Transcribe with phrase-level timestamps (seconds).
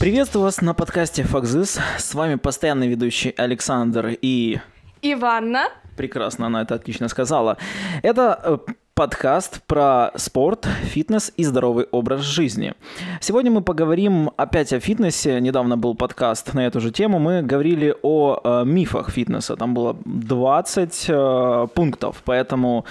[0.00, 1.78] Приветствую вас на подкасте Факзис.
[1.98, 4.58] С вами постоянный ведущий Александр и...
[5.00, 5.68] Иванна.
[5.96, 7.56] Прекрасно, она это отлично сказала.
[8.02, 8.58] Это э,
[8.94, 12.74] подкаст про спорт, фитнес и здоровый образ жизни.
[13.20, 15.40] Сегодня мы поговорим опять о фитнесе.
[15.40, 17.18] Недавно был подкаст на эту же тему.
[17.18, 19.56] Мы говорили о э, мифах фитнеса.
[19.56, 22.84] Там было 20 э, пунктов, поэтому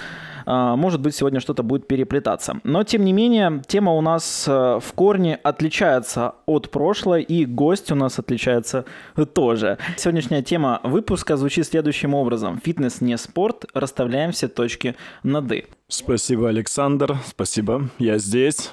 [0.44, 2.60] э, может быть сегодня что-то будет переплетаться.
[2.64, 7.90] Но тем не менее, тема у нас э, в корне отличается от прошлой, и гость
[7.90, 8.84] у нас отличается
[9.32, 9.78] тоже.
[9.96, 12.60] Сегодняшняя тема выпуска звучит следующим образом.
[12.62, 15.64] Фитнес не спорт, расставляем все точки над «и».
[15.88, 17.18] Спасибо, Александр.
[17.26, 17.90] Спасибо.
[17.98, 18.72] Я здесь.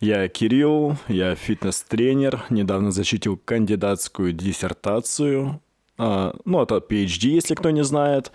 [0.00, 5.60] Я Кирилл, я фитнес-тренер, недавно защитил кандидатскую диссертацию,
[6.02, 8.32] а, ну, это PhD, если кто не знает.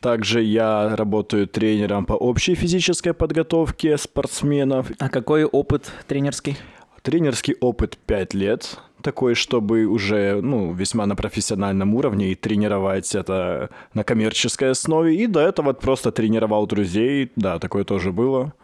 [0.00, 4.90] Также я работаю тренером по общей физической подготовке спортсменов.
[4.98, 6.56] А какой опыт тренерский?
[7.02, 13.68] Тренерский опыт 5 лет, такой, чтобы уже, ну, весьма на профессиональном уровне и тренировать это
[13.92, 15.14] на коммерческой основе.
[15.14, 18.54] И до этого просто тренировал друзей, да, такое тоже было.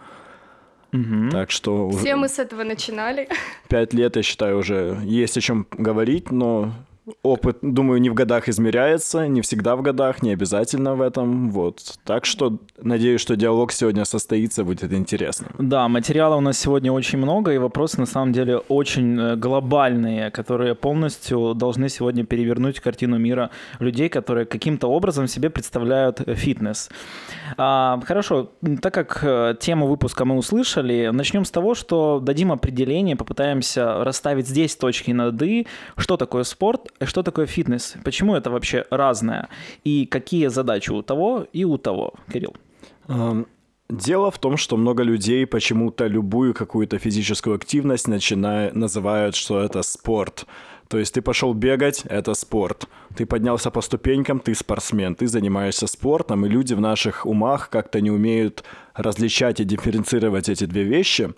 [0.93, 1.31] Угу.
[1.31, 1.91] Так что...
[1.91, 3.29] Все мы с этого начинали.
[3.69, 6.73] Пять лет, я считаю, уже есть о чем говорить, но
[7.23, 11.99] опыт, думаю, не в годах измеряется, не всегда в годах, не обязательно в этом, вот.
[12.05, 15.49] Так что надеюсь, что диалог сегодня состоится, будет интересно.
[15.59, 20.31] Да, материала у нас сегодня очень много, и вопросы на самом деле очень э, глобальные,
[20.31, 26.91] которые полностью должны сегодня перевернуть картину мира людей, которые каким-то образом себе представляют э, фитнес.
[27.57, 33.17] А, хорошо, так как э, тему выпуска мы услышали, начнем с того, что дадим определение,
[33.17, 37.95] попытаемся расставить здесь точки над «и», что такое спорт, что такое фитнес?
[38.05, 39.49] Почему это вообще разное?
[39.85, 42.15] И какие задачи у того и у того?
[42.33, 42.55] Кирилл.
[43.89, 49.83] Дело в том, что много людей почему-то любую какую-то физическую активность начинают, называют, что это
[49.83, 50.47] спорт.
[50.89, 52.87] То есть ты пошел бегать, это спорт.
[53.17, 58.01] Ты поднялся по ступенькам, ты спортсмен, ты занимаешься спортом, и люди в наших умах как-то
[58.01, 58.65] не умеют
[58.95, 61.31] различать и дифференцировать эти две вещи.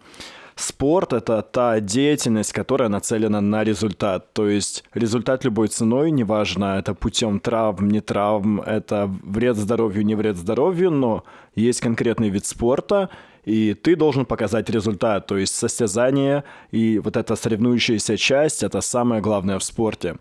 [0.54, 4.32] Спорт— это та деятельность, которая нацелена на результат.
[4.32, 10.14] То есть результат любой ценой, неважно, это путем травм, не травм, это вред здоровью, не
[10.14, 11.24] вред здоровью, но
[11.54, 13.08] есть конкретный вид спорта,
[13.44, 15.26] и ты должен показать результат.
[15.26, 20.16] То есть состязание и вот эта соревнующаяся часть— это самое главное в спорте.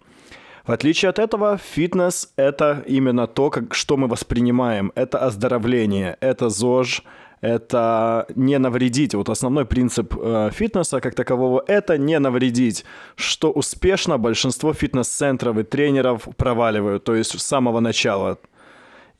[0.66, 4.92] В отличие от этого, фитнес— это именно то, как, что мы воспринимаем.
[4.96, 7.04] Это оздоровление, это ЗОЖ,
[7.42, 9.16] это не навредить.
[9.16, 12.86] Вот основной принцип э, фитнеса как такового– это не навредить,
[13.16, 18.38] что успешно большинство фитнес-центров и тренеров проваливают, то есть с самого начала.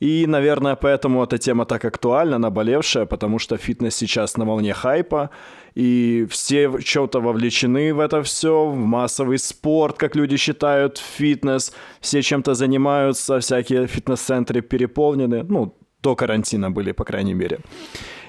[0.02, 5.30] И, наверное, поэтому эта тема так актуальна, наболевшая, потому что фитнес сейчас на волне хайпа,
[5.76, 11.72] и все в чем-то вовлечены в это все, в массовый спорт, как люди считают, фитнес,
[12.00, 15.72] все чем-то занимаются, всякие фитнес-центры переполнены, ну,
[16.02, 17.58] до карантина были, по крайней мере.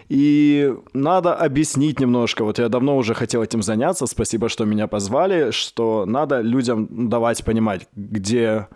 [0.10, 2.44] И надо объяснить немножко.
[2.44, 4.06] Вот я давно уже хотел этим заняться.
[4.06, 5.52] Спасибо, что меня позвали.
[5.52, 8.68] Что надо людям давать понимать, где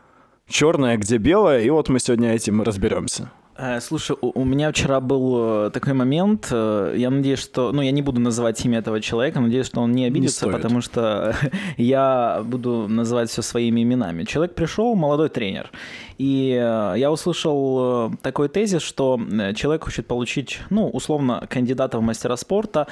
[0.47, 1.61] черное, где белое.
[1.61, 3.29] И вот мы сегодня этим разберемся.
[3.57, 6.47] Э, слушай, у, меня вчера был э, такой момент.
[6.51, 7.71] Э, я надеюсь, что...
[7.71, 10.81] Ну, я не буду называть имя этого человека, надеюсь, что он не обидится, не потому
[10.81, 11.35] что
[11.77, 14.25] я буду называть все своими именами.
[14.25, 15.71] Человек пришел, молодой тренер.
[16.17, 19.19] И я услышал такой тезис, что
[19.55, 22.87] человек хочет получить, ну, условно, кандидата в мастера спорта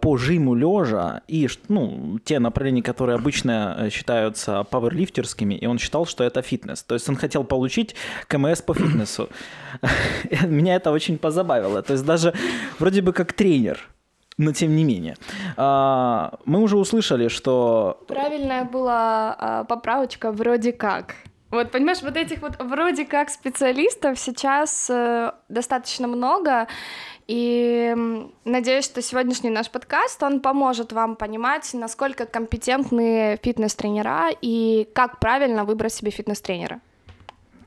[0.00, 6.24] по жиму лежа и, ну, те направления, которые обычно считаются пауэрлифтерскими, и он считал, что
[6.24, 6.82] это фитнес.
[6.82, 7.94] То есть он хотел получить
[8.26, 9.28] КМС по фитнесу.
[10.46, 11.82] Меня это очень позабавило.
[11.82, 12.34] То есть даже
[12.78, 13.88] вроде бы как тренер,
[14.38, 15.16] но тем не менее.
[15.56, 18.00] А, мы уже услышали, что...
[18.06, 21.14] Правильная была а, поправочка «вроде как».
[21.56, 26.68] Вот, понимаешь, вот этих вот вроде как специалистов сейчас э, достаточно много,
[27.26, 27.94] и
[28.44, 35.64] надеюсь, что сегодняшний наш подкаст, он поможет вам понимать, насколько компетентны фитнес-тренера и как правильно
[35.64, 36.82] выбрать себе фитнес-тренера.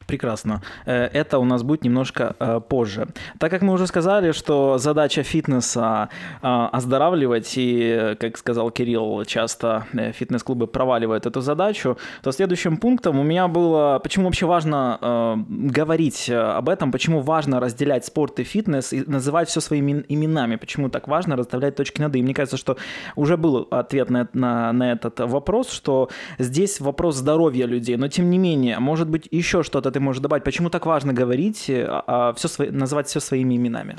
[0.09, 0.61] Прекрасно.
[0.87, 3.07] Э, это у нас будет немножко э, позже.
[3.37, 6.09] Так как мы уже сказали, что задача фитнеса
[6.41, 13.23] э, оздоравливать, и, как сказал Кирилл, часто фитнес-клубы проваливают эту задачу, то следующим пунктом у
[13.23, 19.03] меня было, почему вообще важно говорить об этом, почему важно разделять спорт и фитнес и
[19.05, 22.23] называть все своими именами, почему так важно расставлять точки над «и».
[22.23, 22.77] Мне кажется, что
[23.15, 26.09] уже был ответ на, на, на этот вопрос, что
[26.39, 30.43] здесь вопрос здоровья людей, но тем не менее, может быть, еще что-то ты можешь добавить?
[30.43, 33.95] Почему так важно говорить, а, а все свои, называть все своими именами?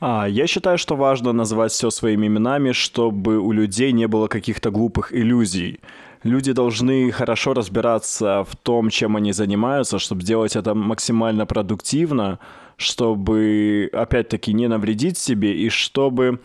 [0.00, 4.70] А, я считаю, что важно называть все своими именами, чтобы у людей не было каких-то
[4.70, 5.80] глупых иллюзий.
[6.24, 12.38] Люди должны хорошо разбираться в том, чем они занимаются, чтобы сделать это максимально продуктивно,
[12.76, 16.40] чтобы, опять-таки, не навредить себе и чтобы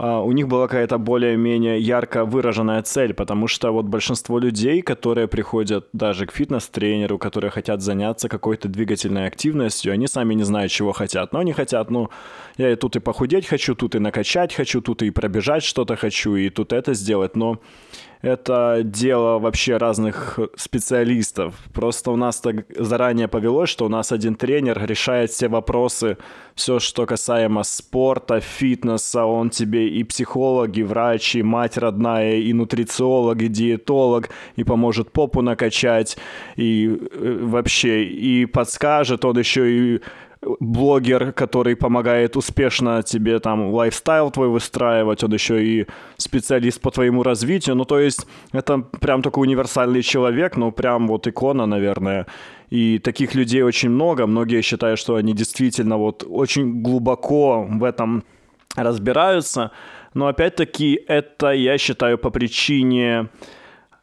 [0.00, 5.88] у них была какая-то более-менее ярко выраженная цель, потому что вот большинство людей, которые приходят
[5.92, 11.32] даже к фитнес-тренеру, которые хотят заняться какой-то двигательной активностью, они сами не знают, чего хотят.
[11.32, 12.10] Но они хотят, ну,
[12.58, 16.36] я и тут и похудеть хочу, тут и накачать хочу, тут и пробежать что-то хочу,
[16.36, 17.58] и тут это сделать, но
[18.22, 21.54] это дело вообще разных специалистов.
[21.72, 26.18] Просто у нас так заранее повелось, что у нас один тренер решает все вопросы,
[26.54, 32.52] все, что касаемо спорта, фитнеса, он тебе и психолог, и врач, и мать родная, и
[32.52, 36.18] нутрициолог, и диетолог, и поможет попу накачать,
[36.56, 40.00] и э, вообще, и подскажет, он еще и
[40.60, 45.86] блогер, который помогает успешно тебе там лайфстайл твой выстраивать, он еще и
[46.16, 47.76] специалист по твоему развитию.
[47.76, 52.26] Ну, то есть это прям такой универсальный человек, ну, прям вот икона, наверное.
[52.70, 54.26] И таких людей очень много.
[54.26, 58.24] Многие считают, что они действительно вот очень глубоко в этом
[58.76, 59.72] разбираются.
[60.14, 63.28] Но опять-таки это, я считаю, по причине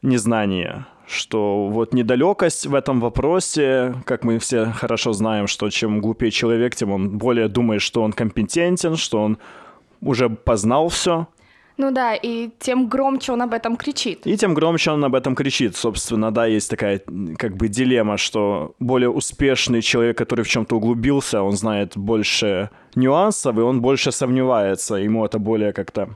[0.02, 6.32] незнания что вот недалекость в этом вопросе, как мы все хорошо знаем, что чем глупее
[6.32, 9.38] человек, тем он более думает, что он компетентен, что он
[10.02, 11.28] уже познал все.
[11.78, 14.26] Ну да, и тем громче он об этом кричит.
[14.26, 15.76] И тем громче он об этом кричит.
[15.76, 17.02] Собственно, да, есть такая
[17.38, 23.58] как бы дилемма, что более успешный человек, который в чем-то углубился, он знает больше нюансов,
[23.58, 24.96] и он больше сомневается.
[24.96, 26.16] Ему это более как-то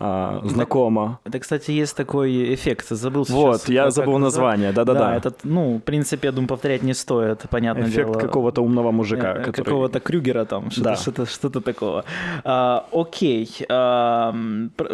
[0.00, 1.18] а, знакомо.
[1.24, 2.88] Это, кстати, есть такой эффект.
[2.88, 3.36] Забыл сейчас.
[3.36, 5.00] Вот, я забыл название, да-да-да.
[5.00, 8.20] Да, этот, ну, в принципе, я думаю, повторять не стоит, понятно эффект дело.
[8.20, 9.32] какого-то умного мужика.
[9.32, 9.64] Э, который...
[9.64, 10.96] Какого-то Крюгера там, что-то, да.
[10.96, 12.04] что-то, что-то такого.
[12.44, 13.48] А, окей.
[13.68, 14.34] А,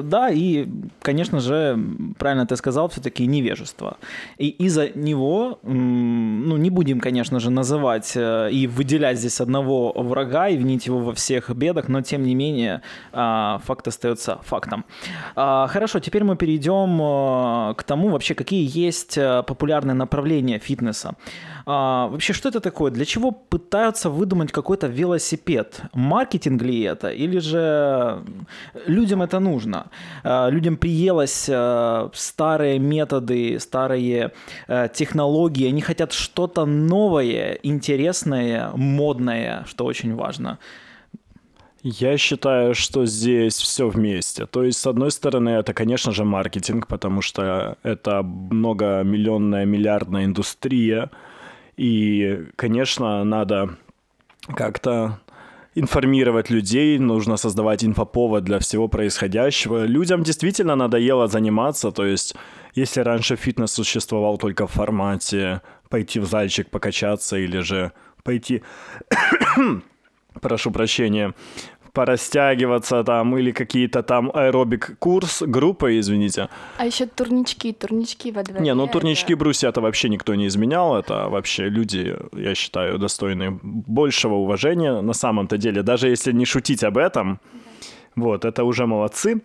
[0.03, 0.69] да, и,
[1.03, 1.79] конечно же,
[2.19, 3.99] правильно ты сказал, все-таки невежество.
[4.39, 10.49] И из-за него, ну, не будем, конечно же, называть э, и выделять здесь одного врага
[10.49, 12.81] и винить его во всех бедах, но, тем не менее,
[13.12, 14.85] а, факт остается фактом.
[15.37, 21.14] А, хорошо, теперь мы перейдем э, к тому, вообще, какие есть э, популярные направления фитнеса.
[21.67, 22.91] А, вообще, что это такое?
[22.91, 25.81] Для чего пытаются выдумать какой-то велосипед?
[25.93, 27.11] Маркетинг ли это?
[27.11, 28.23] Или же
[28.87, 29.87] людям это нужно?
[30.25, 34.32] Людям приелось э, старые методы, старые
[34.93, 35.69] технологии.
[35.69, 40.58] Они хотят что-то новое, интересное, модное, что очень важно.
[41.87, 44.47] Я считаю, что здесь все вместе.
[44.47, 51.11] То есть, с одной стороны, это, конечно же, маркетинг, потому что это многомиллионная, миллиардная индустрия.
[51.77, 53.77] И, конечно, надо
[54.47, 55.21] как-то
[55.75, 59.85] информировать людей, нужно создавать инфоповод для всего происходящего.
[59.85, 62.35] Людям действительно надоело заниматься, то есть
[62.75, 65.61] если раньше фитнес существовал только в формате
[65.91, 67.93] пойти в зальчик покачаться или же
[68.23, 68.63] пойти
[70.41, 71.35] прошу прощения,
[71.94, 76.49] порастягиваться там или какие-то там аэробик курс, группа, извините.
[76.76, 78.61] А еще турнички, турнички во дворе.
[78.61, 83.59] Не, ну турнички брусья это вообще никто не изменял, это вообще люди, я считаю, достойны
[83.62, 87.40] большего уважения на самом-то деле, даже если не шутить об этом,
[88.16, 89.42] вот, это уже молодцы.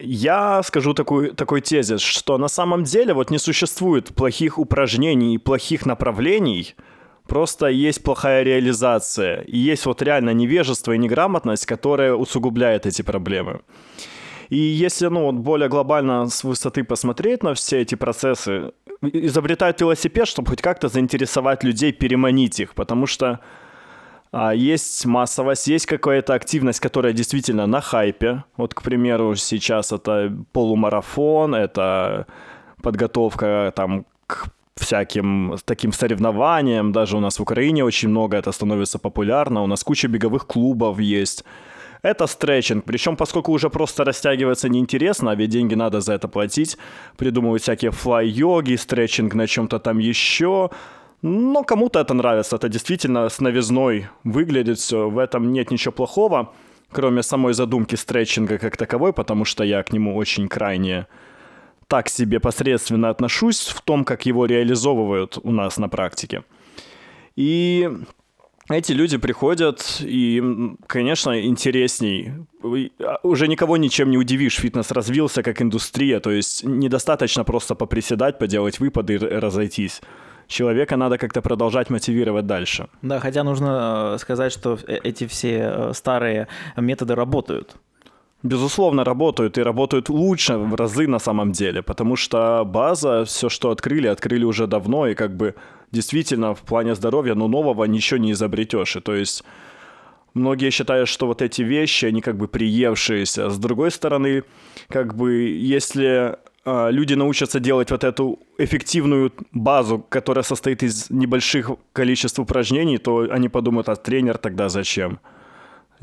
[0.00, 5.38] Я скажу такой, такой тезис, что на самом деле вот не существует плохих упражнений и
[5.38, 6.74] плохих направлений,
[7.28, 9.42] Просто есть плохая реализация.
[9.42, 13.60] И есть вот реально невежество и неграмотность, которая усугубляет эти проблемы.
[14.50, 20.28] И если, ну, вот более глобально с высоты посмотреть на все эти процессы, изобретают велосипед,
[20.28, 23.40] чтобы хоть как-то заинтересовать людей, переманить их, потому что
[24.32, 28.44] а, есть массовость, есть какая-то активность, которая действительно на хайпе.
[28.56, 32.26] Вот, к примеру, сейчас это полумарафон, это
[32.82, 36.92] подготовка там к всяким таким соревнованиям.
[36.92, 39.62] Даже у нас в Украине очень много это становится популярно.
[39.62, 41.44] У нас куча беговых клубов есть.
[42.02, 42.84] Это стретчинг.
[42.84, 46.76] Причем, поскольку уже просто растягиваться неинтересно, а ведь деньги надо за это платить,
[47.16, 50.70] придумывать всякие флай-йоги, стретчинг на чем-то там еще.
[51.22, 56.52] Но кому-то это нравится, это действительно с новизной выглядит все, в этом нет ничего плохого,
[56.92, 61.06] кроме самой задумки стретчинга как таковой, потому что я к нему очень крайне
[61.88, 66.44] так себе посредственно отношусь в том, как его реализовывают у нас на практике.
[67.36, 67.90] И
[68.70, 70.42] эти люди приходят, и,
[70.86, 72.32] конечно, интересней.
[72.62, 74.56] А, уже никого ничем не удивишь.
[74.56, 80.00] Фитнес развился как индустрия, то есть недостаточно просто поприседать, поделать выпады и разойтись.
[80.46, 82.88] Человека надо как-то продолжать мотивировать дальше.
[83.02, 87.76] Да, хотя нужно э, сказать, что э, эти все э, старые методы работают
[88.44, 93.70] безусловно, работают и работают лучше в разы на самом деле, потому что база, все, что
[93.70, 95.54] открыли, открыли уже давно, и как бы
[95.90, 98.96] действительно в плане здоровья, ну, нового ничего не изобретешь.
[98.96, 99.44] И то есть
[100.34, 103.48] многие считают, что вот эти вещи, они как бы приевшиеся.
[103.48, 104.42] С другой стороны,
[104.88, 106.36] как бы если
[106.66, 113.26] э, люди научатся делать вот эту эффективную базу, которая состоит из небольших количеств упражнений, то
[113.30, 115.18] они подумают, а тренер тогда зачем?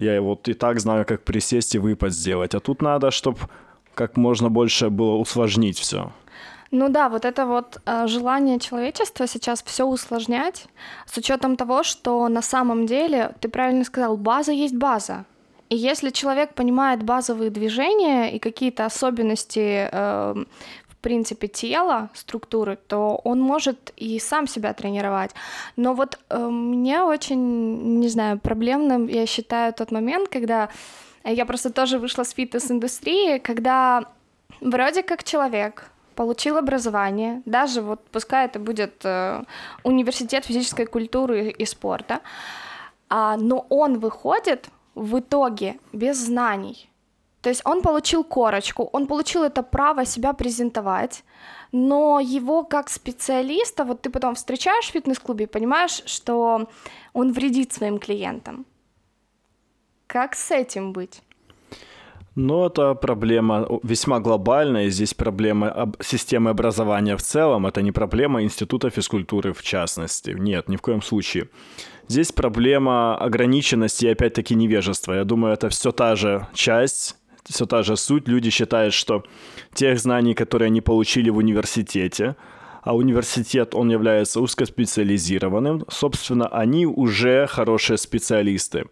[0.01, 2.55] Я вот и так знаю, как присесть и выпад сделать.
[2.55, 3.37] А тут надо, чтобы
[3.93, 6.11] как можно больше было усложнить все.
[6.71, 10.65] Ну да, вот это вот э, желание человечества сейчас все усложнять,
[11.05, 15.25] с учетом того, что на самом деле, ты правильно сказал, база есть база.
[15.69, 20.45] И если человек понимает базовые движения и какие-то особенности э,
[21.01, 25.31] принципе, тела, структуры, то он может и сам себя тренировать.
[25.75, 30.69] Но вот э, мне очень, не знаю, проблемным, я считаю, тот момент, когда
[31.23, 34.05] я просто тоже вышла с фитнес-индустрии, когда
[34.61, 39.43] вроде как человек получил образование, даже вот пускай это будет э,
[39.83, 42.19] университет физической культуры и спорта,
[43.09, 46.90] а, но он выходит в итоге без знаний.
[47.41, 51.23] То есть он получил корочку, он получил это право себя презентовать,
[51.71, 56.67] но его как специалиста, вот ты потом встречаешь в фитнес-клубе и понимаешь, что
[57.13, 58.65] он вредит своим клиентам.
[60.07, 61.23] Как с этим быть?
[62.35, 64.89] Ну, это проблема весьма глобальная.
[64.89, 66.01] Здесь проблема об...
[66.01, 67.65] системы образования в целом.
[67.67, 70.31] Это не проблема института физкультуры в частности.
[70.31, 71.49] Нет, ни в коем случае.
[72.07, 75.13] Здесь проблема ограниченности и опять-таки невежества.
[75.13, 77.17] Я думаю, это все та же часть
[77.51, 78.27] все та же суть.
[78.27, 79.23] Люди считают, что
[79.73, 82.35] тех знаний, которые они получили в университете,
[82.83, 88.85] а университет, он является узкоспециализированным, собственно, они уже хорошие специалисты.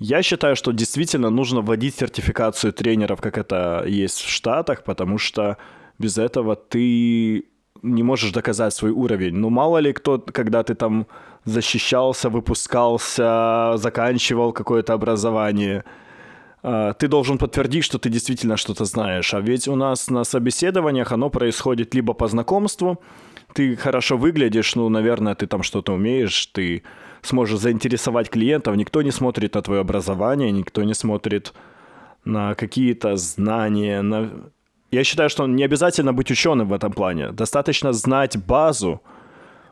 [0.00, 5.56] Я считаю, что действительно нужно вводить сертификацию тренеров, как это есть в Штатах, потому что
[5.98, 7.44] без этого ты
[7.82, 9.34] не можешь доказать свой уровень.
[9.36, 11.06] Ну, мало ли кто, когда ты там
[11.44, 15.84] защищался, выпускался, заканчивал какое-то образование–
[16.98, 19.34] ты должен подтвердить, что ты действительно что-то знаешь.
[19.34, 23.02] А ведь у нас на собеседованиях оно происходит либо по знакомству,
[23.52, 26.82] ты хорошо выглядишь, ну, наверное, ты там что-то умеешь, ты
[27.22, 31.52] сможешь заинтересовать клиентов, никто не смотрит на твое образование, никто не смотрит
[32.24, 34.30] на какие-то знания, на...
[34.90, 37.32] Я считаю, что не обязательно быть ученым в этом плане.
[37.32, 39.02] Достаточно знать базу,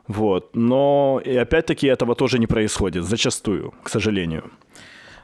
[0.07, 0.55] вот.
[0.55, 4.51] Но и опять-таки этого тоже не происходит, зачастую, к сожалению.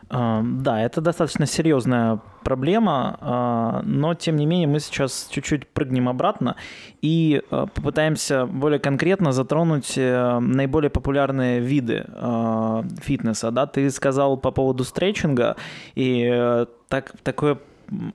[0.10, 6.56] Да, это достаточно серьезная проблема, а, но тем не менее мы сейчас чуть-чуть прыгнем обратно
[7.01, 13.51] и а, попытаемся более конкретно затронуть э, наиболее популярные виды а, фитнеса.
[13.51, 15.58] Да, ты сказал по поводу стретчинга,
[15.96, 17.60] и э, так, такое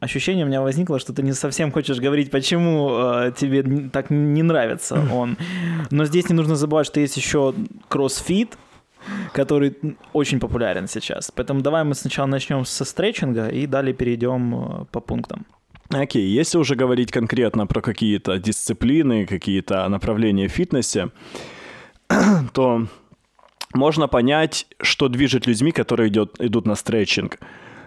[0.01, 4.43] ощущение у меня возникло, что ты не совсем хочешь говорить, почему э, тебе так не
[4.43, 5.37] нравится он.
[5.91, 7.55] Но здесь не нужно забывать, что есть еще
[7.89, 8.57] кроссфит,
[9.32, 9.76] который
[10.12, 11.30] очень популярен сейчас.
[11.30, 15.46] Поэтому давай мы сначала начнем со стретчинга и далее перейдем э, по пунктам.
[15.90, 16.40] Окей, okay.
[16.40, 21.11] если уже говорить конкретно про какие-то дисциплины, какие-то направления в фитнесе,
[22.52, 22.87] то
[23.75, 27.38] можно понять, что движет людьми, которые идет, идут на стретчинг.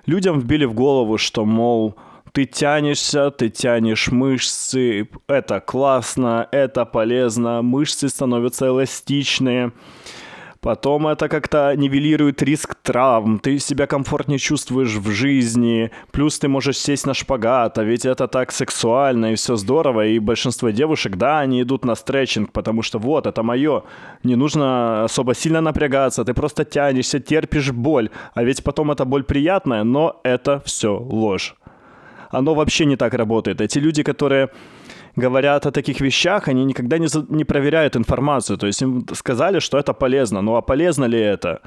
[0.06, 1.96] Людям вбили в голову, что, мол,
[2.32, 9.72] ты тянешься, ты тянешь мышцы, это классно, это полезно, мышцы становятся эластичные,
[10.62, 16.78] Потом это как-то нивелирует риск травм, ты себя комфортнее чувствуешь в жизни, плюс ты можешь
[16.78, 21.40] сесть на шпагат, а ведь это так сексуально и все здорово, и большинство девушек, да,
[21.40, 23.84] они идут на стретчинг, потому что вот, это мое,
[24.24, 29.24] не нужно особо сильно напрягаться, ты просто тянешься, терпишь боль, а ведь потом эта боль
[29.24, 31.56] приятная, но это все ложь.
[32.30, 33.62] Оно вообще не так работает.
[33.62, 34.50] Эти люди, которые
[35.18, 38.58] говорят о таких вещах, они никогда не, не проверяют информацию.
[38.58, 40.42] То есть им сказали, что это полезно.
[40.42, 41.62] Ну а полезно ли это?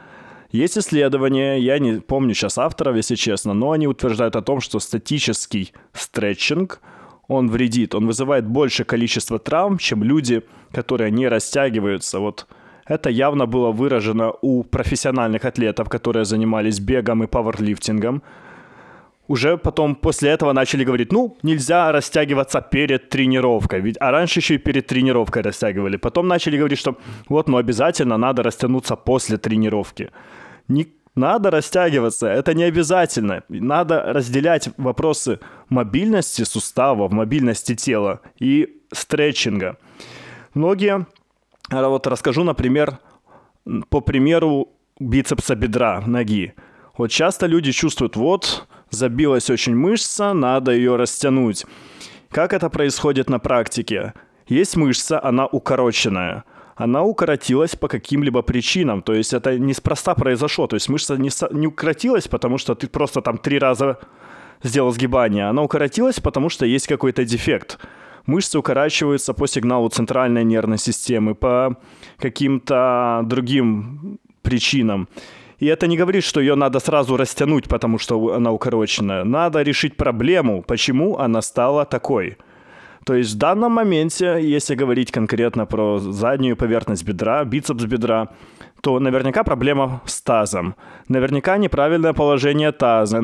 [0.53, 4.81] Есть исследования, я не помню сейчас авторов, если честно, но они утверждают о том, что
[4.81, 6.81] статический стретчинг,
[7.29, 10.43] он вредит, он вызывает большее количество травм, чем люди,
[10.73, 12.19] которые не растягиваются.
[12.19, 12.47] Вот
[12.87, 18.23] Это явно было выражено у профессиональных атлетов, которые занимались бегом и пауэрлифтингом.
[19.31, 23.81] Уже потом после этого начали говорить, ну, нельзя растягиваться перед тренировкой.
[23.81, 25.99] Ведь, а раньше еще и перед тренировкой растягивали.
[25.99, 26.97] Потом начали говорить, что
[27.29, 30.11] вот, ну, обязательно надо растянуться после тренировки.
[30.67, 33.45] Не надо растягиваться, это не обязательно.
[33.49, 39.77] Надо разделять вопросы мобильности суставов, мобильности тела и стретчинга.
[40.55, 41.07] Многие,
[41.71, 42.99] а вот расскажу, например,
[43.91, 46.53] по примеру бицепса бедра, ноги.
[46.99, 51.67] Вот часто люди чувствуют, вот, забилась очень мышца, надо ее растянуть.
[52.31, 54.15] Как это происходит на практике?
[54.47, 56.45] Есть мышца, она укороченная–
[56.81, 59.03] она укоротилась по каким-либо причинам.
[59.03, 60.67] То есть это неспроста произошло.
[60.67, 63.99] То есть мышца не, не укоротилась, потому что ты просто там три раза
[64.63, 65.51] сделал сгибание.
[65.51, 67.79] Она укоротилась, потому что есть какой-то дефект.
[68.25, 71.77] Мышцы укорачиваются по сигналу центральной нервной системы, по
[72.17, 75.07] каким-то другим причинам.
[75.61, 79.25] И это не говорит, что ее надо сразу растянуть, потому что она укороченная.
[79.25, 82.37] Надо решить проблему, почему она стала такой–
[83.05, 88.29] то есть в данном моменте, если говорить конкретно про заднюю поверхность бедра, бицепс бедра,
[88.83, 90.75] то наверняка проблема с тазом.
[91.09, 93.23] Наверняка неправильное положение таза.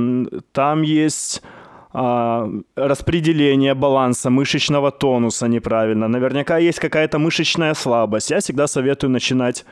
[0.52, 1.42] Там есть
[1.92, 6.08] а, распределение баланса мышечного тонуса неправильно.
[6.08, 8.30] Наверняка есть какая-то мышечная слабость.
[8.30, 9.66] Я всегда советую начинать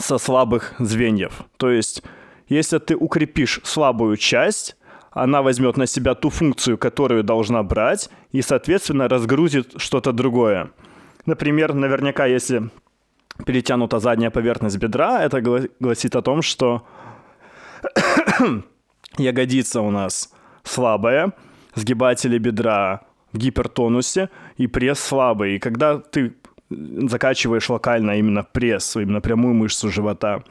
[0.00, 1.42] со слабых звеньев.
[1.56, 2.02] То есть,
[2.48, 4.76] если ты укрепишь слабую часть,
[5.10, 10.70] она возьмет на себя ту функцию, которую должна брать, и, соответственно, разгрузит что-то другое.
[11.26, 12.70] Например, наверняка, если
[13.44, 15.40] перетянута задняя поверхность бедра, это
[15.80, 16.86] гласит о том, что
[19.18, 21.32] ягодица у нас слабая,
[21.74, 23.02] сгибатели бедра
[23.32, 25.56] в гипертонусе и пресс слабый.
[25.56, 26.34] И когда ты
[26.70, 30.42] закачиваешь локально именно пресс, именно прямую мышцу живота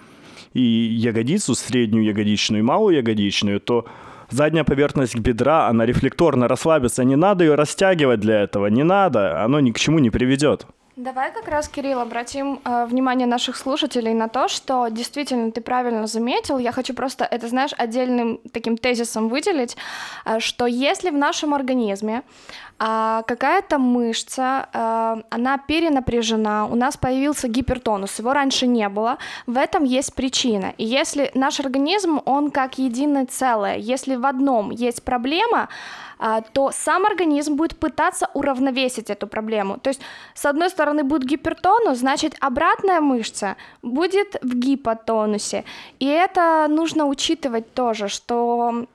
[0.54, 3.86] и ягодицу, среднюю ягодичную и малую ягодичную, то
[4.30, 7.04] задняя поверхность бедра, она рефлекторно расслабится.
[7.04, 10.66] Не надо ее растягивать для этого, не надо, оно ни к чему не приведет.
[11.00, 16.08] Давай как раз, Кирилл, обратим э, внимание наших слушателей на то, что действительно ты правильно
[16.08, 16.58] заметил.
[16.58, 19.77] Я хочу просто это, знаешь, отдельным таким тезисом выделить,
[20.25, 22.24] э, что если в нашем организме
[22.79, 29.57] э, какая-то мышца, э, она перенапряжена, у нас появился гипертонус, его раньше не было, в
[29.57, 30.74] этом есть причина.
[30.77, 35.70] И если наш организм, он как единое целое, если в одном есть проблема,
[36.53, 39.77] то сам организм будет пытаться уравновесить эту проблему.
[39.77, 40.01] То есть,
[40.34, 45.64] с одной стороны, будет гипертонус, значит, обратная мышца будет в гипотонусе.
[46.00, 48.86] И это нужно учитывать тоже, что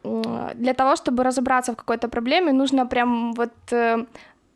[0.55, 4.05] для того, чтобы разобраться в какой-то проблеме, нужно прям вот э,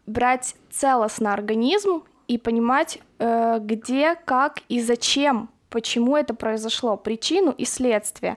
[0.07, 7.64] брать целостно организм и понимать, э, где, как и зачем почему это произошло, причину и
[7.64, 8.37] следствие.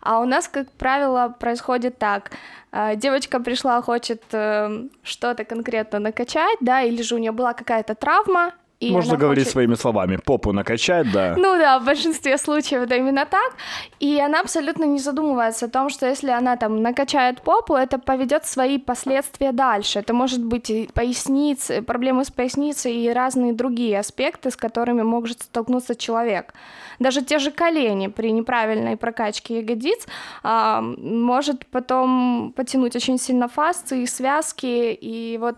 [0.00, 2.32] А у нас, как правило, происходит так.
[2.72, 7.94] Э, девочка пришла, хочет э, что-то конкретно накачать, да, или же у нее была какая-то
[7.94, 9.52] травма, и Можно говорить хочет...
[9.52, 11.34] своими словами, попу накачать, да.
[11.36, 13.54] Ну да, в большинстве случаев это именно так.
[14.00, 18.44] И она абсолютно не задумывается о том, что если она там накачает попу, это поведет
[18.44, 20.00] свои последствия дальше.
[20.00, 25.42] Это может быть и поясницы, проблемы с поясницей и разные другие аспекты, с которыми может
[25.42, 26.52] столкнуться человек.
[26.98, 30.06] Даже те же колени при неправильной прокачке ягодиц
[30.42, 35.56] а, может потом потянуть очень сильно фасции, связки, и вот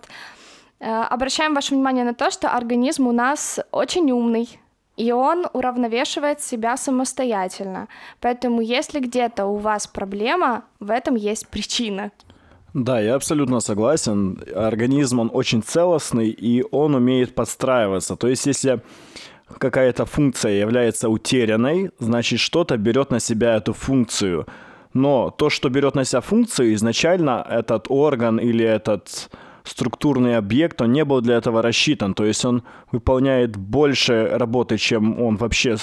[0.84, 4.48] обращаем ваше внимание на то, что организм у нас очень умный,
[4.96, 7.88] и он уравновешивает себя самостоятельно.
[8.20, 12.10] Поэтому если где-то у вас проблема, в этом есть причина.
[12.74, 14.38] Да, я абсолютно согласен.
[14.54, 18.16] Организм, он очень целостный, и он умеет подстраиваться.
[18.16, 18.80] То есть, если
[19.58, 24.46] какая-то функция является утерянной, значит, что-то берет на себя эту функцию.
[24.92, 29.30] Но то, что берет на себя функцию, изначально этот орган или этот
[29.64, 32.14] структурный объект, он не был для этого рассчитан.
[32.14, 35.76] То есть он выполняет больше работы, чем он вообще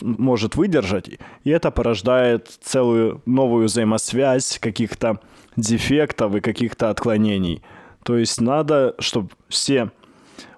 [0.00, 1.10] может выдержать.
[1.44, 5.20] И это порождает целую новую взаимосвязь каких-то
[5.56, 7.62] дефектов и каких-то отклонений.
[8.02, 9.90] То есть надо, чтобы все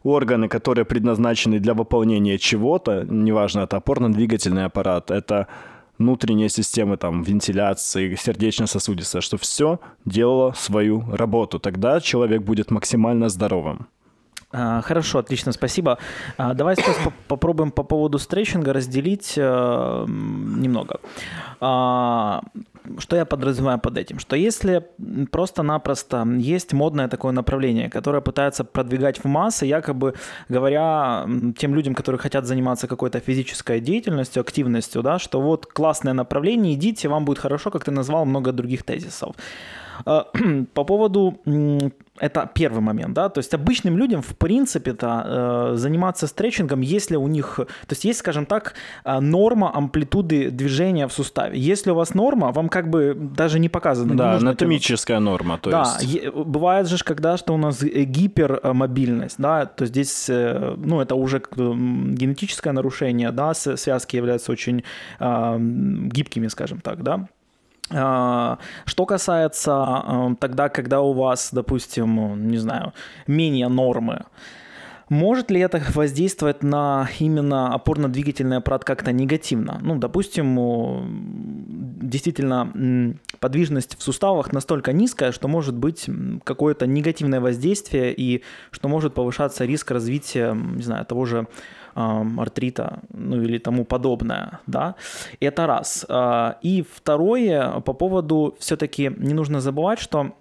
[0.04, 5.48] органы, которые предназначены для выполнения чего-то, неважно, это опорно-двигательный аппарат, это
[6.02, 11.58] внутренние системы, там, вентиляции, сердечно-сосудистая, что все делало свою работу.
[11.58, 13.86] Тогда человек будет максимально здоровым.
[14.52, 15.98] А, хорошо, отлично, спасибо.
[16.36, 16.96] А, давай сейчас
[17.28, 21.00] попробуем по поводу стретчинга разделить э, немного.
[22.98, 24.18] Что я подразумеваю под этим?
[24.18, 24.86] Что если
[25.30, 30.14] просто-напросто есть модное такое направление, которое пытается продвигать в массы, якобы
[30.48, 36.74] говоря тем людям, которые хотят заниматься какой-то физической деятельностью, активностью, да, что вот классное направление,
[36.74, 39.36] идите, вам будет хорошо, как ты назвал много других тезисов.
[40.06, 40.22] Э,
[40.74, 41.40] по поводу
[42.20, 47.26] это первый момент, да, то есть обычным людям, в принципе-то, э, заниматься стретчингом, если у
[47.26, 51.58] них, то есть есть, скажем так, э, норма амплитуды движения в суставе.
[51.58, 54.14] Если у вас норма, вам как бы даже не показано.
[54.14, 55.30] Да, не анатомическая тянуть.
[55.30, 56.34] норма, то да, есть.
[56.34, 63.30] бывает же, когда что у нас гипермобильность, да, то здесь, ну, это уже генетическое нарушение,
[63.32, 64.84] да, связки являются очень
[65.18, 67.28] э, гибкими, скажем так, да,
[67.92, 72.92] что касается а, тогда, когда у вас, допустим, не знаю,
[73.26, 74.24] менее нормы,
[75.12, 79.78] может ли это воздействовать на именно опорно-двигательный аппарат как-то негативно?
[79.82, 86.08] Ну, допустим, действительно подвижность в суставах настолько низкая, что может быть
[86.44, 91.46] какое-то негативное воздействие и что может повышаться риск развития, не знаю, того же
[91.94, 94.94] артрита, ну или тому подобное, да,
[95.40, 96.06] это раз.
[96.08, 100.32] А, и второе, по поводу, все-таки не нужно забывать, что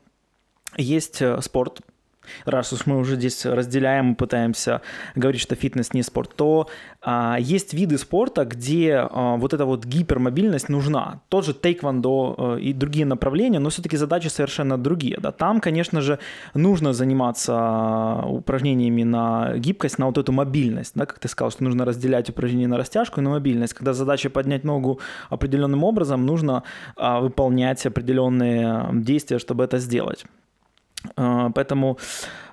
[0.77, 1.81] есть э, спорт,
[2.45, 4.81] раз уж мы уже здесь разделяем и пытаемся
[5.15, 6.67] говорить, что фитнес не спорт, то
[7.01, 11.21] а, есть виды спорта, где а, вот эта вот гипермобильность нужна.
[11.29, 15.17] Тот же тейквондо а, и другие направления, но все-таки задачи совершенно другие.
[15.19, 15.31] Да.
[15.31, 16.19] Там, конечно же,
[16.53, 20.93] нужно заниматься а, упражнениями на гибкость, на вот эту мобильность.
[20.95, 23.73] Да, как ты сказал, что нужно разделять упражнения на растяжку и на мобильность.
[23.73, 26.63] Когда задача поднять ногу определенным образом, нужно
[26.95, 30.25] а, выполнять определенные действия, чтобы это сделать.
[31.15, 31.97] А, поэтому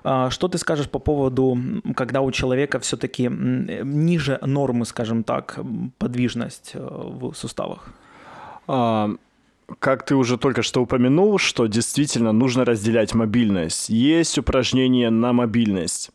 [0.03, 1.57] а, что ты скажешь по поводу,
[1.95, 5.59] когда у человека все-таки ниже нормы, скажем так,
[5.97, 7.89] подвижность э, в суставах?
[8.67, 9.11] А,
[9.79, 13.89] как ты уже только что упомянул, что действительно нужно разделять мобильность.
[13.89, 16.11] Есть упражнения на мобильность.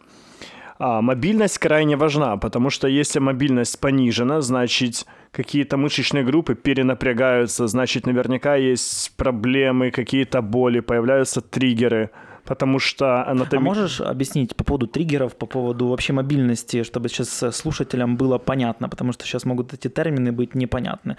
[0.81, 8.07] А мобильность крайне важна, потому что если мобильность понижена, значит какие-то мышечные группы перенапрягаются, значит
[8.07, 12.11] наверняка есть проблемы, какие-то боли, появляются триггеры–
[12.45, 13.65] потому что анатомия...
[13.65, 18.89] А можешь объяснить по поводу триггеров, по поводу вообще мобильности, чтобы сейчас слушателям было понятно,
[18.89, 21.17] потому что сейчас могут эти термины быть непонятны.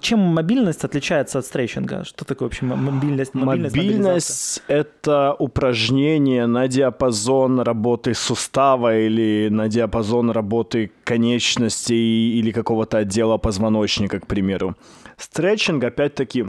[0.00, 2.04] Чем мобильность отличается от стретчинга?
[2.04, 3.34] Что такое вообще мобильность?
[3.34, 12.98] Мобильность, мобильность— это упражнение на диапазон работы сустава или на диапазон работы конечностей или какого-то
[12.98, 14.76] отдела позвоночника, к примеру.
[15.16, 16.46] Стретчинг, опять-таки,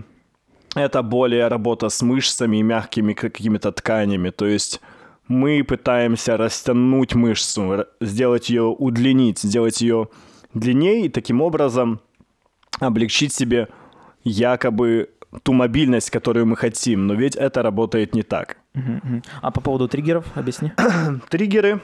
[0.75, 4.29] это более работа с мышцами и мягкими какими-то тканями.
[4.29, 4.81] То есть
[5.27, 10.09] мы пытаемся растянуть мышцу, сделать ее, удлинить, сделать ее
[10.53, 11.99] длиннее и таким образом
[12.79, 13.69] облегчить себе
[14.23, 15.09] якобы
[15.43, 17.07] ту мобильность, которую мы хотим.
[17.07, 18.57] Но ведь это работает не так.
[19.41, 20.71] А по поводу триггеров объясни.
[21.29, 21.81] Триггеры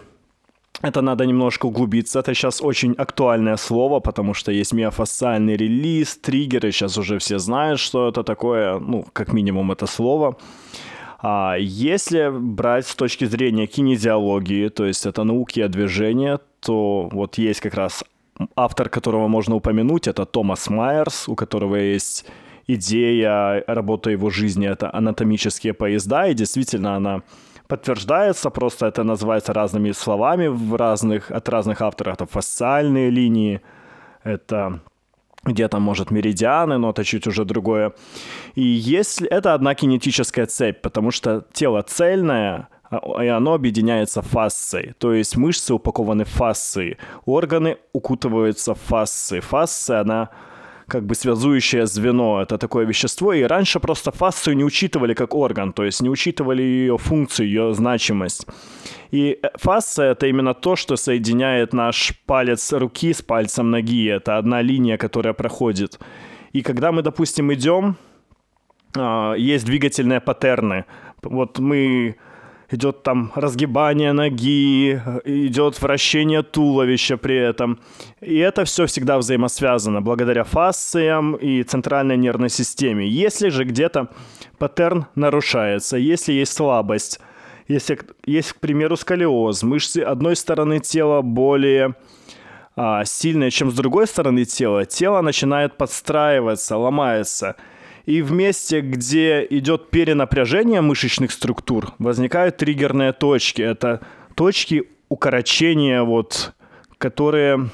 [0.81, 2.19] это надо немножко углубиться.
[2.19, 6.71] Это сейчас очень актуальное слово, потому что есть миофасциальный релиз, триггеры.
[6.71, 8.79] Сейчас уже все знают, что это такое.
[8.79, 10.37] Ну, как минимум, это слово.
[11.21, 17.37] А если брать с точки зрения кинезиологии, то есть это науки о движении, то вот
[17.37, 18.03] есть как раз
[18.55, 22.25] автор, которого можно упомянуть, это Томас Майерс, у которого есть
[22.67, 27.21] идея работы его жизни, это анатомические поезда, и действительно она
[27.69, 32.15] подтверждается, просто это называется разными словами в разных, от разных авторов.
[32.15, 33.61] Это фасциальные линии,
[34.23, 34.79] это
[35.45, 37.93] где-то, может, меридианы, но это чуть уже другое.
[38.55, 44.93] И если это одна кинетическая цепь, потому что тело цельное, а, и оно объединяется фасцией.
[44.97, 49.41] То есть мышцы упакованы в фасции, органы укутываются в фасции.
[49.41, 50.29] Фасция, она
[50.89, 55.71] как бы связующее звено, это такое вещество, и раньше просто фасцию не учитывали как орган,
[55.73, 58.45] то есть не учитывали ее функцию, ее значимость.
[59.11, 64.37] И э, фасция— это именно то, что соединяет наш палец руки с пальцем ноги, это
[64.37, 65.99] одна линия, которая проходит.
[66.51, 67.95] И когда мы, допустим, идем,
[68.97, 70.85] а, есть двигательные паттерны.
[71.21, 72.15] Вот мы
[72.71, 77.79] идет там разгибание ноги, идет вращение туловища при этом.
[78.21, 83.07] И это все всегда взаимосвязано благодаря фасциям и центральной нервной системе.
[83.07, 84.09] Если же где-то
[84.57, 87.19] паттерн нарушается, если есть слабость,
[87.67, 91.95] если есть, к примеру, сколиоз, мышцы одной стороны тела более
[92.75, 97.55] а, сильные, чем с другой стороны тела, тело начинает подстраиваться, ломается–
[98.09, 103.61] и в месте, где идет перенапряжение мышечных структур, возникают триггерные точки.
[103.61, 104.01] Это
[104.33, 106.55] точки укорочения, вот,
[106.97, 107.69] которые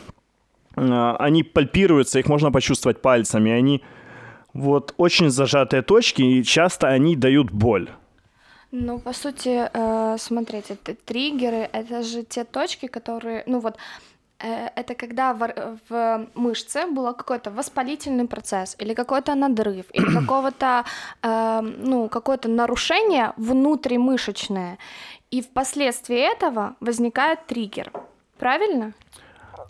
[0.76, 3.82] а, они пальпируются, их можно почувствовать пальцами, они
[4.54, 7.89] вот очень зажатые точки, и часто они дают боль.
[8.71, 13.78] Ну, по сути, э, смотрите, триггеры— это же те точки, которые, ну вот,
[14.46, 20.86] это когда в, в мышце был какой-то воспалительный процесс или какой-то надрыв или какого-то
[21.24, 24.78] э, ну какое-то нарушение внутримышечное
[25.32, 27.92] и впоследствии этого возникает триггер
[28.38, 28.94] правильно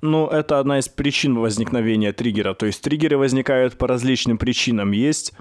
[0.01, 2.53] ну, это одна из причин возникновения триггера.
[2.53, 4.91] То есть триггеры возникают по различным причинам.
[4.91, 5.33] Есть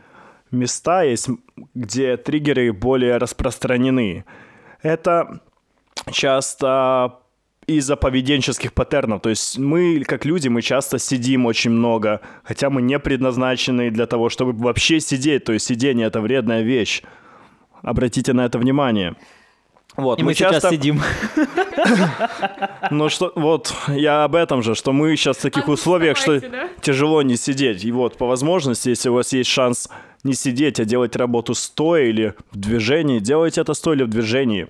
[0.51, 1.29] места, есть,
[1.75, 4.25] где триггеры более распространены.
[4.81, 5.41] Это
[6.11, 7.19] часто
[7.67, 9.23] из-за поведенческих паттернов.
[9.23, 14.07] То есть мы, как люди, мы часто сидим очень много, хотя мы не предназначены для
[14.07, 15.45] того, чтобы вообще сидеть.
[15.45, 17.03] То есть сидение— это вредная вещь.
[17.83, 19.15] Обратите на это внимание.
[19.97, 20.71] Вот, И мы, мы сейчас часто...
[20.71, 21.01] сидим.
[22.91, 26.41] Ну что, вот, я об этом же, что мы сейчас в таких а условиях, что
[26.81, 27.85] тяжело не сидеть.
[27.85, 29.89] И вот, по возможности, если у вас есть шанс
[30.23, 34.69] не сидеть, а делать работу стоя или в движении, делайте это стоя или в движении.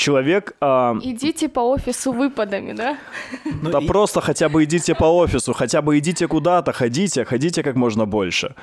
[0.00, 0.54] Человек...
[0.62, 0.96] А...
[1.02, 2.96] Идите по офису выпадами, да?
[3.44, 3.86] Ну, да и...
[3.86, 8.54] просто хотя бы идите по офису, хотя бы идите куда-то, ходите, ходите как можно больше.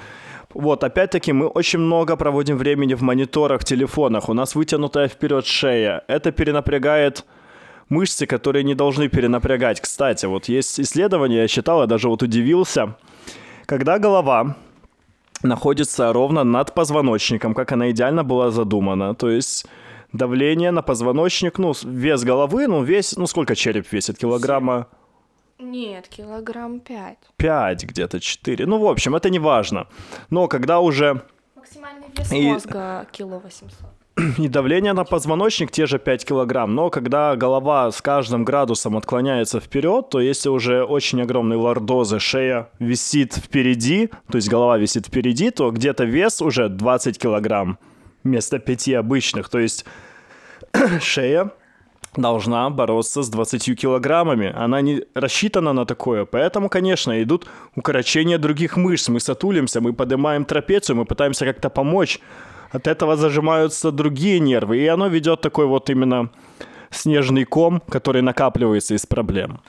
[0.56, 4.30] Вот, опять-таки, мы очень много проводим времени в мониторах, в телефонах.
[4.30, 6.02] У нас вытянутая вперед шея.
[6.08, 7.24] Это перенапрягает
[7.88, 9.80] мышцы, которые не должны перенапрягать.
[9.80, 12.96] Кстати, вот есть исследование, я читал, я даже вот удивился.
[13.68, 14.56] Когда голова
[15.44, 19.68] находится ровно над позвоночником, как она идеально была задумана, то есть
[20.18, 24.18] давление на позвоночник, ну, вес головы, ну, вес, ну, сколько череп весит?
[24.18, 24.88] Килограмма?
[25.60, 27.18] Нет, килограмм пять.
[27.38, 28.66] Пять где-то, четыре.
[28.66, 29.88] Ну, в общем, это не важно.
[30.30, 31.24] Но когда уже...
[31.56, 32.42] Максимальный вес и...
[32.42, 33.98] мозга кило восемьсот.
[34.38, 36.74] И давление на позвоночник те же 5 килограмм.
[36.74, 42.70] Но когда голова с каждым градусом отклоняется вперед, то если уже очень огромный лордозы, шея
[42.80, 47.78] висит впереди, то есть голова висит впереди, то где-то вес уже 20 килограмм
[48.24, 49.50] вместо 5 обычных.
[49.50, 49.86] То есть
[51.02, 51.52] шея
[52.18, 54.54] должна бороться с 20 килограммами.
[54.56, 56.26] Она не рассчитана на такое.
[56.26, 59.10] Поэтому, конечно, идут укорочения других мышц.
[59.10, 62.20] Мы сатулимся, мы поднимаем трапецию, мы пытаемся как-то помочь.
[62.72, 64.78] От этого зажимаются другие нервы.
[64.78, 66.30] И оно ведет такой вот именно
[66.90, 69.60] снежный ком, который накапливается из проблем.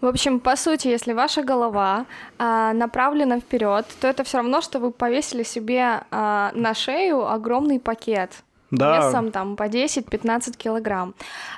[0.00, 2.06] В общем, по сути, если ваша голова
[2.38, 7.80] а, направлена вперед, то это все равно, что вы повесили себе а, на шею огромный
[7.80, 8.30] пакет
[8.70, 8.98] да.
[8.98, 11.14] весом там по 10-15 килограмм.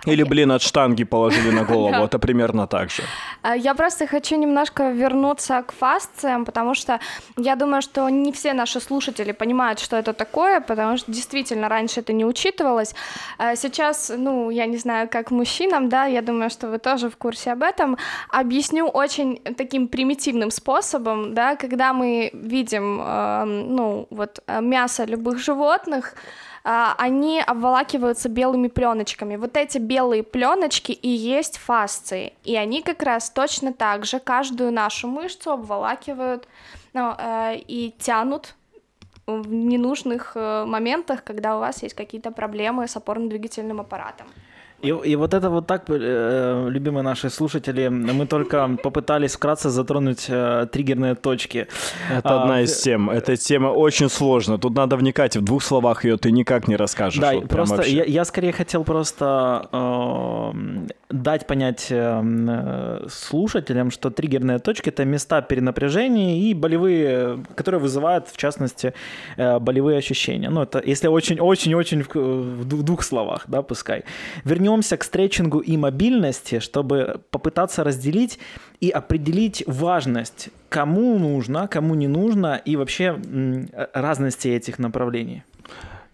[0.07, 3.03] Или, блин, от штанги положили на голову, это примерно так же.
[3.43, 7.01] А, я просто хочу немножко вернуться к фасциям, потому что
[7.37, 12.01] я думаю, что не все наши слушатели понимают, что это такое, потому что действительно раньше
[12.01, 12.95] это не учитывалось.
[13.39, 17.17] А сейчас, ну, я не знаю, как мужчинам, да, я думаю, что вы тоже в
[17.17, 17.97] курсе об этом.
[18.29, 25.39] Объясню очень таким примитивным способом, да, когда мы видим, э, ну, вот э, мясо любых
[25.39, 26.15] животных,
[26.63, 29.37] они обволакиваются белыми пленочками.
[29.37, 34.73] Вот эти белые пленочки и есть фасции, и они как раз точно так же каждую
[34.73, 36.47] нашу мышцу обволакивают
[36.93, 37.15] ну,
[37.67, 38.55] и тянут
[39.39, 44.27] в ненужных э, моментах, когда у вас есть какие-то проблемы с опорно-двигательным аппаратом.
[44.83, 50.27] И, и вот это вот так, э, любимые наши слушатели, мы только попытались вкратце затронуть
[50.29, 51.69] э, триггерные точки.
[52.11, 53.11] Это а, одна из тем.
[53.11, 54.59] Эта тема очень сложна.
[54.59, 55.37] Тут надо вникать.
[55.37, 57.21] В двух словах ее ты никак не расскажешь.
[57.21, 64.59] Да, вот просто я, я скорее хотел просто э, дать понять э, слушателям, что триггерные
[64.59, 68.95] точки это места перенапряжения и болевые, которые вызывают, в частности,
[69.37, 70.51] э, болевые ощущения.
[70.51, 74.05] Ну, это если очень-очень-очень в, в двух словах, да, пускай.
[74.45, 78.39] Вернем вернемся к стретчингу и мобильности, чтобы попытаться разделить
[78.81, 83.21] и определить важность, кому нужно, кому не нужно, и вообще
[83.93, 85.43] разности этих направлений.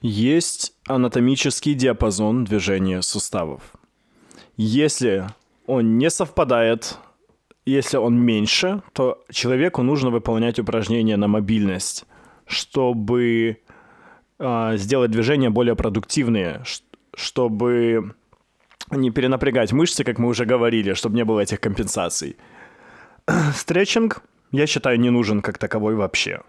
[0.03, 3.63] Есть анатомический диапазон движения суставов.
[4.57, 5.27] Если
[5.67, 6.99] он не совпадает,
[7.67, 12.07] если он меньше, то человеку нужно выполнять упражнения на мобильность,
[12.47, 13.57] чтобы
[14.39, 16.63] э, сделать движения более продуктивные,
[17.15, 18.15] чтобы
[18.91, 22.37] не перенапрягать мышцы, как мы уже говорили, чтобы не было этих компенсаций.
[23.55, 24.23] Стретчинг,
[24.53, 26.41] я считаю, не нужен как таковой вообще.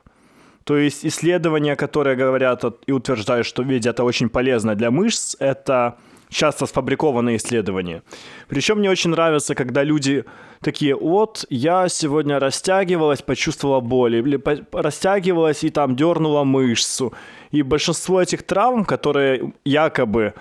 [0.64, 5.98] То есть исследования, которые говорят и утверждают, что ведь это очень полезно для мышц, это
[6.30, 8.04] часто сфабрикованные исследования.
[8.50, 10.26] Причем мне очень нравится, когда люди
[10.62, 14.42] такие, вот, я сегодня растягивалась, почувствовала боль, или
[14.74, 17.14] растягивалась и там дернула мышцу.
[17.52, 20.34] И большинство этих травм, которые якобы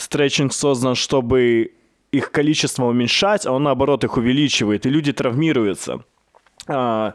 [0.00, 1.72] стретчинг создан, чтобы
[2.12, 6.04] их количество уменьшать, а он наоборот их увеличивает, и люди травмируются.
[6.66, 7.14] А,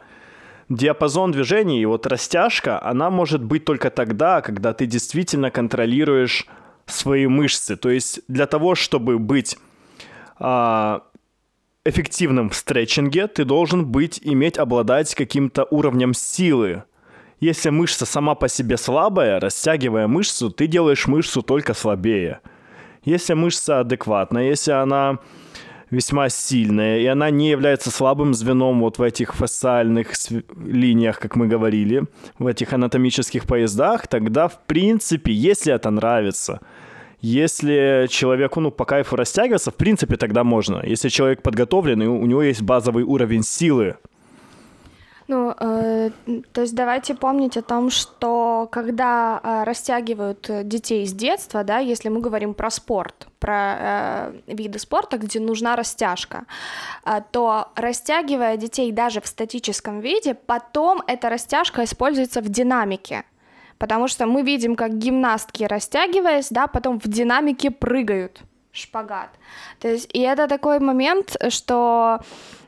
[0.68, 6.46] диапазон движений, вот растяжка, она может быть только тогда, когда ты действительно контролируешь
[6.86, 7.76] свои мышцы.
[7.76, 9.58] То есть для того, чтобы быть
[10.38, 11.02] а,
[11.84, 16.84] эффективным в стретчинге, ты должен быть, иметь, обладать каким-то уровнем силы.
[17.38, 22.40] Если мышца сама по себе слабая, растягивая мышцу, ты делаешь мышцу только слабее.
[23.06, 25.18] Если мышца адекватная, если она
[25.90, 30.08] весьма сильная, и она не является слабым звеном вот в этих фасциальных
[30.56, 32.02] линиях, как мы говорили,
[32.40, 36.60] в этих анатомических поездах, тогда, в принципе, если это нравится,
[37.20, 40.82] если человеку, ну, по кайфу растягиваться, в принципе, тогда можно.
[40.84, 43.96] Если человек подготовлен, и у него есть базовый уровень силы,
[45.28, 46.10] ну, э,
[46.52, 52.08] то есть давайте помнить о том, что когда э, растягивают детей с детства, да, если
[52.08, 56.44] мы говорим про спорт, про э, виды спорта, где нужна растяжка,
[57.04, 63.24] э, то растягивая детей даже в статическом виде, потом эта растяжка используется в динамике.
[63.78, 69.30] Потому что мы видим, как гимнастки, растягиваясь, да, потом в динамике прыгают шпагат.
[69.80, 72.20] То есть, и это такой момент, что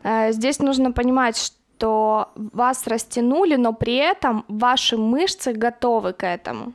[0.02, 6.26] э, здесь нужно понимать, что что вас растянули, но при этом ваши мышцы готовы к
[6.26, 6.72] этому.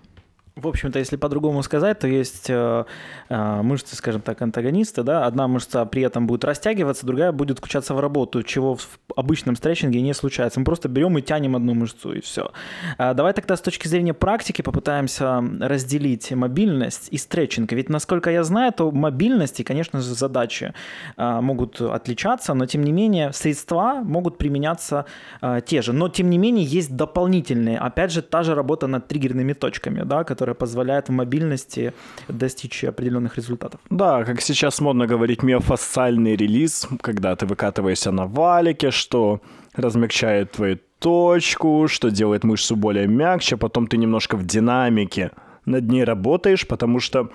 [0.55, 2.85] В общем-то, если по-другому сказать, то есть э,
[3.29, 7.95] э, мышцы, скажем так, антагонисты, да, одна мышца при этом будет растягиваться, другая будет включаться
[7.95, 10.59] в работу, чего в обычном стретчинге не случается.
[10.59, 12.51] Мы просто берем и тянем одну мышцу, и все.
[12.99, 17.71] А давай тогда с точки зрения практики попытаемся разделить мобильность и стретчинг.
[17.71, 20.75] Ведь, насколько я знаю, то мобильность и, конечно же, задачи
[21.17, 25.05] э, могут отличаться, но, тем не менее, средства могут применяться
[25.41, 25.93] э, те же.
[25.93, 27.79] Но, тем не менее, есть дополнительные.
[27.79, 31.93] Опять же, та же работа над триггерными точками, да, которые которая позволяет в мобильности
[32.27, 33.79] достичь определенных результатов.
[33.89, 39.39] Да, как сейчас модно говорить, миофасциальный релиз, когда ты выкатываешься на валике, что
[39.73, 45.31] размягчает твою точку, что делает мышцу более мягче, потом ты немножко в динамике
[45.65, 47.29] над ней работаешь, потому что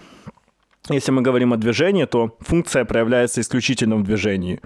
[0.91, 4.61] если мы говорим о движении, то функция проявляется исключительно в движении.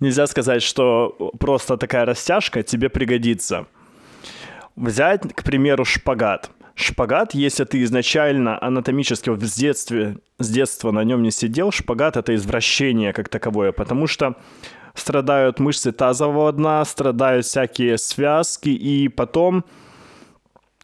[0.00, 3.66] Нельзя сказать, что просто такая растяжка тебе пригодится–
[4.76, 6.50] Взять, к примеру, шпагат.
[6.74, 12.16] Шпагат, если ты изначально анатомически вот с, детства, с детства на нем не сидел, шпагат
[12.16, 14.34] это извращение как таковое, потому что
[14.94, 19.64] страдают мышцы тазового дна, страдают всякие связки, и потом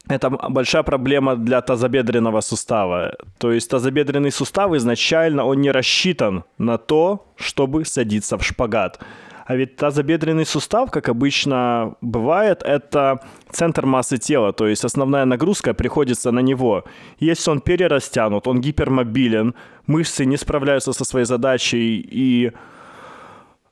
[0.09, 3.17] это большая проблема для тазобедренного сустава.
[3.39, 9.01] То есть тазобедренный сустав изначально, он не рассчитан на то, чтобы садиться в шпагат.
[9.51, 13.19] А ведь тазобедренный сустав, как обычно бывает, это
[13.51, 16.85] центр массы тела, то есть основная нагрузка приходится на него.
[17.19, 19.55] Если он перерастянут, он гипермобилен,
[19.89, 22.53] мышцы не справляются со своей задачей, и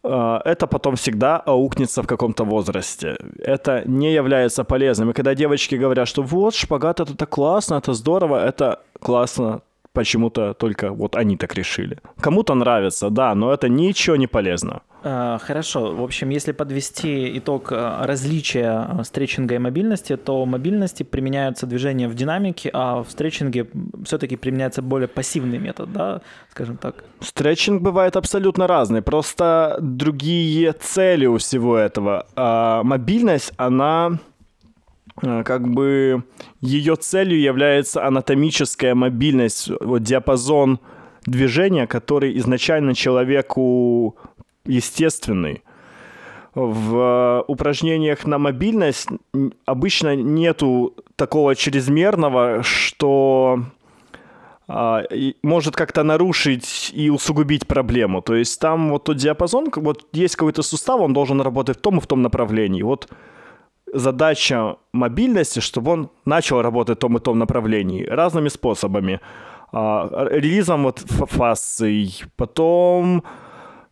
[0.02, 3.16] э, это потом всегда аукнется в каком-то возрасте.
[3.38, 5.10] Это не является полезным.
[5.10, 9.60] И когда девочки говорят, что вот шпагат это так классно, это здорово, это классно
[9.92, 11.98] почему-то только вот они так решили.
[12.20, 14.83] Кому-то нравится, да, но это ничего не полезно.
[15.03, 15.94] А, хорошо.
[15.94, 22.09] В общем, если подвести итог а, различия стретчинга и мобильности, то в мобильности применяются движения
[22.09, 23.68] в динамике, а в стретчинге
[24.05, 26.20] все-таки применяется более пассивный метод, да,
[26.51, 27.05] скажем так.
[27.20, 32.27] Стретчинг бывает абсолютно разный, просто другие цели у всего этого.
[32.35, 34.18] А мобильность, она
[35.20, 36.24] как бы
[36.61, 40.81] ее целью является анатомическая мобильность, вот диапазон
[41.26, 44.16] движения, который изначально человеку
[44.64, 45.62] естественный.
[46.54, 49.09] В э, упражнениях на мобильность
[49.64, 53.61] обычно нету такого чрезмерного, что
[54.66, 55.02] а,
[55.42, 58.20] может как-то нарушить и усугубить проблему.
[58.20, 61.98] То есть там вот тот диапазон, вот есть какой-то сустав, он должен работать в том
[61.98, 62.83] и в том направлении.
[62.83, 63.09] Вот
[63.92, 69.20] задача мобильности, чтобы он начал работать в том и том направлении разными способами.
[69.72, 73.22] А, релизом вот фасций, потом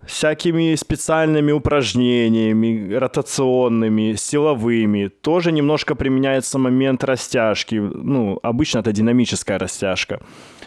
[0.06, 5.08] всякими специальными упражнениями, ротационными, силовыми.
[5.08, 7.74] Тоже немножко применяется момент растяжки.
[7.74, 10.20] Ну, обычно это динамическая растяжка.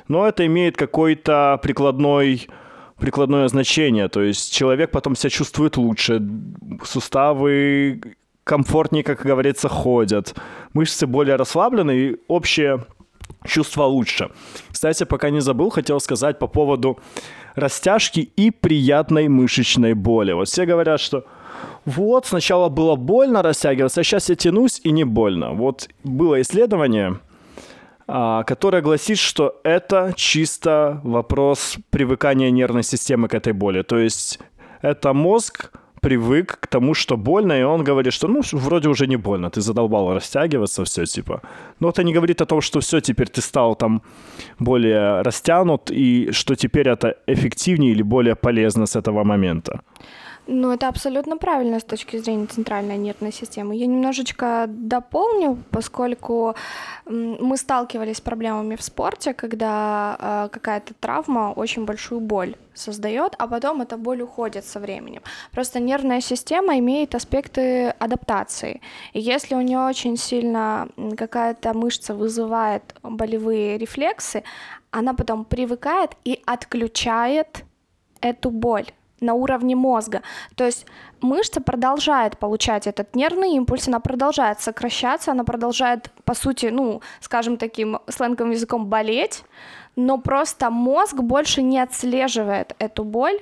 [0.07, 2.47] Но это имеет какой-то прикладной
[2.99, 6.21] прикладное значение, то есть человек потом себя чувствует лучше,
[6.83, 8.01] суставы
[8.43, 10.35] комфортнее, как говорится, ходят,
[10.73, 12.85] мышцы более расслаблены и общее
[13.45, 14.29] чувство лучше.
[14.71, 16.99] Кстати, пока не забыл, хотел сказать по поводу
[17.55, 20.33] растяжки и приятной мышечной боли.
[20.33, 21.25] Вот все говорят, что
[21.85, 25.53] вот, сначала было больно растягиваться, а сейчас я тянусь и не больно.
[25.53, 27.19] Вот было исследование,
[28.07, 33.81] а, которое гласит, что это чисто вопрос привыкания нервной системы к этой боли.
[33.81, 34.39] То есть
[34.81, 35.71] это мозг
[36.01, 39.61] привык к тому, что больно, и он говорит, что ну, вроде уже не больно, ты
[39.61, 41.41] задолбал растягиваться, все типа.
[41.79, 44.01] Но это не говорит о том, что все, теперь ты стал там
[44.59, 49.81] более растянут, и что теперь это эффективнее или более полезно с этого момента.
[50.51, 53.75] Ну, это абсолютно правильно с точки зрения центральной нервной системы.
[53.75, 56.55] Я немножечко дополню, поскольку
[57.05, 63.47] мы сталкивались с проблемами в спорте, когда э, какая-то травма очень большую боль создает, а
[63.47, 65.21] потом эта боль уходит со временем.
[65.51, 68.81] Просто нервная система имеет аспекты адаптации.
[69.13, 74.43] И если у нее очень сильно какая-то мышца вызывает болевые рефлексы,
[74.89, 77.65] она потом привыкает и отключает
[78.21, 78.87] эту боль
[79.21, 80.21] на уровне мозга.
[80.55, 80.85] То есть
[81.21, 87.57] мышца продолжает получать этот нервный импульс, она продолжает сокращаться, она продолжает, по сути, ну, скажем
[87.57, 89.43] таким сленговым языком, болеть,
[89.95, 93.39] но просто мозг больше не отслеживает эту боль.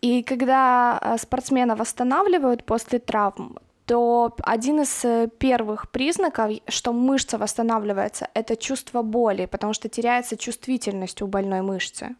[0.00, 3.58] И когда э, спортсмена восстанавливают после травм,
[3.88, 10.36] то один из э, первых признаков, что мышца восстанавливается, это чувство боли, потому что теряется
[10.36, 12.14] чувствительность у больной мышцы.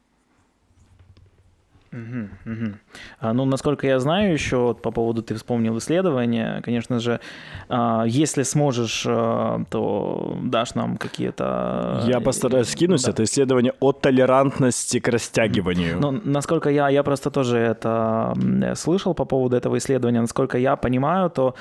[1.93, 2.73] Угу, угу.
[3.21, 7.21] А, ну, насколько я знаю, еще вот по поводу ты вспомнил исследования, конечно же,
[7.69, 12.05] а, если сможешь, а, то дашь нам какие-то.
[12.07, 13.11] Я постараюсь скинуть да.
[13.11, 15.99] это исследование о толерантности к растягиванию.
[16.01, 18.35] Ну, насколько я, я просто тоже это
[18.75, 21.55] слышал по поводу этого исследования, насколько я понимаю, то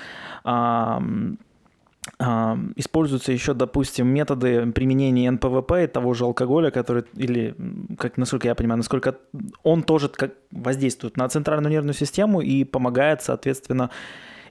[2.75, 7.55] используются еще, допустим, методы применения НПВП и того же алкоголя, который, или,
[7.97, 9.15] как, насколько я понимаю, насколько
[9.63, 13.89] он тоже как воздействует на центральную нервную систему и помогает, соответственно,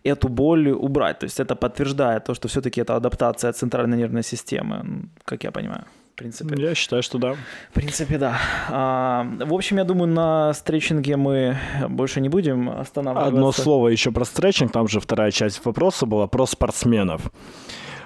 [0.04, 1.18] эту боль убрать.
[1.18, 5.84] То есть это подтверждает то, что все-таки это адаптация центральной нервной системы, как я понимаю
[6.16, 6.54] в принципе.
[6.56, 7.34] Я считаю, что да.
[7.70, 8.38] В принципе, да.
[8.70, 11.58] А, в общем, я думаю, на стретчинге мы
[11.90, 13.28] больше не будем останавливаться.
[13.28, 17.30] Одно слово еще про стретчинг, там же вторая часть вопроса была про спортсменов.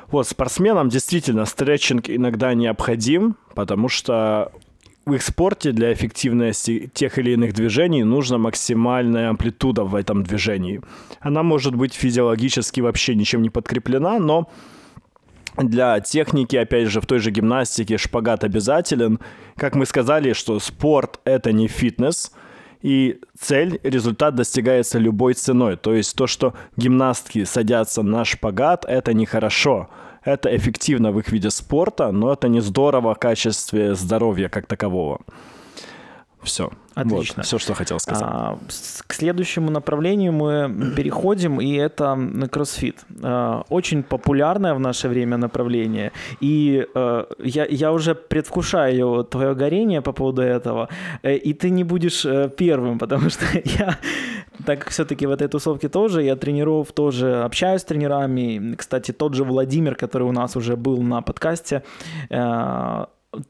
[0.09, 4.51] Вот, спортсменам действительно стретчинг иногда необходим, потому что
[5.07, 10.81] в их спорте для эффективности тех или иных движений нужна максимальная амплитуда в этом движении.
[11.21, 14.49] Она может быть физиологически вообще ничем не подкреплена, но
[15.57, 19.21] для техники, опять же, в той же гимнастике шпагат обязателен.
[19.57, 22.33] Как мы сказали, что спорт— это не фитнес,
[22.83, 25.77] и цель, результат достигается любой ценой.
[25.77, 29.91] То есть то, что гимнастки садятся на шпагат, это нехорошо.
[30.25, 35.21] Это эффективно в их виде спорта, но это не здорово в качестве здоровья как такового.
[36.43, 36.71] Все.
[36.95, 37.35] Отлично.
[37.37, 38.25] Вот, все, что хотел сказать.
[38.27, 38.59] А,
[39.07, 42.19] к следующему направлению мы переходим, и это
[42.51, 43.05] кроссфит.
[43.23, 46.13] А, очень популярное в наше время направление.
[46.41, 50.89] И а, я, я уже предвкушаю твое горение по поводу этого.
[51.23, 53.99] Э, и ты не будешь э, первым, потому что я,
[54.67, 58.75] так как все-таки в этой тусовке тоже, я тренеров тоже общаюсь с тренерами.
[58.77, 61.83] Кстати, тот же Владимир, который у нас уже был на подкасте,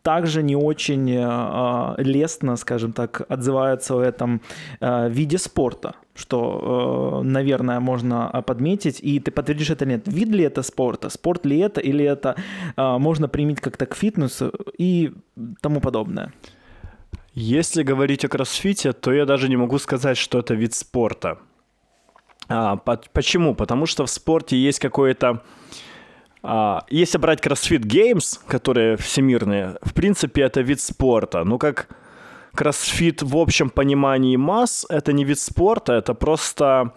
[0.03, 4.41] также не очень э, лестно, скажем так, отзываются о этом
[4.81, 10.07] э, виде спорта, что, э, наверное, можно подметить, и ты подтвердишь это или нет.
[10.07, 12.37] Вид ли это спорта, спорт ли это, или это
[12.77, 15.13] э, можно применить как-то к фитнесу и
[15.61, 16.33] тому подобное?
[17.33, 21.39] Если говорить о кроссфите, то я даже не могу сказать, что это вид спорта.
[22.49, 23.55] А, по- почему?
[23.55, 25.43] Потому что в спорте есть какое-то
[26.89, 31.45] если брать CrossFit Games, которые всемирные, в принципе, это вид спорта.
[31.45, 31.89] Ну, как
[32.55, 36.93] CrossFit в общем понимании масс, это не вид спорта, это просто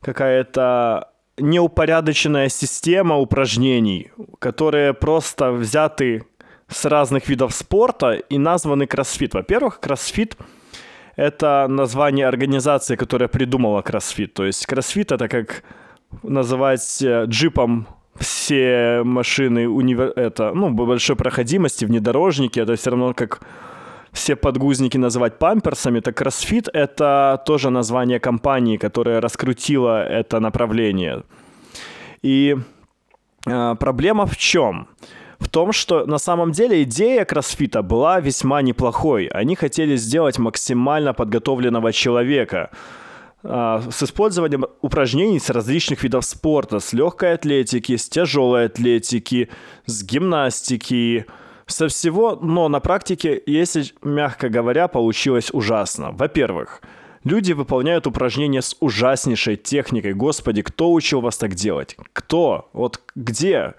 [0.00, 6.24] какая-то неупорядоченная система упражнений, которые просто взяты
[6.68, 9.30] с разных видов спорта и названы CrossFit.
[9.32, 10.36] Во-первых, CrossFit—
[11.16, 14.28] это название организации, которая придумала CrossFit.
[14.28, 15.62] То есть CrossFit— это как
[16.22, 17.86] называть э, джипом
[18.18, 20.12] все машины универ...
[20.16, 23.40] это, ну, большой проходимости, внедорожники, это все равно как
[24.12, 31.22] все подгузники называть памперсами, так CrossFit— это тоже название компании, которая раскрутила это направление.
[32.22, 32.56] И
[33.46, 34.88] э, проблема в чем?
[35.38, 39.26] В том, что на самом деле идея кроссфита была весьма неплохой.
[39.26, 42.70] Они хотели сделать максимально подготовленного человека—
[43.42, 49.48] с использованием упражнений с различных видов спорта, с легкой атлетики, с тяжелой атлетики,
[49.86, 51.26] с гимнастики,
[51.66, 56.10] со всего, но на практике, если мягко говоря, получилось ужасно.
[56.12, 56.82] Во-первых,
[57.24, 60.14] люди выполняют упражнения с ужаснейшей техникой.
[60.14, 61.96] Господи, кто учил вас так делать?
[62.12, 62.70] Кто?
[62.72, 63.74] Вот где?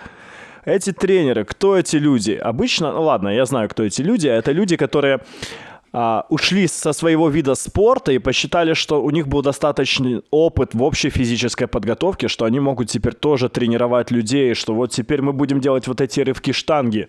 [0.65, 2.31] Эти тренеры, кто эти люди?
[2.31, 4.27] Обычно, ну ладно, я знаю, кто эти люди.
[4.27, 5.21] Это люди, которые
[5.91, 10.83] а, ушли со своего вида спорта и посчитали, что у них был достаточный опыт в
[10.83, 15.59] общей физической подготовке, что они могут теперь тоже тренировать людей, что вот теперь мы будем
[15.59, 17.07] делать вот эти рывки штанги.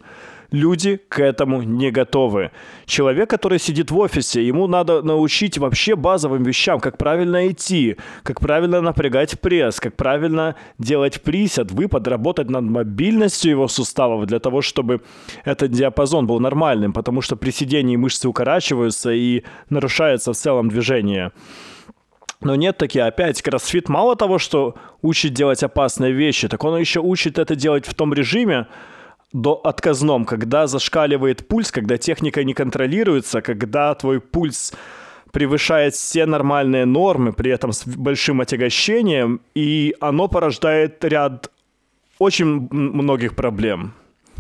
[0.51, 2.51] Люди к этому не готовы.
[2.85, 8.41] Человек, который сидит в офисе, ему надо научить вообще базовым вещам, как правильно идти, как
[8.41, 14.61] правильно напрягать пресс, как правильно делать присед, выпад, работать над мобильностью его суставов для того,
[14.61, 15.03] чтобы
[15.45, 21.31] этот диапазон был нормальным, потому что при сидении мышцы укорачиваются и нарушается в целом движение.
[22.41, 27.01] Но нет таки, опять, кроссфит мало того, что учит делать опасные вещи, так он еще
[27.01, 28.67] учит это делать в том режиме,
[29.33, 34.73] до отказном, когда зашкаливает пульс, когда техника не контролируется, когда твой пульс
[35.33, 41.51] превышает все нормальные нормы, при этом с большим отягощением, и оно порождает ряд
[42.19, 43.93] очень многих проблем.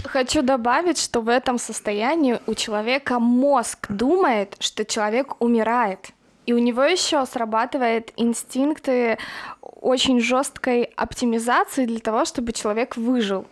[0.05, 6.11] Хочу добавить, что в этом состоянии у человека мозг думает, что человек умирает.
[6.47, 9.18] И у него еще срабатывает инстинкты
[9.61, 13.47] очень жесткой оптимизации для того, чтобы человек выжил.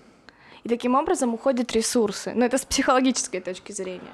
[0.69, 2.33] И таким образом уходят ресурсы.
[2.35, 4.13] Но это с психологической точки зрения.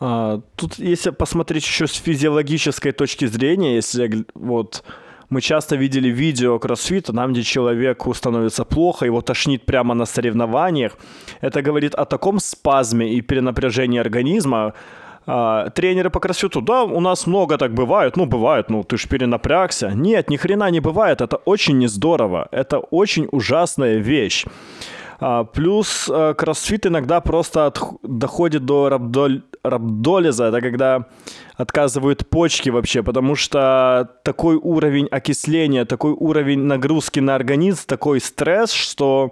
[0.00, 4.84] А, тут, если посмотреть еще с физиологической точки зрения, если вот
[5.30, 10.92] мы часто видели видео кроссфита, там, где человеку становится плохо, его тошнит прямо на соревнованиях.
[11.40, 14.74] Это говорит о таком спазме и перенапряжении организма,
[15.26, 19.08] а, тренеры по кроссфиту, да, у нас много так бывает, ну, бывает, ну, ты ж
[19.08, 19.90] перенапрягся.
[19.94, 24.46] Нет, ни хрена не бывает, это очень не здорово, это очень ужасная вещь.
[25.18, 31.06] А, плюс а, кроссфит иногда просто от, доходит до рабдоль, рабдолиза, это когда
[31.54, 38.72] отказывают почки вообще, потому что такой уровень окисления, такой уровень нагрузки на организм, такой стресс,
[38.72, 39.30] что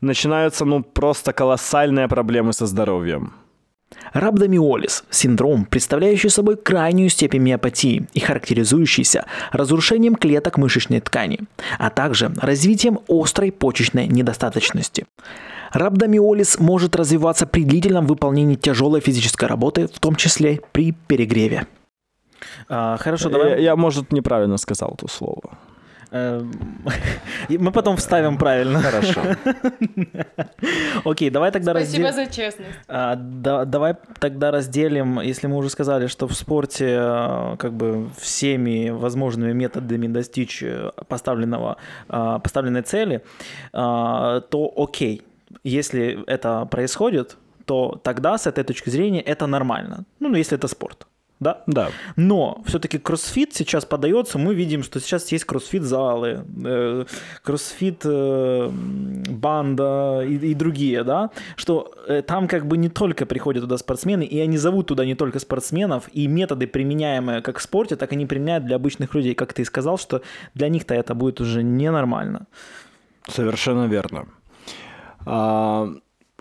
[0.00, 3.34] начинаются ну просто колоссальные проблемы со здоровьем.
[4.14, 11.40] Рhabdomyolis– синдром, представляющий собой крайнюю степень миопатии и характеризующийся разрушением клеток мышечной ткани,
[11.78, 15.06] а также развитием острой почечной недостаточности.
[15.72, 21.66] Рhabdomyolis может развиваться при длительном выполнении тяжелой физической работы, в том числе при перегреве.
[22.68, 23.50] А, хорошо, давай.
[23.50, 25.58] Я, я, может, неправильно сказал это слово.
[26.12, 26.52] Эм,
[27.48, 28.80] мы потом вставим правильно.
[28.80, 29.20] Хорошо.
[31.04, 32.06] Окей, давай тогда разделим.
[32.06, 32.70] Спасибо за честность.
[32.88, 38.90] А, давай тогда разделим, если мы уже сказали, что в спорте э, как бы всеми
[38.90, 41.76] возможными методами достичь э, поставленного,
[42.08, 43.22] э, поставленной цели,
[43.72, 45.22] то окей,
[45.64, 47.36] если это происходит,
[47.66, 50.04] то тогда с этой точки зрения это нормально.
[50.18, 51.06] Ну, если это спорт
[51.40, 51.62] да?
[51.66, 51.88] Да.
[52.16, 57.04] Но все-таки кроссфит сейчас подается, мы видим, что сейчас есть кроссфит-залы, э,
[57.42, 63.62] кроссфит э, банда и, и другие, да, что э, там как бы не только приходят
[63.62, 67.96] туда спортсмены, и они зовут туда не только спортсменов, и методы, применяемые как в спорте,
[67.96, 70.20] так они применяют для обычных людей, как ты сказал, что
[70.54, 72.46] для них-то это будет уже ненормально.
[73.28, 74.26] Совершенно верно.
[75.26, 75.88] А,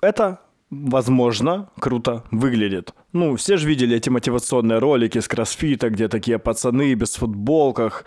[0.01, 0.39] это
[0.69, 2.93] возможно, круто выглядит.
[3.13, 8.05] Ну, все же видели эти мотивационные ролики с кроссфита, где такие пацаны без футболках,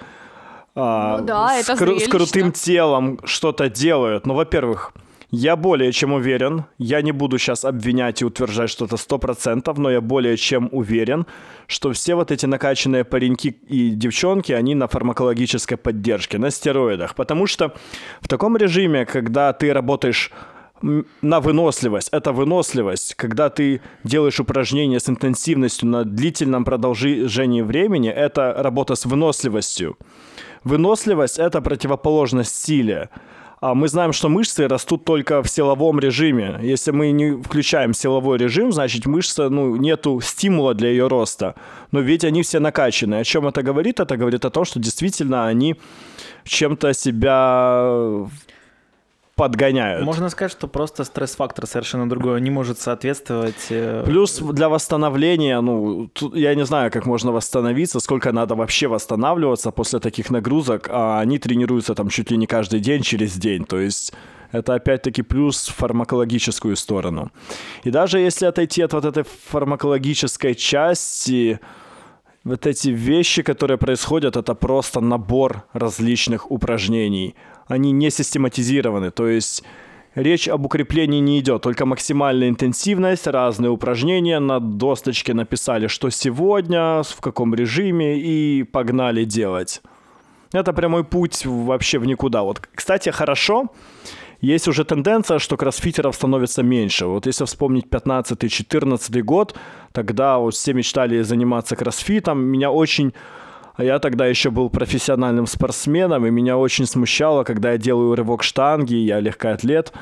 [0.74, 4.26] а, ну да, с, это кру- с крутым телом что-то делают.
[4.26, 4.94] Ну, во-первых,
[5.30, 9.90] я более чем уверен, я не буду сейчас обвинять и утверждать что-то сто процентов, но
[9.90, 11.26] я более чем уверен,
[11.66, 17.14] что все вот эти накачанные пареньки и девчонки, они на фармакологической поддержке, на стероидах.
[17.14, 17.74] Потому что
[18.20, 20.30] в таком режиме, когда ты работаешь
[20.82, 22.08] на выносливость.
[22.12, 29.06] Это выносливость, когда ты делаешь упражнения с интенсивностью на длительном продолжении времени, это работа с
[29.06, 29.96] выносливостью.
[30.64, 33.08] Выносливость– это противоположность силе.
[33.60, 36.58] А мы знаем, что мышцы растут только в силовом режиме.
[36.62, 41.54] Если мы не включаем силовой режим, значит мышца, ну, нету стимула для ее роста.
[41.92, 43.20] Но ведь они все накачаны.
[43.20, 44.00] О чем это говорит?
[44.00, 45.76] Это говорит о том, что действительно они
[46.42, 48.26] чем-то себя
[49.42, 50.04] подгоняют.
[50.04, 53.66] Можно сказать, что просто стресс-фактор совершенно другой, не может соответствовать.
[53.70, 58.86] Э, Плюс для восстановления, ну, тут, я не знаю, как можно восстановиться, сколько надо вообще
[58.86, 63.64] восстанавливаться после таких нагрузок, а они тренируются там чуть ли не каждый день через день,
[63.64, 64.12] то есть
[64.52, 67.32] это опять-таки плюс в фармакологическую сторону.
[67.82, 71.58] И даже если отойти от вот этой фармакологической части,
[72.44, 77.34] вот эти вещи, которые происходят, это просто набор различных упражнений–
[77.66, 79.64] они не систематизированы, то есть
[80.14, 87.02] речь об укреплении не идет, только максимальная интенсивность, разные упражнения, на досточке написали, что сегодня,
[87.02, 89.82] в каком режиме, и погнали делать.
[90.52, 92.42] Это прямой путь вообще в никуда.
[92.42, 93.70] Вот, кстати, хорошо,
[94.42, 97.06] есть уже тенденция, что кроссфитеров становится меньше.
[97.06, 99.56] Вот если вспомнить 15-14 год,
[99.92, 102.40] тогда вот все мечтали заниматься кроссфитом.
[102.44, 103.14] Меня очень
[103.82, 108.94] я тогда еще был профессиональным спортсменом, и меня очень смущало, когда я делаю рывок штанги,
[108.94, 109.92] я легкоатлет,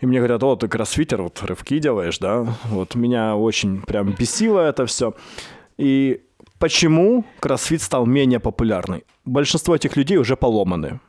[0.00, 2.46] и мне говорят, о, ты кроссфитер, вот рывки делаешь, да?
[2.64, 5.14] Вот меня очень прям бесило это все.
[5.78, 6.22] И
[6.58, 9.04] почему кроссфит стал менее популярный?
[9.24, 11.00] Большинство этих людей уже поломаны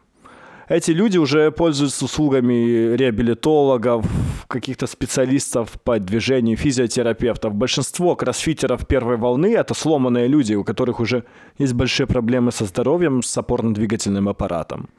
[0.70, 4.05] эти люди уже пользуются услугами реабилитологов,
[4.47, 7.53] каких-то специалистов по движению, физиотерапевтов.
[7.53, 11.24] Большинство кроссфитеров первой волны– это сломанные люди, у которых уже
[11.57, 14.89] есть большие проблемы со здоровьем, с опорно-двигательным аппаратом.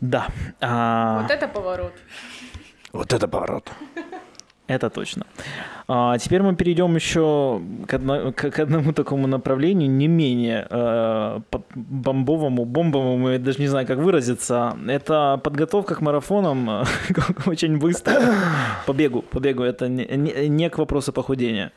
[0.00, 0.28] Да.
[0.60, 1.22] А...
[1.22, 1.92] Вот это поворот.
[2.92, 3.70] Вот это поворот.
[4.70, 5.26] Это точно.
[5.88, 11.40] А теперь мы перейдем еще к, одно, к, к одному такому направлению, не менее э,
[11.74, 14.76] бомбовому, бомбовому, я даже не знаю, как выразиться.
[14.88, 16.84] Это подготовка к марафонам э,
[17.46, 18.14] очень быстро.
[18.86, 19.64] По бегу, по бегу.
[19.64, 21.72] Это не, не, не к вопросу похудения.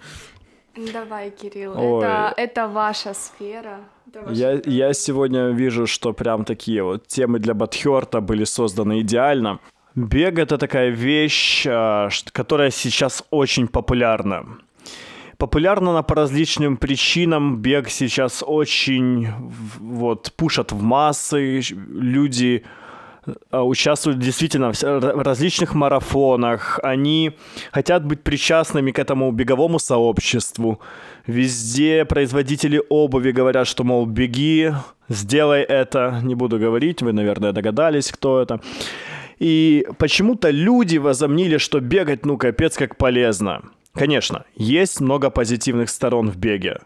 [0.94, 3.80] Давай, Кирилл, это, это ваша сфера.
[4.08, 9.00] Это ваша я, я сегодня вижу, что прям такие вот темы для Батхерта были созданы
[9.00, 9.60] идеально.
[9.96, 14.46] Бег— это такая вещь, а, которая сейчас очень популярна.
[15.38, 17.58] Популярна она по различным причинам.
[17.58, 19.28] Бег сейчас очень
[19.80, 21.62] вот, пушат в массы.
[21.70, 22.64] Люди
[23.52, 26.80] а, участвуют действительно в различных марафонах.
[26.82, 27.34] Они
[27.72, 30.80] хотят быть причастными к этому беговому сообществу.
[31.28, 34.72] Везде производители обуви говорят, что, мол, беги,
[35.08, 36.20] сделай это.
[36.24, 38.60] Не буду говорить, вы, наверное, догадались, кто это.
[39.44, 43.62] И почему-то люди возомнили, что бегать, ну, капец, как полезно.
[43.94, 46.80] Конечно, есть много позитивных сторон в беге.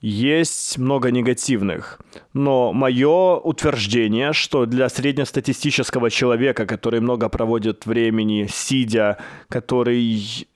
[0.00, 2.00] Есть много негативных.
[2.32, 9.18] Но мое утверждение, что для среднестатистического человека, который много проводит времени сидя,
[9.48, 10.46] который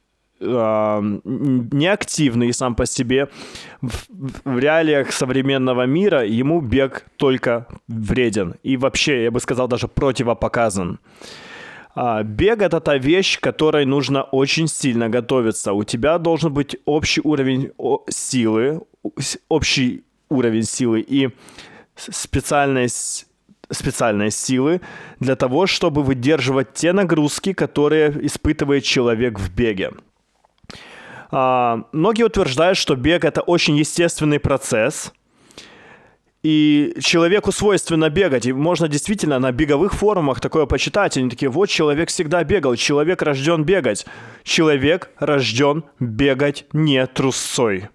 [0.44, 3.28] неактивный сам по себе,
[3.80, 8.54] в, реалиях современного мира ему бег только вреден.
[8.62, 10.98] И вообще, я бы сказал, даже противопоказан.
[11.94, 15.72] А, бег это та вещь, которой нужно очень сильно готовиться.
[15.72, 17.72] У тебя должен быть общий уровень
[18.08, 18.82] силы,
[19.48, 21.30] общий уровень силы и
[21.96, 23.26] специальность
[23.70, 24.80] специальной силы
[25.20, 29.92] для того, чтобы выдерживать те нагрузки, которые испытывает человек в беге.
[31.36, 35.12] А, многие утверждают, что бег это очень естественный процесс,
[36.44, 38.46] и человеку свойственно бегать.
[38.46, 41.16] И можно действительно на беговых форумах такое почитать.
[41.16, 44.06] Они такие, вот человек всегда бегал, человек рожден бегать.
[44.44, 47.88] Человек рожден бегать не трусцой.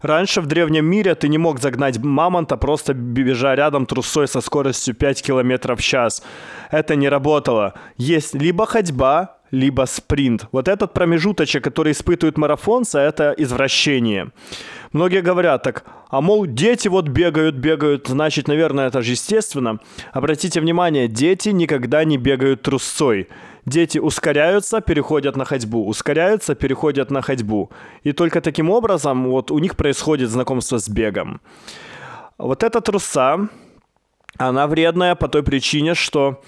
[0.00, 4.94] Раньше в древнем мире ты не мог загнать мамонта, просто бежа рядом трусой со скоростью
[4.94, 6.22] 5 км в час.
[6.70, 7.74] Это не работало.
[7.96, 10.46] Есть либо ходьба, либо спринт.
[10.50, 14.32] Вот этот промежуточек, который испытывают марафонцы, это извращение.
[14.92, 19.78] Многие говорят так, а мол, дети вот бегают, бегают, значит, наверное, это же естественно.
[20.12, 23.28] Обратите внимание, дети никогда не бегают трусцой.
[23.64, 27.70] Дети ускоряются, переходят на ходьбу, ускоряются, переходят на ходьбу.
[28.02, 31.40] И только таким образом вот у них происходит знакомство с бегом.
[32.38, 33.48] Вот эта труса,
[34.36, 36.42] она вредная по той причине, что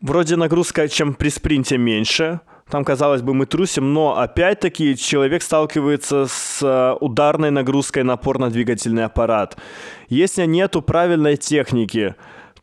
[0.00, 2.40] вроде нагрузка, чем при спринте меньше,
[2.70, 9.04] там, казалось бы, мы трусим, но опять-таки человек сталкивается с э, ударной нагрузкой на опорно-двигательный
[9.04, 9.56] аппарат.
[10.08, 12.16] Если нету правильной техники,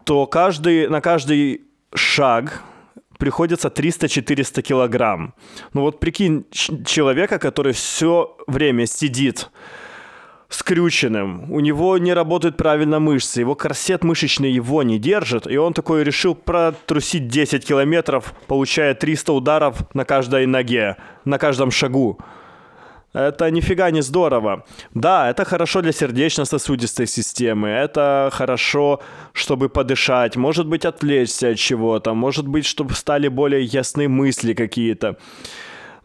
[0.04, 1.62] то каждый, на каждый
[1.96, 2.64] шаг
[3.18, 5.34] приходится 300-400 килограмм.
[5.72, 9.50] Ну вот прикинь человека, который все время сидит
[10.54, 15.74] скрюченным, у него не работают правильно мышцы, его корсет мышечный его не держит, и он
[15.74, 22.20] такой решил протрусить 10 километров, получая 300 ударов на каждой ноге, на каждом шагу.
[23.14, 24.66] Это нифига не здорово.
[24.96, 29.02] Да, это хорошо для сердечно-сосудистой системы, это хорошо,
[29.34, 35.18] чтобы подышать, может быть, отвлечься от чего-то, может быть, чтобы стали более ясны мысли какие-то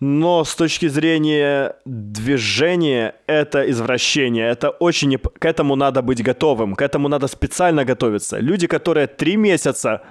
[0.01, 5.19] но с точки зрения движения это извращение, это очень...
[5.19, 8.39] К этому надо быть готовым, к этому надо специально готовиться.
[8.39, 10.03] Люди, которые три месяца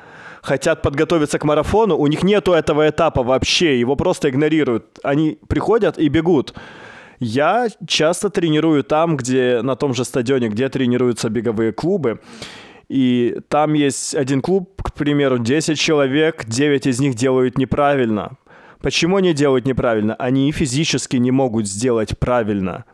[0.41, 4.99] хотят подготовиться к марафону, у них нету этого этапа вообще, его просто игнорируют.
[5.03, 6.53] Они приходят и бегут.
[7.19, 12.19] Я часто тренирую там, где на том же стадионе, где тренируются беговые клубы.
[12.89, 18.37] И там есть один клуб, к примеру, 10 человек, 9 из них делают неправильно.
[18.81, 20.15] Почему они делают неправильно?
[20.15, 22.85] Они физически не могут сделать правильно.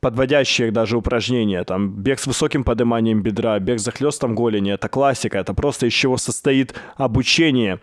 [0.00, 5.38] подводящие даже упражнения, там бег с высоким подниманием бедра, бег за хлестом голени, это классика,
[5.38, 7.80] это просто из чего состоит обучение.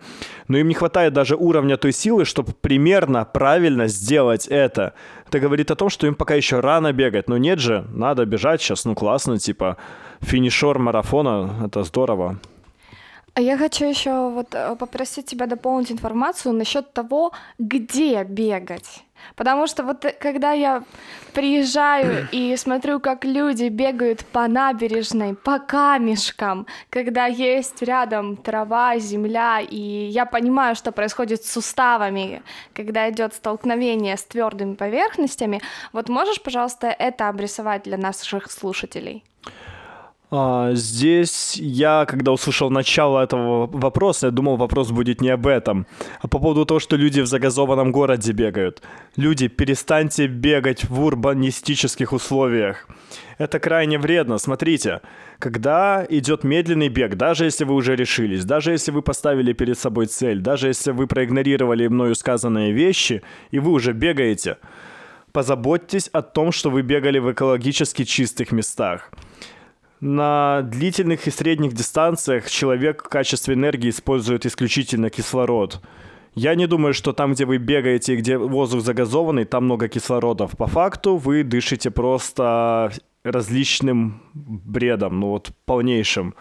[0.48, 4.94] Но им не хватает даже уровня той силы, чтобы примерно правильно сделать это.
[5.28, 8.60] Это говорит о том, что им пока еще рано бегать, но нет же, надо бежать
[8.60, 9.76] сейчас, ну классно, типа
[10.20, 12.38] финишер марафона, это здорово.
[13.38, 19.04] А я хочу еще вот э, попросить тебя дополнить информацию насчет того, где бегать.
[19.36, 20.82] Потому что вот э, когда я
[21.34, 29.60] приезжаю и смотрю, как люди бегают по набережной, по камешкам, когда есть рядом трава, земля,
[29.60, 32.42] и я понимаю, что происходит с суставами,
[32.74, 35.60] когда идет столкновение с твердыми поверхностями,
[35.92, 39.22] вот можешь, пожалуйста, это обрисовать для наших слушателей?
[40.30, 45.86] А, здесь я, когда услышал начало этого вопроса, я думал, вопрос будет не об этом,
[46.20, 48.82] а по поводу того, что люди в загазованном городе бегают.
[49.16, 52.86] Люди, перестаньте бегать в урбанистических условиях.
[53.38, 54.36] Это крайне вредно.
[54.36, 55.00] Смотрите,
[55.38, 60.06] когда идет медленный бег, даже если вы уже решились, даже если вы поставили перед собой
[60.06, 64.58] цель, даже если вы проигнорировали мною сказанные вещи, и вы уже бегаете,
[65.32, 69.10] позаботьтесь о том, что вы бегали в экологически чистых местах.
[70.00, 75.80] На длительных и средних дистанциях человек в качестве энергии использует исключительно кислород.
[76.34, 80.56] Я не думаю, что там, где вы бегаете где воздух загазованный, там много кислородов.
[80.56, 82.92] По факту вы дышите просто
[83.24, 86.34] различным бредом, ну вот полнейшим.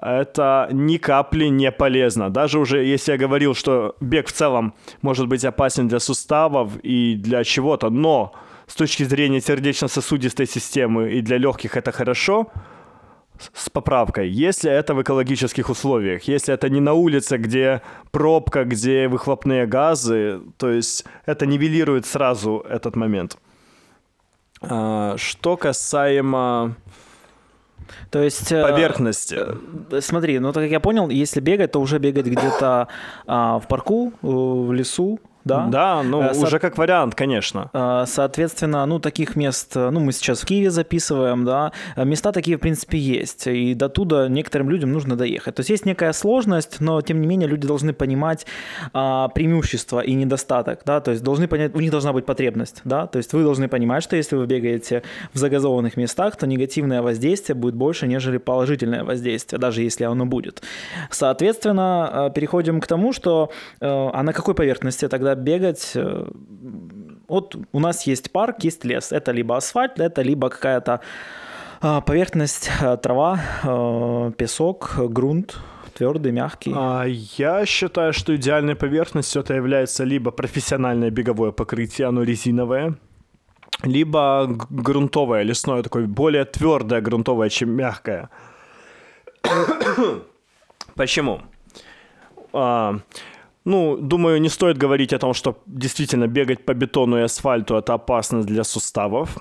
[0.00, 2.30] Это ни капли не полезно.
[2.30, 7.14] Даже уже если я говорил, что бег в целом может быть опасен для суставов и
[7.14, 8.32] для чего-то, но
[8.66, 12.50] с точки зрения сердечно-сосудистой системы и для легких это хорошо,
[13.54, 14.28] с поправкой.
[14.28, 20.40] Если это в экологических условиях, если это не на улице, где пробка, где выхлопные газы,
[20.58, 23.38] то есть это нивелирует сразу этот момент.
[24.60, 26.76] А, что касаемо
[28.10, 28.52] то есть...
[28.52, 29.36] Э, Поверхности.
[29.90, 32.88] Э, смотри, ну так как я понял, если бегать, то уже бегать где-то
[33.26, 35.66] а, в парку, в лесу, да?
[35.66, 36.46] Да, ну э, Со...
[36.46, 37.70] уже как вариант, конечно.
[37.72, 42.56] Э, соответственно, ну таких мест, э, ну мы сейчас в Киеве записываем, да, места такие
[42.56, 45.54] в принципе есть, и до туда некоторым людям нужно доехать.
[45.56, 48.46] То есть есть некая сложность, но тем не менее люди должны понимать
[48.92, 53.06] а, преимущество и недостаток, да, то есть должны понять, у них должна быть потребность, да,
[53.06, 57.56] то есть вы должны понимать, что если вы бегаете в загазованных местах, то негативное воздействие
[57.56, 60.62] будет больше, нежели положительное воздействие, даже если оно будет.
[61.10, 65.92] Соответственно, переходим к тому, что а на какой поверхности тогда бегать.
[65.94, 66.26] Э,
[67.28, 69.12] вот у нас есть парк, есть лес.
[69.12, 71.00] Это либо асфальт, это либо какая-то
[71.84, 75.58] а, поверхность, э, трава, э, песок, грунт,
[75.94, 76.72] твердый, мягкий?
[76.76, 82.94] А, я считаю, что идеальной поверхностью это является либо профессиональное беговое покрытие, оно резиновое,
[83.82, 88.30] либо грунтовое, лесное, такое более твердое грунтовое, чем мягкое.
[90.94, 91.40] Почему?
[92.52, 92.98] А,
[93.64, 97.94] ну, думаю, не стоит говорить о том, что действительно бегать по бетону и асфальту это
[97.94, 99.38] опасно для суставов,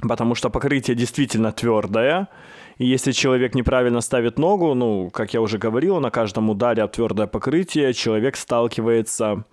[0.00, 2.28] потому что покрытие действительно твердое.
[2.78, 6.90] И если человек неправильно ставит ногу, ну, как я уже говорил, на каждом ударе об
[6.90, 9.44] твердое покрытие человек сталкивается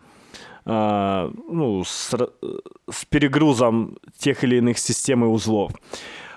[0.66, 2.16] э, ну, с,
[2.92, 5.72] с перегрузом тех или иных систем и узлов.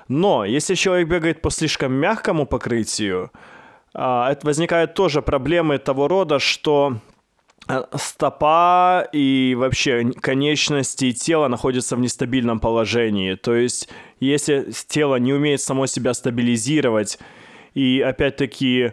[0.09, 3.31] Но если человек бегает по слишком мягкому покрытию,
[3.95, 6.99] э, возникают тоже проблемы того рода, что
[7.97, 13.35] стопа и вообще конечности и тело находятся в нестабильном положении.
[13.35, 13.89] То есть,
[14.21, 17.19] если тело не умеет само себя стабилизировать,
[17.75, 18.93] и опять-таки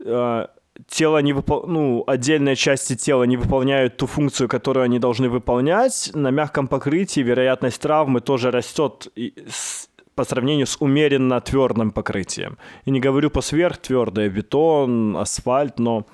[0.00, 0.46] э,
[0.88, 1.66] тело не выпол...
[1.66, 7.20] ну, отдельные части тела не выполняют ту функцию, которую они должны выполнять, на мягком покрытии
[7.20, 9.08] вероятность травмы тоже растет
[10.14, 12.56] по сравнению с умеренно твердым покрытием.
[12.84, 16.06] И не говорю по сверхтвердое, бетон, асфальт, но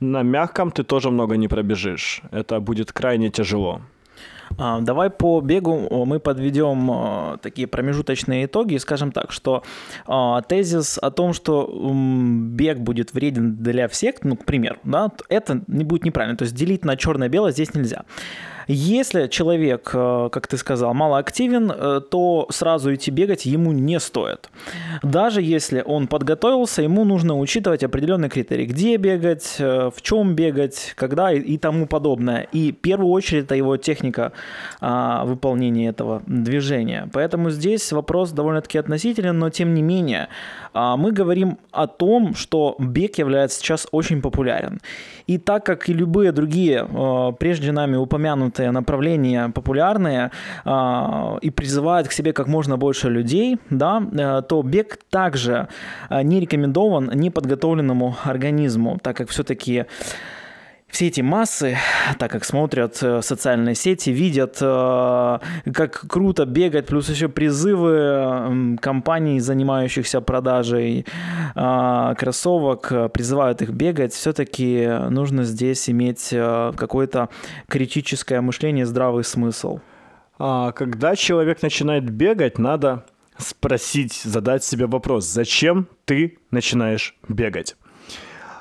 [0.00, 2.22] на мягком ты тоже много не пробежишь.
[2.30, 3.80] Это будет крайне тяжело.
[4.58, 9.62] А, давай по бегу мы подведем а, такие промежуточные итоги и скажем так, что
[10.06, 11.68] а, тезис о том, что
[12.52, 16.36] бег будет вреден для всех, ну, к примеру, да, это не будет неправильно.
[16.36, 18.04] То есть делить на черное-белое здесь нельзя.
[18.66, 24.50] Если человек, э, как ты сказал, малоактивен, э, то сразу идти бегать ему не стоит.
[25.02, 28.66] Даже если он подготовился, ему нужно учитывать определенные критерии.
[28.66, 32.48] Где бегать, э, в чем бегать, когда и, тому подобное.
[32.52, 34.32] И в первую очередь это его техника
[34.80, 37.08] а, выполнения этого движения.
[37.12, 40.28] Поэтому здесь вопрос довольно-таки относителен, но тем не менее
[40.74, 44.80] мы говорим о том, что бег является сейчас очень популярен.
[45.26, 46.86] И так как и любые другие
[47.38, 50.30] прежде нами упомянутые направления, популярные,
[50.64, 55.68] э, и призывают к себе как можно больше людей, да, э, то бег также
[56.10, 59.86] э, не рекомендован неподготовленному организму, так как все-таки
[60.94, 61.76] все эти массы,
[62.20, 65.38] так как смотрят э, социальные сети, видят, э,
[65.72, 71.04] как круто бегать, плюс еще призывы компаний, занимающихся продажей
[71.56, 77.28] э, кроссовок, призывают их бегать, все-таки нужно здесь иметь какое-то
[77.68, 79.80] критическое мышление, здравый смысл.
[80.38, 83.04] А когда человек начинает бегать, надо
[83.36, 87.74] спросить, задать себе вопрос, зачем ты начинаешь бегать?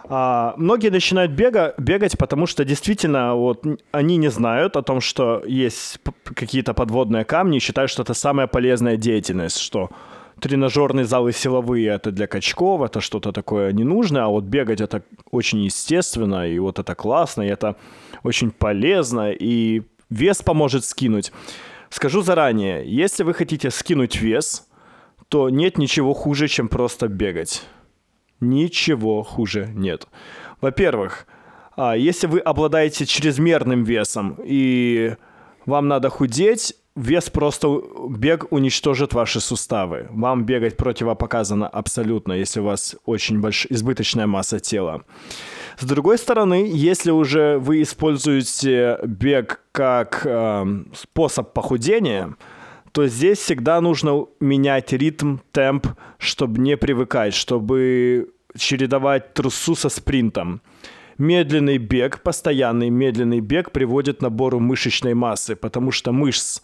[0.09, 5.43] А, многие начинают бега, бегать, потому что действительно вот они не знают о том, что
[5.45, 9.89] есть какие-то подводные камни, и считают, что это самая полезная деятельность, что
[10.41, 15.63] тренажерные залы силовые это для качков, это что-то такое ненужное, а вот бегать это очень
[15.63, 17.77] естественно, и вот это классно, и это
[18.23, 21.31] очень полезно, и вес поможет скинуть.
[21.89, 24.67] Скажу заранее, если вы хотите скинуть вес,
[25.29, 27.63] то нет ничего хуже, чем просто бегать.
[28.43, 30.07] Ничего хуже нет.
[30.61, 31.25] Во-первых,
[31.75, 35.15] а, если вы обладаете чрезмерным весом и
[35.65, 40.07] вам надо худеть, вес просто бег уничтожит ваши суставы.
[40.11, 45.03] Вам бегать противопоказано абсолютно, если у вас очень большая избыточная масса тела.
[45.79, 52.35] С другой стороны, если уже вы используете бег как э, способ похудения,
[52.93, 55.87] то здесь всегда нужно менять ритм, темп,
[56.19, 60.61] чтобы не привыкать, чтобы чередовать трусу со спринтом.
[61.17, 66.61] Медленный бег, постоянный медленный бег приводит к набору мышечной массы, потому что мышц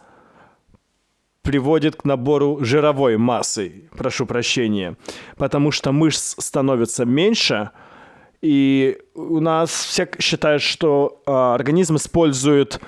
[1.42, 4.98] приводит к набору жировой массы, прошу прощения,
[5.36, 7.72] потому что мышц становится меньше,
[8.42, 12.80] и у нас все считают, что э, организм использует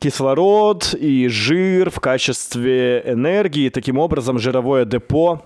[0.00, 3.68] кислород и жир в качестве энергии.
[3.68, 5.42] Таким образом, жировое депо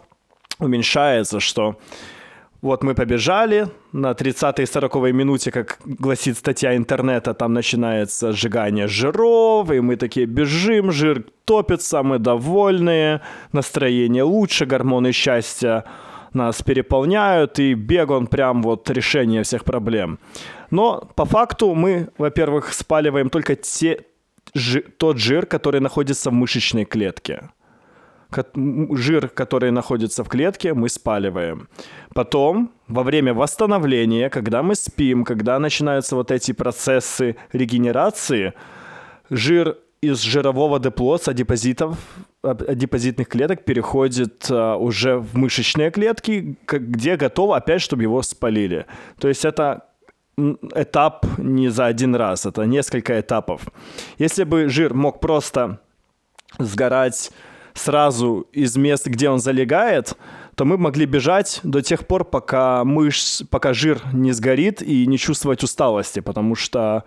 [0.59, 1.77] уменьшается, что
[2.63, 9.71] вот мы побежали, на 30-й 40 минуте, как гласит статья интернета, там начинается сжигание жиров,
[9.71, 13.21] и мы такие бежим, жир топится, мы довольные,
[13.53, 15.85] настроение лучше, гормоны счастья
[16.33, 20.19] нас переполняют, и бег он прям вот решение всех проблем.
[20.71, 24.05] Но по факту мы, во-первых, спаливаем только те,
[24.55, 27.51] жи, тот жир, который находится в мышечной клетке.
[28.55, 31.69] Жир, который находится в клетке, мы спаливаем.
[32.15, 38.55] Потом, во время восстановления, когда мы спим, когда начинаются вот эти процессы регенерации,
[39.31, 41.97] жир из жирового деплоса депозитов,
[42.43, 48.87] депозитных клеток переходит а, уже в мышечные клетки, где готово опять, чтобы его спалили.
[49.19, 49.85] То есть это
[50.37, 53.63] этап не за один раз, это несколько этапов.
[54.19, 55.81] Если бы жир мог просто
[56.59, 57.31] сгорать
[57.75, 60.17] сразу из мест, где он залегает,
[60.55, 65.19] то мы могли бежать до тех пор, пока мышц, пока жир не сгорит и не
[65.19, 67.05] чувствовать усталости, потому что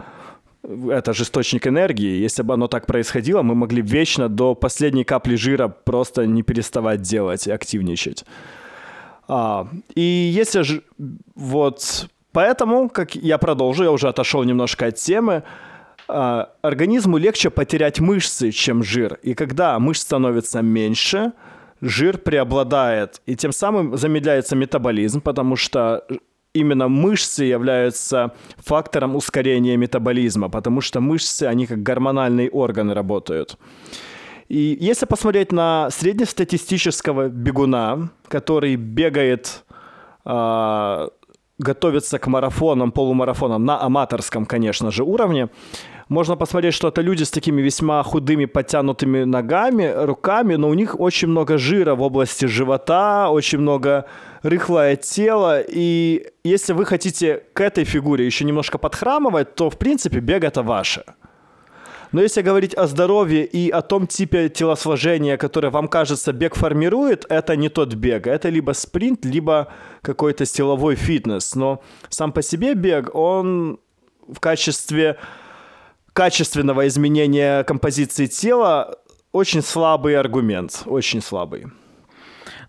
[0.64, 2.20] это же источник энергии.
[2.20, 7.02] Если бы оно так происходило, мы могли вечно до последней капли жира просто не переставать
[7.02, 8.26] делать и активничать.
[9.30, 10.84] А, и если же
[11.36, 15.44] вот поэтому, как я продолжу, я уже отошел немножко от темы,
[16.08, 19.20] а, организму легче потерять мышцы, чем жир.
[19.24, 21.34] И когда мышц становится меньше,
[21.82, 26.06] жир преобладает, и тем самым замедляется метаболизм, потому что
[26.54, 33.58] именно мышцы являются фактором ускорения метаболизма, потому что мышцы, они как гормональные органы работают.
[34.48, 39.64] И если посмотреть на среднестатистического бегуна, который бегает,
[40.26, 41.08] э,
[41.60, 45.50] готовится к марафонам, полумарафонам на аматорском, конечно же, уровне,
[46.10, 50.98] можно посмотреть, что это люди с такими весьма худыми, подтянутыми ногами, руками, но у них
[51.00, 54.06] очень много жира в области живота, очень много
[54.42, 55.60] рыхлое тело.
[55.60, 60.64] И если вы хотите к этой фигуре еще немножко подхрамывать, то, в принципе, бег это
[60.64, 61.04] ваше.
[62.12, 67.26] Но если говорить о здоровье и о том типе телосложения, которое вам кажется бег формирует,
[67.30, 68.28] это не тот бег.
[68.28, 71.56] Это либо спринт, либо какой-то силовой фитнес.
[71.56, 73.80] Но сам по себе бег, он
[74.28, 75.18] в качестве
[76.14, 78.98] качественного изменения композиции тела
[79.32, 81.68] очень слабый аргумент, очень слабый.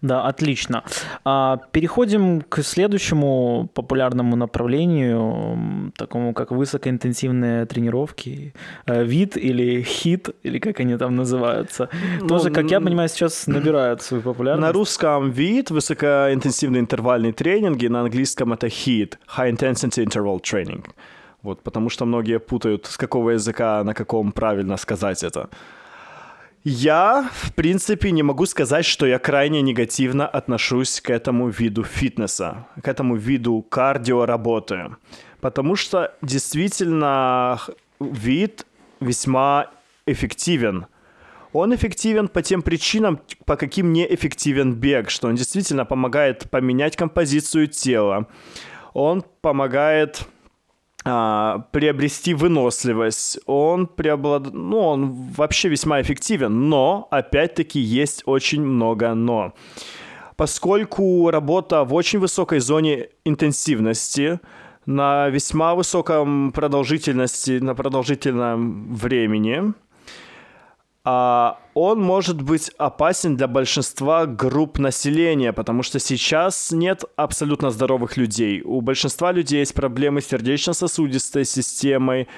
[0.02, 0.84] Да, отлично.
[1.24, 8.54] А, переходим к следующему популярному направлению, такому как высокоинтенсивные тренировки,
[8.86, 11.88] э, вид или хит, или как они там называются.
[12.20, 14.66] Ну, Тоже, как я понимаю, сейчас набирают свою популярность.
[14.66, 20.84] На русском вид, высокоинтенсивные интервальные тренинги, на английском это HIIT, High Intensity Interval Training.
[21.42, 25.48] Вот, потому что многие путают, с какого языка, на каком правильно сказать это.
[26.64, 32.66] Я, в принципе, не могу сказать, что я крайне негативно отношусь к этому виду фитнеса,
[32.82, 34.90] к этому виду кардио работы.
[35.40, 37.60] Потому что действительно
[38.00, 38.66] вид
[39.00, 39.70] весьма
[40.06, 40.86] эффективен.
[41.52, 46.96] Он эффективен по тем причинам, по каким не эффективен бег, что он действительно помогает поменять
[46.96, 48.26] композицию тела.
[48.92, 50.26] Он помогает
[51.08, 53.40] а, приобрести выносливость.
[53.46, 54.52] Он преоблад...
[54.52, 59.54] ну, он вообще весьма эффективен, но опять-таки есть очень много но.
[60.36, 64.38] Поскольку работа в очень высокой зоне интенсивности,
[64.86, 69.74] на весьма высоком продолжительности, на продолжительном времени,
[71.10, 78.18] а, он может быть опасен для большинства групп населения, потому что сейчас нет абсолютно здоровых
[78.18, 78.60] людей.
[78.62, 82.28] У большинства людей есть проблемы с сердечно-сосудистой системой,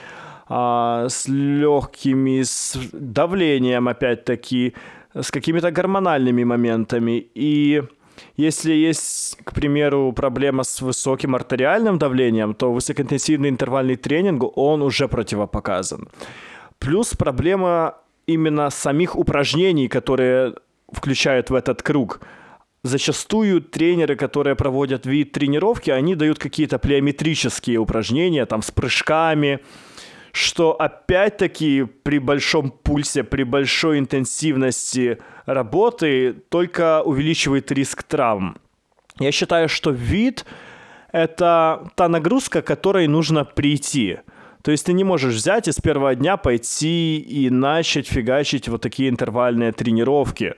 [0.48, 4.74] а, с легкими, с давлением, опять-таки,
[5.14, 7.26] с какими-то гормональными моментами.
[7.34, 7.82] И
[8.36, 15.08] если есть, к примеру, проблема с высоким артериальным давлением, то высокоинтенсивный интервальный тренинг, он уже
[15.08, 16.08] противопоказан.
[16.78, 17.96] Плюс проблема
[18.32, 20.54] именно самих упражнений, которые
[20.92, 22.20] включают в этот круг.
[22.82, 29.60] Зачастую тренеры, которые проводят вид тренировки, они дают какие-то плеометрические упражнения, там, с прыжками,
[30.32, 38.56] что опять-таки при большом пульсе, при большой интенсивности работы только увеличивает риск травм.
[39.18, 40.46] Я считаю, что вид–
[41.12, 44.18] это та нагрузка, к которой нужно прийти–
[44.62, 48.82] то есть ты не можешь взять и с первого дня пойти и начать фигачить вот
[48.82, 50.54] такие интервальные тренировки.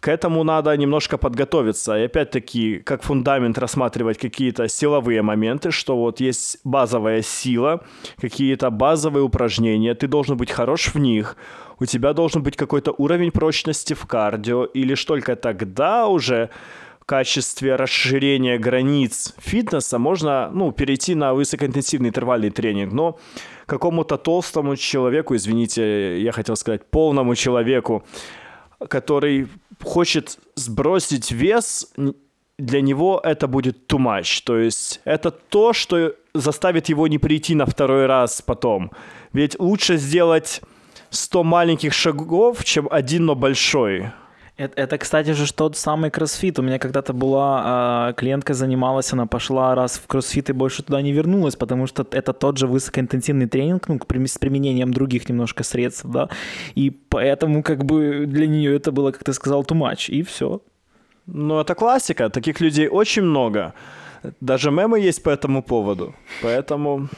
[0.00, 1.98] К этому надо немножко подготовиться.
[1.98, 7.84] И опять-таки, как фундамент рассматривать какие-то силовые моменты, что вот есть базовая сила,
[8.20, 11.36] какие-то базовые упражнения, ты должен быть хорош в них,
[11.80, 16.50] у тебя должен быть какой-то уровень прочности в кардио, и лишь только тогда уже
[17.06, 22.92] качестве расширения границ фитнеса можно ну, перейти на высокоинтенсивный интервальный тренинг.
[22.92, 23.18] Но
[23.66, 28.04] какому-то толстому человеку, извините, я хотел сказать полному человеку,
[28.88, 29.48] который
[29.82, 31.92] хочет сбросить вес,
[32.58, 34.42] для него это будет too much.
[34.44, 38.90] То есть это то, что заставит его не прийти на второй раз потом.
[39.32, 40.62] Ведь лучше сделать
[41.10, 44.10] 100 маленьких шагов, чем один, но большой.
[44.56, 46.58] Это, это, кстати же, тот самый кроссфит.
[46.58, 51.02] У меня когда-то была э, клиентка занималась, она пошла раз в кроссфит и больше туда
[51.02, 56.06] не вернулась, потому что это тот же высокоинтенсивный тренинг, ну, с применением других немножко средств,
[56.06, 56.30] да,
[56.74, 60.60] и поэтому как бы для нее это было, как ты сказал, too much, и все.
[61.26, 63.74] Ну, это классика, таких людей очень много.
[64.40, 67.08] Даже мемы есть по этому поводу, поэтому...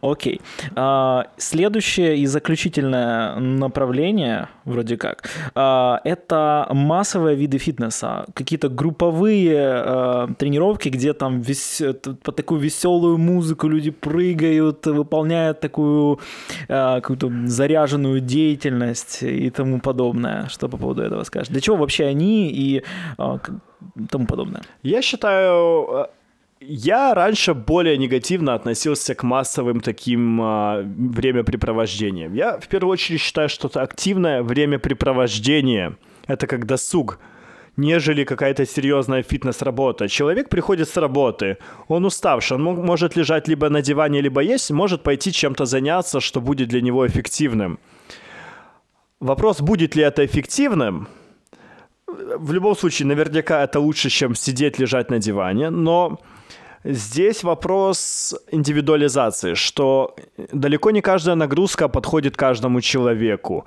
[0.00, 0.40] Окей.
[0.74, 8.26] А, следующее и заключительное направление, вроде как, а, это массовые виды фитнеса.
[8.34, 11.82] Какие-то групповые а, тренировки, где там весь,
[12.22, 16.20] по такую веселую музыку люди прыгают, выполняют такую
[16.68, 20.48] какую-то заряженную деятельность и тому подобное.
[20.48, 21.48] Что по поводу этого скажешь?
[21.48, 22.82] Для чего вообще они и
[23.16, 24.62] тому подобное?
[24.82, 26.08] Я считаю,
[26.66, 32.34] я раньше более негативно относился к массовым таким а, времяпрепровождениям.
[32.34, 35.96] Я в первую очередь считаю, что это активное времяпрепровождение.
[36.26, 37.18] Это как досуг
[37.76, 40.08] нежели какая-то серьезная фитнес-работа.
[40.08, 41.58] Человек приходит с работы,
[41.88, 46.40] он уставший, он может лежать либо на диване, либо есть, может пойти чем-то заняться, что
[46.40, 47.80] будет для него эффективным.
[49.18, 51.08] Вопрос, будет ли это эффективным,
[52.06, 56.20] в любом случае, наверняка это лучше, чем сидеть, лежать на диване, но
[56.84, 60.14] Здесь вопрос индивидуализации, что
[60.52, 63.64] далеко не каждая нагрузка подходит каждому человеку.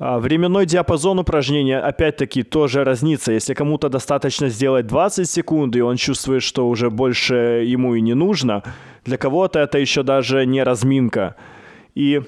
[0.00, 3.32] А временной диапазон упражнения, опять-таки, тоже разнится.
[3.32, 7.34] Если кому-то достаточно сделать 20 секунд, и он чувствует, что уже больше
[7.64, 8.64] ему и не нужно,
[9.04, 11.36] для кого-то это еще даже не разминка.
[11.94, 12.22] И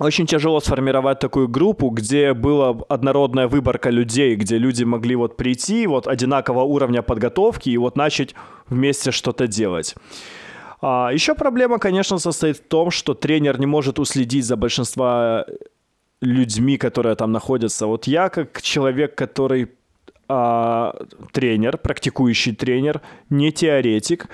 [0.00, 5.86] очень тяжело сформировать такую группу, где была однородная выборка людей, где люди могли вот прийти,
[5.86, 8.34] вот одинакового уровня подготовки и вот начать
[8.68, 9.94] вместе что-то делать.
[10.80, 15.44] А, еще проблема, конечно, состоит в том, что тренер не может уследить за большинство
[16.20, 17.86] людьми, которые там находятся.
[17.86, 19.68] Вот я как человек, который
[20.28, 20.94] а,
[21.32, 24.28] тренер, практикующий тренер, не теоретик,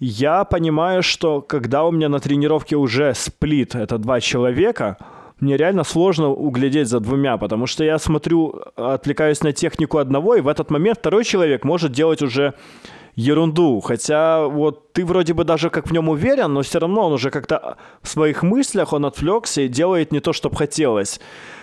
[0.00, 4.96] я понимаю, что когда у меня на тренировке уже сплит, это два человека,
[5.40, 10.40] мне реально сложно углядеть за двумя, потому что я смотрю, отвлекаюсь на технику одного, и
[10.40, 12.54] в этот момент второй человек может делать уже
[13.14, 13.80] ерунду.
[13.80, 17.30] Хотя вот ты вроде бы даже как в нем уверен, но все равно он уже
[17.30, 21.20] как-то в своих мыслях он отвлекся и делает не то, что хотелось.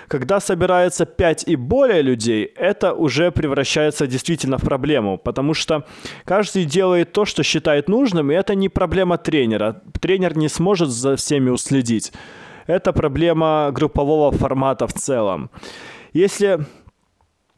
[0.07, 5.85] Когда собирается 5 и более людей, это уже превращается действительно в проблему, потому что
[6.23, 9.81] каждый делает то, что считает нужным, и это не проблема тренера.
[9.99, 12.13] Тренер не сможет за всеми уследить.
[12.67, 15.49] Это проблема группового формата в целом.
[16.13, 16.59] Если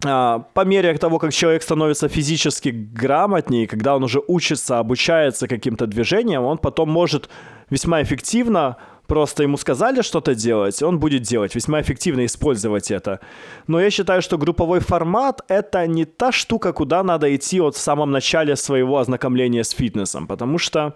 [0.05, 5.87] а, по мере того, как человек становится физически грамотнее, когда он уже учится, обучается каким-то
[5.87, 7.29] движениям, он потом может
[7.69, 8.77] весьма эффективно
[9.09, 13.19] просто ему сказали что-то делать, он будет делать, весьма эффективно использовать это.
[13.67, 17.79] Но я считаю, что групповой формат— это не та штука, куда надо идти вот в
[17.79, 20.93] самом начале своего ознакомления с фитнесом, потому что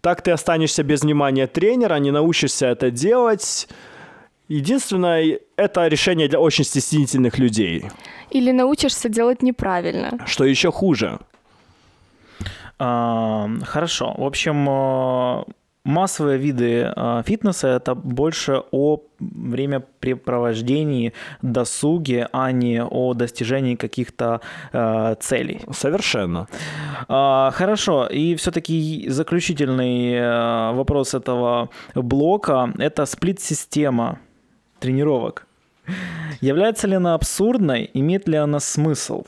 [0.00, 3.68] так ты останешься без внимания тренера, не научишься это делать.
[4.48, 7.84] Единственное, это решение для очень стеснительных людей.
[8.30, 10.18] Или научишься делать неправильно.
[10.26, 11.18] Что еще хуже.
[12.78, 14.14] Хорошо.
[14.16, 15.44] В общем, э,
[15.84, 21.12] массовые виды э, фитнеса это больше о времяпрепровождении,
[21.42, 24.40] досуге, а не о достижении каких-то
[24.72, 25.60] э, целей.
[25.72, 26.46] Совершенно.
[27.08, 28.06] Э, хорошо.
[28.06, 34.18] И все-таки заключительный э, вопрос этого блока это сплит-система
[34.78, 35.46] тренировок.
[36.40, 37.90] Является ли она абсурдной?
[37.94, 39.24] Имеет ли она смысл?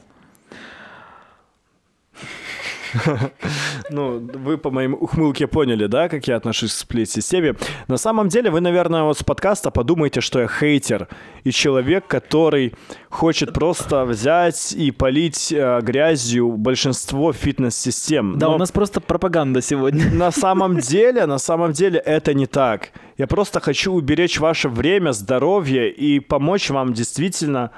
[3.90, 7.54] Ну, вы по моим ухмылке поняли, да, как я отношусь к сплит-системе.
[7.88, 11.08] На самом деле, вы, наверное, вот с подкаста подумаете, что я хейтер
[11.44, 12.74] и человек, который
[13.10, 18.38] хочет просто взять и полить э, грязью большинство фитнес-систем.
[18.38, 20.10] Да, Но у нас просто пропаганда сегодня.
[20.10, 22.90] На самом деле, на самом деле это не так.
[23.18, 27.70] Я просто хочу уберечь ваше время, здоровье и помочь вам действительно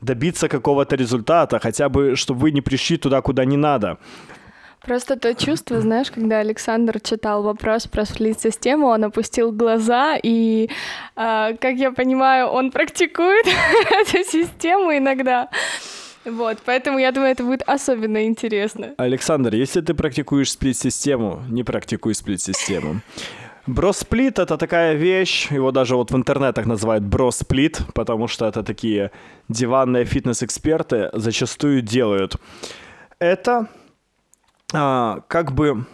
[0.00, 3.98] добиться какого-то результата, хотя бы, чтобы вы не пришли туда, куда не надо.
[4.88, 10.70] Просто то чувство, знаешь, когда Александр читал вопрос про сплит-систему, он опустил глаза, и,
[11.14, 13.46] э, как я понимаю, он практикует
[13.90, 15.50] эту систему иногда.
[16.24, 18.94] Вот, поэтому я думаю, это будет особенно интересно.
[18.96, 23.02] Александр, если ты практикуешь сплит-систему, не практикуй сплит-систему.
[23.66, 29.10] Бросплит— это такая вещь, его даже вот в интернетах называют бросплит, потому что это такие
[29.50, 32.36] диванные фитнес-эксперты зачастую делают.
[33.18, 33.68] Это
[34.72, 35.86] а, как бы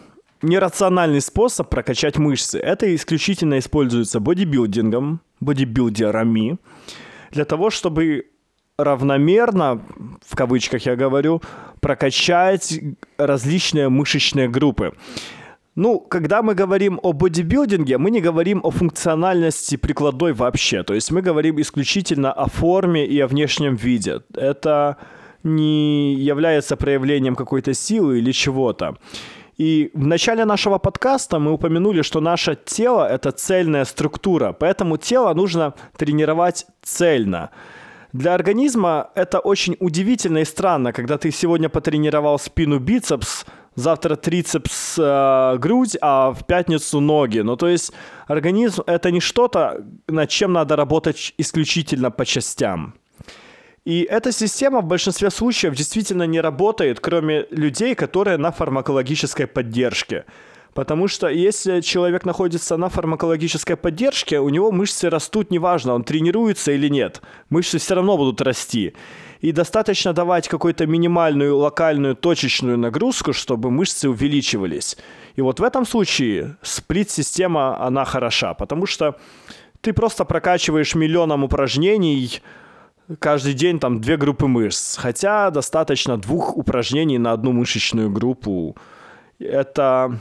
[0.43, 2.59] нерациональный способ прокачать мышцы.
[2.59, 6.59] Это исключительно используется бодибилдингом, бодибилдерами,
[7.31, 8.27] для того, чтобы
[8.79, 9.83] равномерно,
[10.27, 11.43] в кавычках я говорю,
[11.81, 12.81] прокачать
[13.19, 14.95] различные мышечные группы.
[15.77, 20.85] Ну, когда мы говорим о бодибилдинге, мы не говорим о функциональности прикладной вообще.
[20.85, 24.21] То есть мы говорим исключительно о форме и о внешнем виде.
[24.37, 24.97] Это
[25.45, 28.97] не является проявлением какой-то силы или чего-то.
[29.57, 35.33] И в начале нашего подкаста мы упомянули, что наше тело— это цельная структура, поэтому тело
[35.35, 37.51] нужно тренировать цельно.
[38.13, 43.45] Для организма это очень удивительно и странно, когда ты сегодня потренировал спину, бицепс,
[43.77, 47.41] завтра трицепс, э, грудь, а в пятницу ноги.
[47.41, 47.93] Ну, то есть
[48.27, 52.95] организм— это не что-то, над чем надо работать исключительно по частям.
[53.85, 60.25] И эта система в большинстве случаев действительно не работает, кроме людей, которые на фармакологической поддержке.
[60.73, 66.73] Потому что если человек находится на фармакологической поддержке, у него мышцы растут, неважно, он тренируется
[66.73, 67.23] или нет.
[67.51, 68.95] Мышцы все равно будут расти.
[69.41, 74.97] И достаточно давать какую-то минимальную, локальную, точечную нагрузку, чтобы мышцы увеличивались.
[75.37, 79.17] И вот в этом случае сплит-система, она хороша, потому что
[79.81, 82.41] ты просто прокачиваешь миллионом упражнений,
[83.19, 84.97] каждый день там две группы мышц.
[84.97, 88.77] Хотя достаточно двух упражнений на одну мышечную группу.
[89.39, 90.21] Это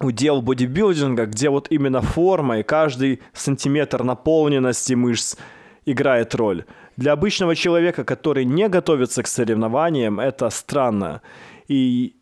[0.00, 5.36] удел бодибилдинга, где вот именно форма и каждый сантиметр наполненности мышц
[5.84, 6.64] играет роль.
[6.96, 11.22] Для обычного человека, который не готовится к соревнованиям, это странно.
[11.68, 12.16] И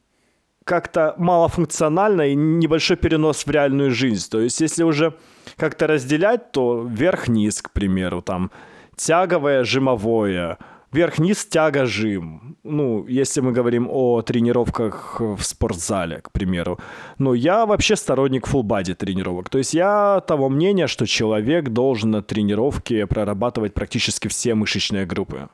[0.65, 4.29] как-то малофункционально и небольшой перенос в реальную жизнь.
[4.31, 5.15] То есть, если уже
[5.57, 8.51] как-то разделять, то вверх-низ, к примеру, там
[8.99, 10.59] тяговое, жимовое,
[10.93, 12.57] верх-низ, тяга, жим.
[12.65, 16.79] Ну, если мы говорим о тренировках в спортзале, к примеру.
[17.19, 19.49] Но я вообще сторонник full тренировок.
[19.49, 25.49] То есть я того мнения, что человек должен на тренировке прорабатывать практически все мышечные группы.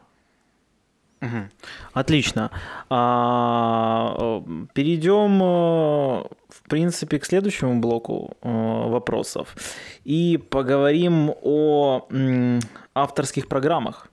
[1.92, 2.50] Отлично.
[2.90, 8.48] А, э, перейдем, э, в принципе, к следующему блоку э,
[8.88, 9.56] вопросов
[10.04, 12.06] и поговорим о
[12.94, 14.08] авторских программах.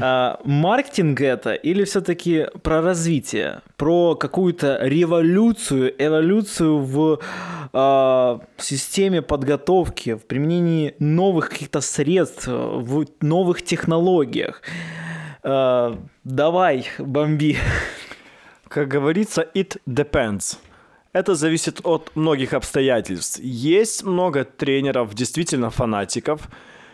[0.00, 7.20] А, маркетинг это или все-таки про развитие, про какую-то революцию, эволюцию в
[7.72, 14.62] э, системе подготовки, в применении новых каких-то средств, в новых технологиях?
[15.42, 17.56] Э, давай, бомби.
[18.68, 20.58] Как говорится, it depends.
[21.12, 23.40] Это зависит от многих обстоятельств.
[23.42, 26.48] Есть много тренеров, действительно фанатиков,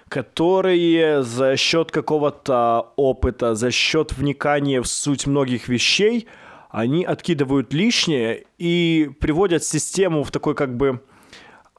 [0.08, 6.26] которые за счет какого-то опыта, за счет вникания в суть многих вещей,
[6.70, 11.02] они откидывают лишнее и приводят систему в такой как бы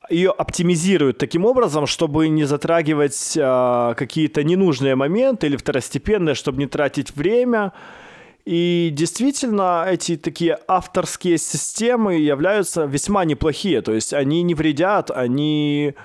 [0.09, 6.67] ее оптимизируют таким образом, чтобы не затрагивать а, какие-то ненужные моменты или второстепенные, чтобы не
[6.67, 7.73] тратить время.
[8.45, 13.81] И действительно, эти такие авторские системы являются весьма неплохие.
[13.81, 15.95] То есть они не вредят, они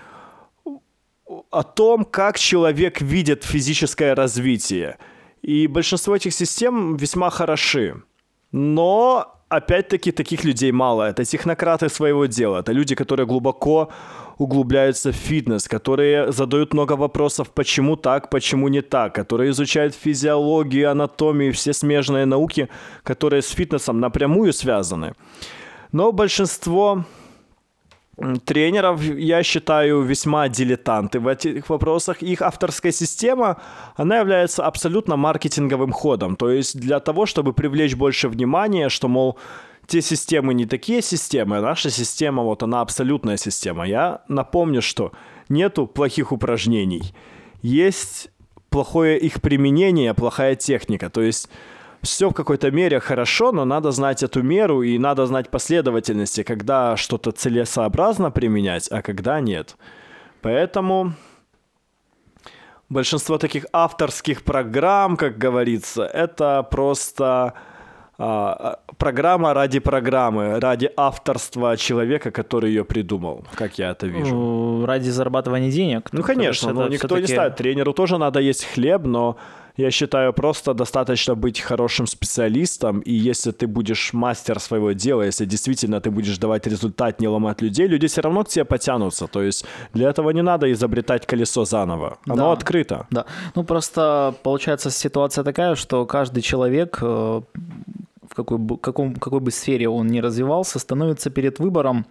[1.51, 4.99] о том, как человек видит физическое развитие.
[5.43, 8.03] И большинство этих систем весьма хороши.
[8.51, 11.03] Но опять-таки таких людей мало.
[11.11, 12.61] Это технократы своего дела.
[12.61, 13.89] Это люди, которые глубоко
[14.39, 20.91] углубляются в фитнес, которые задают много вопросов, почему так, почему не так, которые изучают физиологию,
[20.91, 22.69] анатомию, все смежные науки,
[23.05, 25.15] которые с фитнесом напрямую связаны.
[25.93, 27.05] Но большинство
[28.45, 32.23] тренеров, я считаю, весьма дилетанты в этих вопросах.
[32.23, 33.57] Их авторская система,
[33.97, 36.37] она является абсолютно маркетинговым ходом.
[36.37, 39.39] То есть для того, чтобы привлечь больше внимания, что, мол,
[39.87, 43.87] те системы не такие системы, а наша система, вот она абсолютная система.
[43.87, 45.13] Я напомню, что
[45.49, 47.15] нету плохих упражнений.
[47.63, 48.31] Есть
[48.71, 51.11] плохое их применение, плохая техника.
[51.11, 51.49] То есть
[52.03, 56.97] все в какой-то мере хорошо, но надо знать эту меру и надо знать последовательности, когда
[56.97, 59.77] что-то целесообразно применять, а когда нет.
[60.41, 61.15] Поэтому
[62.89, 67.55] большинство таких авторских программ, как говорится, это просто
[68.19, 74.35] а, программа ради программы, ради авторства человека, который ее придумал, как я это вижу.
[74.35, 76.09] Ну, ради зарабатывания денег.
[76.13, 77.57] Ну, конечно, но никто не ставит.
[77.57, 79.37] Тренеру тоже надо есть хлеб, но
[79.77, 85.45] я считаю, просто достаточно быть хорошим специалистом, и если ты будешь мастер своего дела, если
[85.47, 89.27] действительно ты будешь давать результат, не ломать людей, люди все равно к тебе потянутся.
[89.27, 92.19] То есть для этого не надо изобретать колесо заново.
[92.27, 92.53] Оно да.
[92.53, 93.07] открыто.
[93.11, 93.25] Да.
[93.55, 97.41] Ну, просто получается ситуация такая, что каждый человек э,
[98.33, 102.07] в какой бы, каком, какой бы сфере он ни развивался, становится перед выбором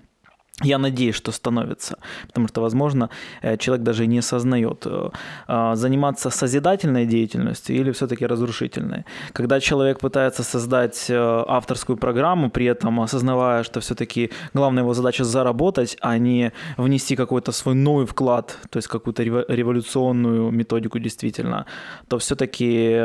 [0.63, 1.97] я надеюсь, что становится,
[2.27, 3.09] потому что, возможно,
[3.41, 5.09] э, человек даже не осознает, э,
[5.47, 9.05] а, заниматься созидательной деятельностью или все-таки разрушительной.
[9.33, 15.23] Когда человек пытается создать э, авторскую программу, при этом осознавая, что все-таки главная его задача
[15.23, 21.65] заработать, а не внести какой-то свой новый вклад, то есть какую-то революционную методику действительно,
[22.07, 23.01] то все-таки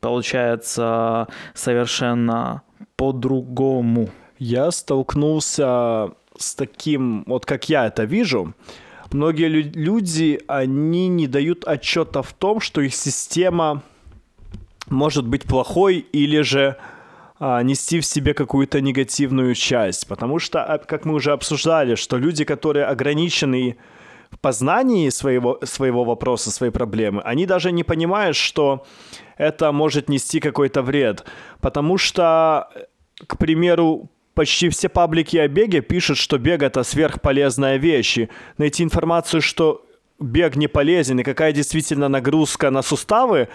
[0.00, 2.62] получается совершенно
[2.96, 4.08] по-другому.
[4.38, 8.54] Я столкнулся с таким, вот как я это вижу,
[9.12, 13.82] многие лю- люди, они не дают отчета в том, что их система
[14.88, 16.76] может быть плохой или же
[17.40, 20.06] а, нести в себе какую-то негативную часть.
[20.06, 23.76] Потому что, а, как мы уже обсуждали, что люди, которые ограничены
[24.30, 28.84] в познании своего, своего вопроса, своей проблемы, они даже не понимают, что
[29.36, 31.24] это может нести какой-то вред.
[31.60, 32.68] Потому что,
[33.26, 38.18] к примеру, Почти все паблики о беге пишут, что бег это сверхполезная вещь.
[38.18, 39.84] И найти информацию, что
[40.20, 43.48] бег не полезен и какая действительно нагрузка на суставы,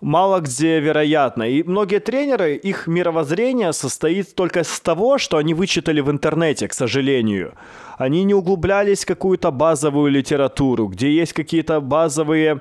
[0.00, 1.42] мало где вероятно.
[1.42, 6.74] И многие тренеры, их мировоззрение состоит только с того, что они вычитали в интернете, к
[6.74, 7.54] сожалению.
[7.98, 12.60] Они не углублялись в какую-то базовую литературу, где есть какие-то базовые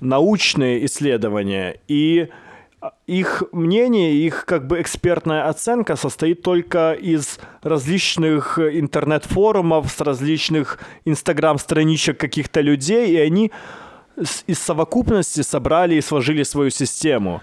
[0.00, 1.80] научные исследования.
[1.88, 2.28] И
[3.06, 12.18] их мнение, их как бы экспертная оценка состоит только из различных интернет-форумов, с различных инстаграм-страничек
[12.18, 13.52] каких-то людей, и они
[14.46, 17.42] из совокупности собрали и сложили свою систему.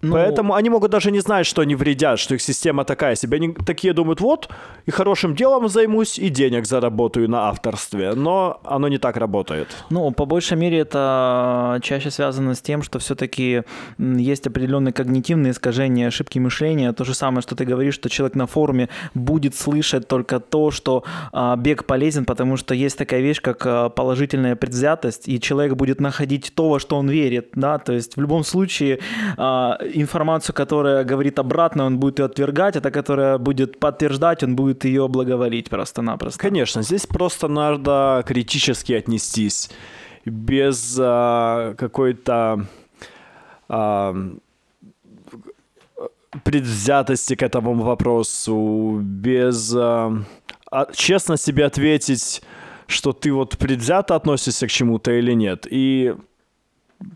[0.00, 0.12] Ну...
[0.12, 3.36] Поэтому они могут даже не знать, что они вредят, что их система такая себе.
[3.36, 4.48] Они такие думают, вот,
[4.86, 8.14] и хорошим делом займусь, и денег заработаю на авторстве.
[8.14, 9.68] Но оно не так работает.
[9.90, 13.62] Ну, по большей мере, это чаще связано с тем, что все-таки
[13.98, 16.92] есть определенные когнитивные искажения, ошибки мышления.
[16.92, 21.04] То же самое, что ты говоришь, что человек на форуме будет слышать только то, что
[21.32, 26.00] а, бег полезен, потому что есть такая вещь, как а, положительная предвзятость, и человек будет
[26.00, 29.00] находить то, во что он верит, да, то есть в любом случае
[29.36, 34.56] а, информацию, которая говорит обратно, он будет ее отвергать, а та, которая будет подтверждать, он
[34.56, 36.40] будет ее благоволить просто-напросто.
[36.40, 39.70] Конечно, здесь просто надо критически отнестись,
[40.24, 42.66] без а, какой-то
[43.68, 44.14] а,
[46.44, 50.12] предвзятости к этому вопросу, без а,
[50.70, 52.42] а, честно себе ответить,
[52.86, 56.14] что ты вот предвзято относишься к чему-то или нет, и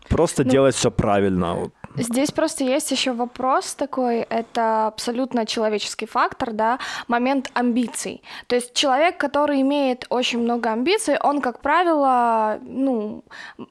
[0.09, 1.55] просто ну, делать все правильно.
[1.55, 1.73] Вот.
[1.97, 6.79] Здесь просто есть еще вопрос такой, это абсолютно человеческий фактор, да,
[7.09, 8.23] момент амбиций.
[8.47, 13.23] То есть человек, который имеет очень много амбиций, он, как правило, ну,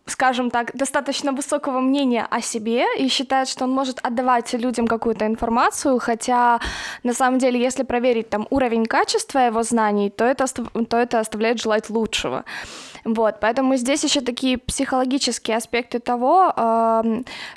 [0.06, 5.26] скажем так, достаточно высокого мнения о себе и считает, что он может отдавать людям какую-то
[5.26, 6.60] информацию, хотя
[7.03, 11.60] на самом деле, если проверить там уровень качества его знаний, то это, то это оставляет
[11.60, 12.43] желать лучшего.
[13.03, 16.53] Вот, поэтому здесь еще такие психологические аспекты того,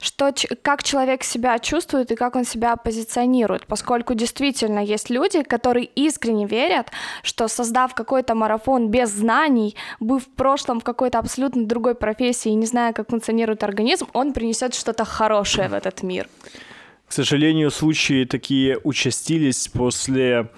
[0.00, 5.84] что, как человек себя чувствует и как он себя позиционирует, поскольку действительно есть люди, которые
[5.84, 6.90] искренне верят,
[7.22, 12.54] что создав какой-то марафон без знаний, быв в прошлом в какой-то абсолютно другой профессии и
[12.54, 16.28] не зная, как функционирует организм, он принесет что-то хорошее в этот мир.
[17.06, 20.48] К сожалению, случаи такие участились после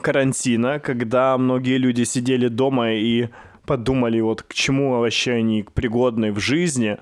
[0.00, 3.28] карантина, когда многие люди сидели дома и
[3.66, 6.98] подумали, вот к чему вообще они пригодны в жизни,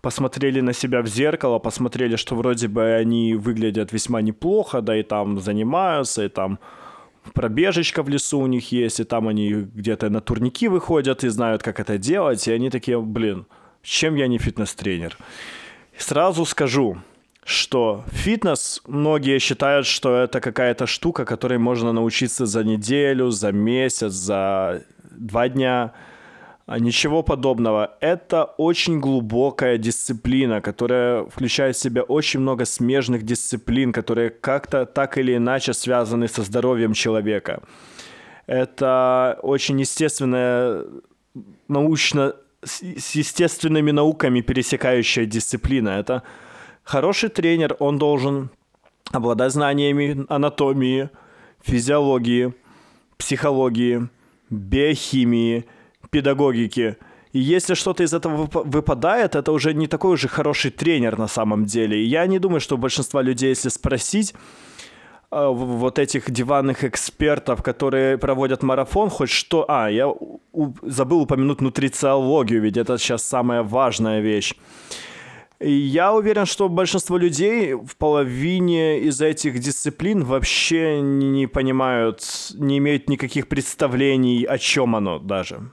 [0.00, 5.02] посмотрели на себя в зеркало, посмотрели, что вроде бы они выглядят весьма неплохо, да и
[5.02, 6.58] там занимаются, и там
[7.34, 11.62] пробежечка в лесу у них есть, и там они где-то на турники выходят и знают,
[11.62, 13.46] как это делать, и они такие, блин,
[13.82, 15.16] чем я не фитнес-тренер?
[15.96, 16.98] Сразу скажу,
[17.44, 24.12] что фитнес, многие считают, что это какая-то штука, которой можно научиться за неделю, за месяц,
[24.12, 24.82] за
[25.26, 25.92] два дня.
[26.64, 27.96] А ничего подобного.
[28.00, 35.18] Это очень глубокая дисциплина, которая включает в себя очень много смежных дисциплин, которые как-то так
[35.18, 37.62] или иначе связаны со здоровьем человека.
[38.46, 40.84] Это очень естественная
[41.68, 42.34] научно
[42.64, 45.90] с естественными науками пересекающая дисциплина.
[45.90, 46.22] Это
[46.84, 48.50] хороший тренер, он должен
[49.10, 51.10] обладать знаниями анатомии,
[51.62, 52.54] физиологии,
[53.18, 54.08] психологии,
[54.52, 55.64] биохимии,
[56.10, 56.96] педагогики.
[57.32, 61.64] И если что-то из этого выпадает, это уже не такой уже хороший тренер на самом
[61.64, 61.96] деле.
[61.96, 64.34] И я не думаю, что большинства людей, если спросить,
[65.30, 69.64] э, вот этих диванных экспертов, которые проводят марафон, хоть что...
[69.68, 70.14] А, я
[70.82, 74.54] забыл упомянуть нутрициологию, ведь это сейчас самая важная вещь.
[75.64, 82.22] Я уверен, что большинство людей в половине из этих дисциплин вообще не понимают,
[82.54, 85.70] не имеют никаких представлений, о чем оно даже.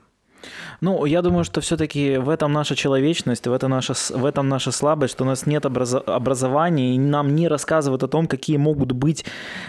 [0.80, 4.72] Ну, я думаю, что все-таки в этом наша человечность, в, это наша, в этом наша
[4.72, 8.92] слабость, что у нас нет образ, образования, и нам не рассказывают о том, какие могут
[8.92, 9.24] быть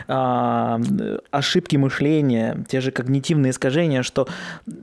[0.08, 0.80] а,
[1.32, 4.28] ошибки мышления, те же когнитивные искажения, что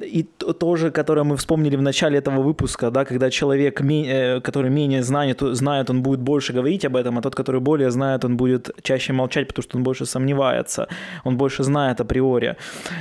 [0.02, 4.70] и то же, которое мы вспомнили в начале этого выпуска, да, когда человек, э, который
[4.70, 8.36] менее знает, знает, он будет больше говорить об этом, а тот, который более знает, он
[8.36, 10.88] будет чаще молчать, потому что он больше сомневается,
[11.24, 12.56] он больше знает априори.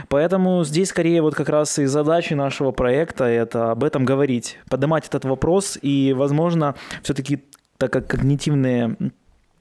[0.07, 4.57] Поэтому здесь скорее вот как раз и задачи нашего проекта проекта это об этом говорить,
[4.69, 6.73] поднимать этот вопрос и, возможно,
[7.03, 7.39] все-таки
[7.77, 8.95] так как когнитивные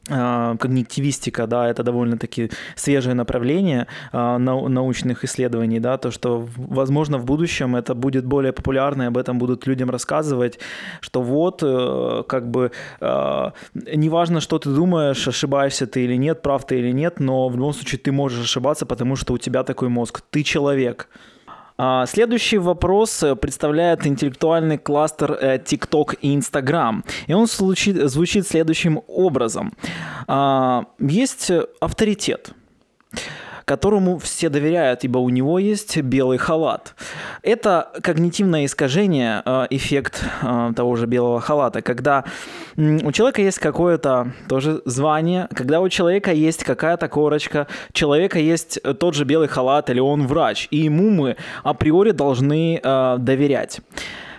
[0.09, 7.25] а, когнитивистика, да, это довольно-таки свежее направление а, научных исследований, да, то, что, возможно, в
[7.25, 10.61] будущем это будет более популярно, и об этом будут людям рассказывать,
[11.01, 12.71] что вот, э, как бы,
[13.01, 17.57] а, неважно, что ты думаешь, ошибаешься ты или нет, прав ты или нет, но в
[17.57, 21.09] любом случае ты можешь ошибаться, потому что у тебя такой мозг, ты человек,
[22.07, 27.05] следующий вопрос э, представляет интеллектуальный кластер э, TikTok и Instagram.
[27.27, 29.73] И он звучит, звучит следующим образом.
[30.27, 31.51] А, есть
[31.81, 32.53] авторитет
[33.67, 36.95] которому все доверяют, ибо у него есть белый халат.
[37.43, 42.25] Это когнитивное искажение, э, эффект э, того же белого халата, когда
[42.77, 48.81] у человека есть какое-то тоже звание, когда у человека есть какая-то корочка, у человека есть
[49.01, 53.81] тот же белый халат или он врач, и ему мы априори должны э, доверять.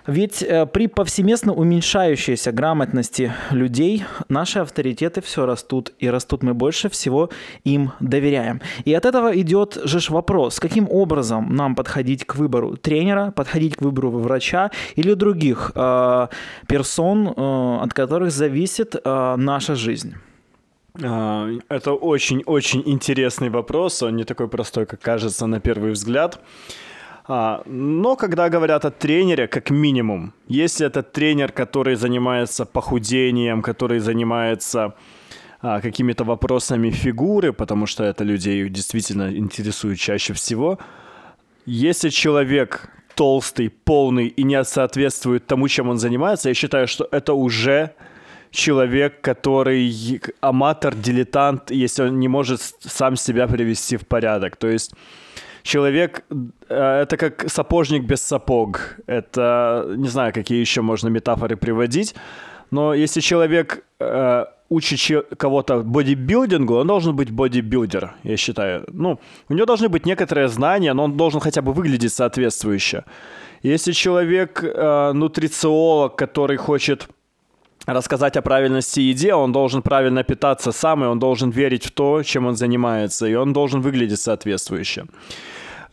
[0.07, 6.89] Ведь э, при повсеместно уменьшающейся грамотности людей наши авторитеты все растут, и растут мы больше
[6.89, 7.29] всего
[7.65, 8.61] им доверяем.
[8.85, 13.81] И от этого идет же вопрос, каким образом нам подходить к выбору тренера, подходить к
[13.81, 16.27] выбору врача или других э,
[16.67, 20.15] персон, э, от которых зависит э, наша жизнь.
[21.03, 26.39] А, это очень-очень интересный вопрос, он не такой простой, как кажется на первый взгляд.
[27.27, 33.99] А, но когда говорят о тренере, как минимум, если это тренер, который занимается похудением, который
[33.99, 34.93] занимается
[35.61, 40.79] а, какими-то вопросами фигуры, потому что это людей действительно интересует чаще всего,
[41.65, 47.33] если человек толстый, полный и не соответствует тому, чем он занимается, я считаю, что это
[47.33, 47.91] уже
[48.51, 54.55] человек, который аматор, дилетант, если он не может сам себя привести в порядок.
[54.55, 54.93] То есть
[55.67, 56.23] человек
[56.69, 58.97] э, это как сапожник без сапог.
[59.07, 62.15] Это не знаю, какие еще можно метафоры приводить.
[62.71, 68.85] Но если человек э, учит кого-то бодибилдингу, он должен быть бодибилдер, я считаю.
[68.93, 69.19] Ну,
[69.49, 73.03] у него должны быть некоторые знания, но он должен хотя бы выглядеть соответствующе.
[73.63, 77.07] Если человек э, нутрициолог, который хочет
[77.85, 82.23] рассказать о правильности еде, он должен правильно питаться сам, и он должен верить в то,
[82.23, 85.05] чем он занимается, и он должен выглядеть соответствующе.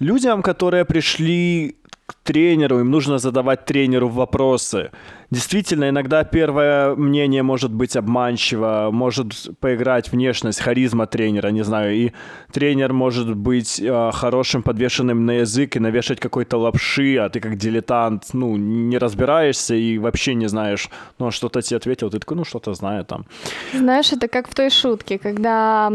[0.00, 1.76] Людям, которые пришли
[2.06, 4.90] к тренеру, им нужно задавать тренеру вопросы.
[5.34, 12.12] Действительно, иногда первое мнение может быть обманчиво, может поиграть внешность, харизма тренера, не знаю, и
[12.52, 17.56] тренер может быть э, хорошим, подвешенным на язык и навешать какой-то лапши, а ты как
[17.56, 20.88] дилетант, ну, не разбираешься и вообще не знаешь,
[21.18, 23.24] ну, что-то тебе ответил, ты такой, ну, что-то знаю там.
[23.72, 25.90] Знаешь, это как в той шутке, когда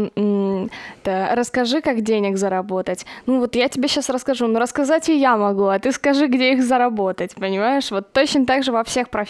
[1.04, 3.06] да, расскажи, как денег заработать.
[3.24, 6.52] Ну, вот я тебе сейчас расскажу, но рассказать и я могу, а ты скажи, где
[6.52, 7.90] их заработать, понимаешь?
[7.90, 9.29] Вот точно так же во всех профессиях.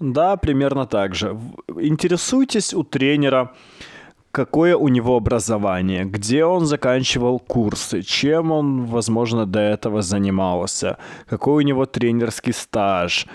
[0.00, 1.36] Да, примерно так же.
[1.80, 3.52] Интересуйтесь у тренера,
[4.30, 11.64] какое у него образование, где он заканчивал курсы, чем он, возможно, до этого занимался, какой
[11.64, 13.26] у него тренерский стаж,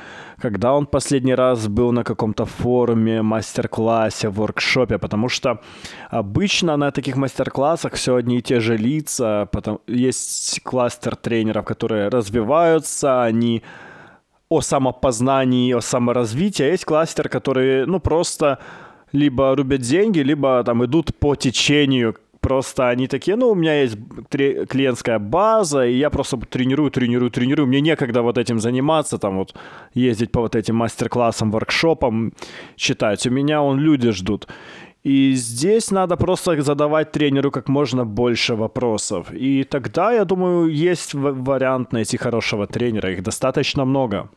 [0.41, 5.59] когда он последний раз был на каком-то форуме, мастер-классе, воркшопе, потому что
[6.09, 12.09] обычно на таких мастер-классах все одни и те же лица, потом есть кластер тренеров, которые
[12.09, 13.63] развиваются, они
[14.49, 18.59] о самопознании, о саморазвитии, а есть кластер, которые, ну, просто
[19.11, 23.97] либо рубят деньги, либо там идут по течению, просто они такие, ну, у меня есть
[24.29, 27.67] клиентская база, и я просто тренирую, тренирую, тренирую.
[27.67, 29.55] Мне некогда вот этим заниматься, там вот
[29.93, 32.33] ездить по вот этим мастер-классам, воркшопам,
[32.75, 33.25] читать.
[33.25, 34.47] У меня он люди ждут.
[35.03, 39.33] И здесь надо просто задавать тренеру как можно больше вопросов.
[39.33, 43.11] И тогда, я думаю, есть вариант найти хорошего тренера.
[43.11, 44.29] Их достаточно много.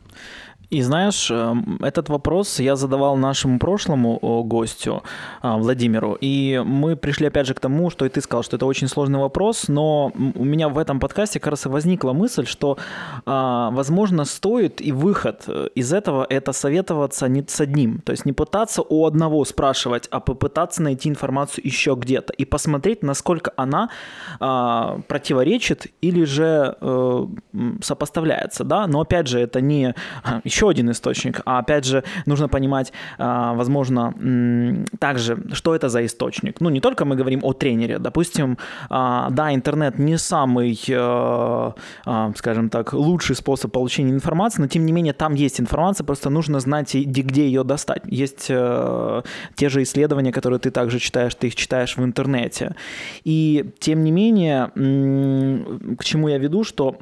[0.71, 5.03] И знаешь, эм, этот вопрос я задавал нашему прошлому гостю
[5.41, 8.67] а, Владимиру, и мы пришли опять же к тому, что и ты сказал, что это
[8.67, 12.79] очень сложный вопрос, но у меня в этом подкасте как раз и возникла мысль, что,
[13.27, 18.25] а, возможно, стоит и выход э, из этого это советоваться не с одним, то есть
[18.25, 23.89] не пытаться у одного спрашивать, а попытаться найти информацию еще где-то и посмотреть, насколько она
[24.41, 27.27] а, противоречит или же э,
[27.83, 29.95] сопоставляется, да, но опять же это не
[30.57, 31.41] еще один источник.
[31.45, 34.15] А опять же, нужно понимать, а, возможно,
[34.99, 36.61] также, что это за источник.
[36.61, 37.99] Ну, не только мы говорим о тренере.
[37.99, 38.57] Допустим,
[38.89, 40.95] а, да, интернет не самый, э,
[42.07, 46.31] а, скажем так, лучший способ получения информации, но тем не менее там есть информация, просто
[46.31, 48.03] нужно знать, где ее достать.
[48.07, 49.23] Есть э,
[49.55, 52.75] те же исследования, которые ты также читаешь, ты их читаешь в интернете.
[53.25, 54.71] И тем не менее,
[55.99, 56.97] к чему я веду, что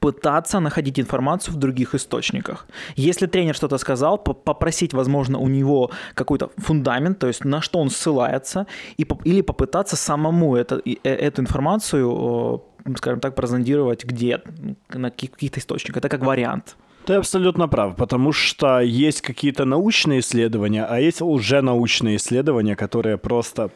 [0.00, 2.66] пытаться находить информацию в других источниках.
[2.96, 7.90] Если тренер что-то сказал, попросить, возможно, у него какой-то фундамент, то есть на что он
[7.90, 8.66] ссылается,
[8.96, 12.62] и, или попытаться самому это, э, эту информацию,
[12.96, 14.40] скажем так, прозондировать где,
[14.88, 15.98] на каких-то источниках.
[15.98, 16.76] Это как вариант.
[17.06, 23.18] Ты абсолютно прав, потому что есть какие-то научные исследования, а есть уже научные исследования, которые
[23.18, 23.70] просто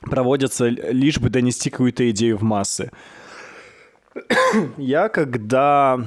[0.00, 2.90] проводятся лишь бы донести какую-то идею в массы.
[4.78, 6.00] Я когда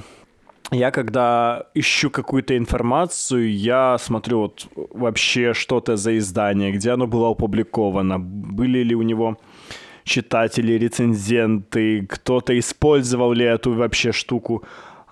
[0.72, 7.30] я когда ищу какую-то информацию, я смотрю вот вообще что-то за издание, где оно было
[7.30, 9.38] опубликовано, были ли у него
[10.04, 14.64] читатели, рецензенты, кто-то использовал ли эту вообще штуку.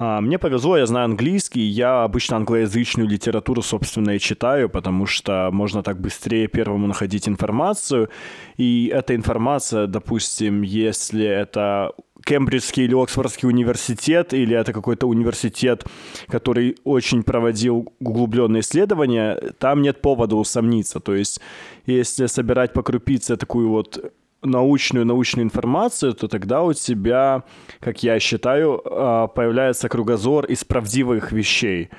[0.04, 5.50] А, мне повезло, я знаю английский, я обычно англоязычную литературу, собственно, и читаю, потому что
[5.52, 8.10] можно так быстрее первому находить информацию.
[8.58, 11.92] И эта информация, допустим, если это
[12.26, 15.86] Кембриджский или Оксфордский университет, или это какой-то университет,
[16.28, 21.00] который очень проводил углубленные исследования, там нет повода усомниться.
[21.00, 21.42] То есть,
[21.86, 24.12] если собирать по крупице такую вот
[24.44, 27.44] научную научную информацию, то тогда у тебя,
[27.80, 31.90] как я считаю, а, появляется кругозор из правдивых вещей.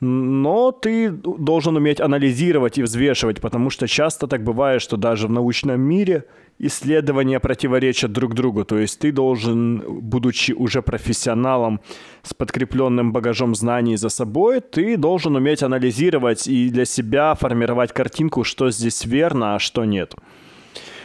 [0.00, 5.30] Но ты должен уметь анализировать и взвешивать, потому что часто так бывает, что даже в
[5.30, 6.24] научном мире
[6.60, 8.64] исследования противоречат друг другу.
[8.64, 11.80] То есть ты должен, будучи уже профессионалом
[12.22, 18.44] с подкрепленным багажом знаний за собой, ты должен уметь анализировать и для себя формировать картинку,
[18.44, 20.14] что здесь верно, а что нет.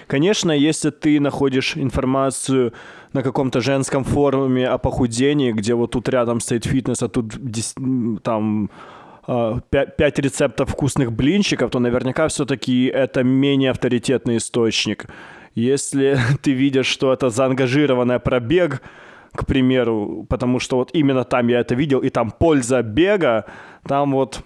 [0.07, 2.73] Конечно, если ты находишь информацию
[3.13, 7.33] на каком-то женском форуме о похудении, где вот тут рядом стоит фитнес, а тут
[8.23, 8.69] там
[9.25, 15.07] а, пять рецептов вкусных блинчиков, то наверняка все-таки это менее авторитетный источник.
[15.55, 18.81] Если ты видишь, что это заангажированный пробег,
[19.33, 23.45] к примеру, потому что вот именно там я это видел, и там польза бега,
[23.87, 24.41] там вот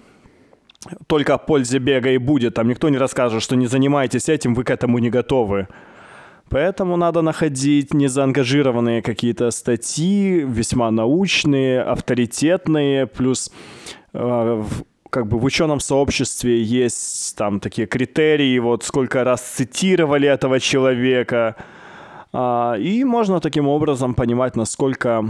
[1.08, 2.54] только о пользе бега и будет.
[2.56, 5.68] Там никто не расскажет, что не занимайтесь этим, вы к этому не готовы.
[6.50, 13.52] Поэтому надо находить незаангажированные какие-то статьи, весьма научные, авторитетные, плюс
[14.14, 14.64] э,
[15.10, 21.58] как бы в ученом сообществе есть там такие критерии, вот сколько раз цитировали этого человека,
[22.32, 25.26] э, и можно таким образом понимать, насколько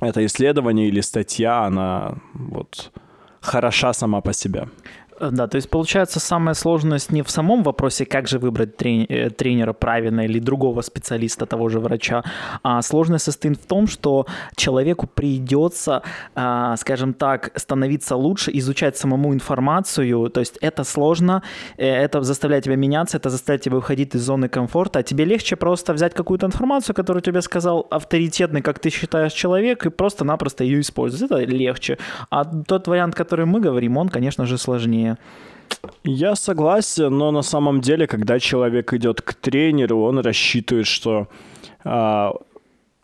[0.00, 2.90] это исследование или статья, она вот
[3.46, 4.68] хороша сама по себе.
[5.20, 9.30] Э, да, то есть получается самая сложность не в самом вопросе, как же выбрать э,
[9.30, 12.22] тренера правильно или другого специалиста, того же врача,
[12.62, 14.26] а сложность состоит в том, что
[14.56, 16.02] человеку придется,
[16.34, 21.42] а, скажем так, становиться лучше, изучать самому информацию, то есть это сложно,
[21.76, 25.56] э, это заставляет тебя меняться, это заставляет тебя выходить из зоны комфорта, а тебе легче
[25.56, 30.80] просто взять какую-то информацию, которую тебе сказал авторитетный, как ты считаешь, человек, и просто-напросто ее
[30.80, 31.30] использовать.
[31.30, 31.98] Это легче.
[32.30, 35.18] А тот вариант, который мы говорим, он, конечно же, сложнее сложнее.
[36.04, 41.28] Я согласен, но на самом деле, когда человек идет к тренеру, он рассчитывает, что
[41.84, 42.32] а,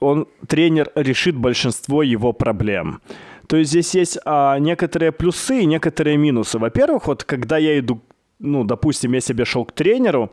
[0.00, 3.00] он тренер решит большинство его проблем.
[3.48, 6.58] То есть здесь есть а, некоторые плюсы и некоторые минусы.
[6.58, 8.00] Во-первых, вот когда я иду,
[8.38, 10.30] ну, допустим, я себе шел к тренеру,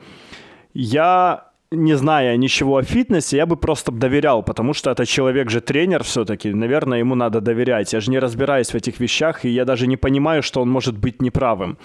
[0.74, 5.62] я не зная ничего о фитнесе, я бы просто доверял, потому что это человек же
[5.62, 7.94] тренер все-таки, наверное, ему надо доверять.
[7.94, 10.98] Я же не разбираюсь в этих вещах, и я даже не понимаю, что он может
[10.98, 11.78] быть неправым.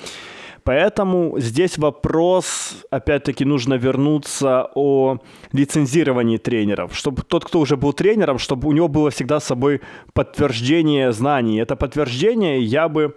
[0.63, 5.19] Поэтому здесь вопрос, опять-таки, нужно вернуться о
[5.53, 9.83] лицензировании тренеров, чтобы тот, кто уже был тренером, чтобы у него было всегда с собой
[10.15, 11.59] подтверждение знаний.
[11.59, 13.15] Это подтверждение я бы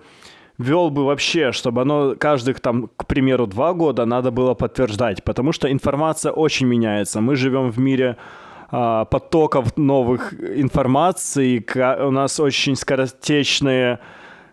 [0.58, 5.52] вел бы вообще, чтобы оно каждых там, к примеру, два года надо было подтверждать, потому
[5.52, 7.22] что информация очень меняется.
[7.22, 8.18] Мы живем в мире
[8.70, 11.64] а, потоков новых информации,
[12.04, 14.00] у нас очень скоротечные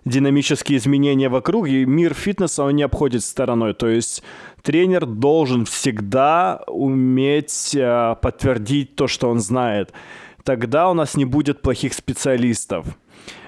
[0.05, 3.73] динамические изменения вокруг, и мир фитнеса он не обходит стороной.
[3.75, 4.23] То есть
[4.63, 9.93] тренер должен всегда уметь а, подтвердить то, что он знает.
[10.45, 12.87] Тогда у нас не будет плохих специалистов.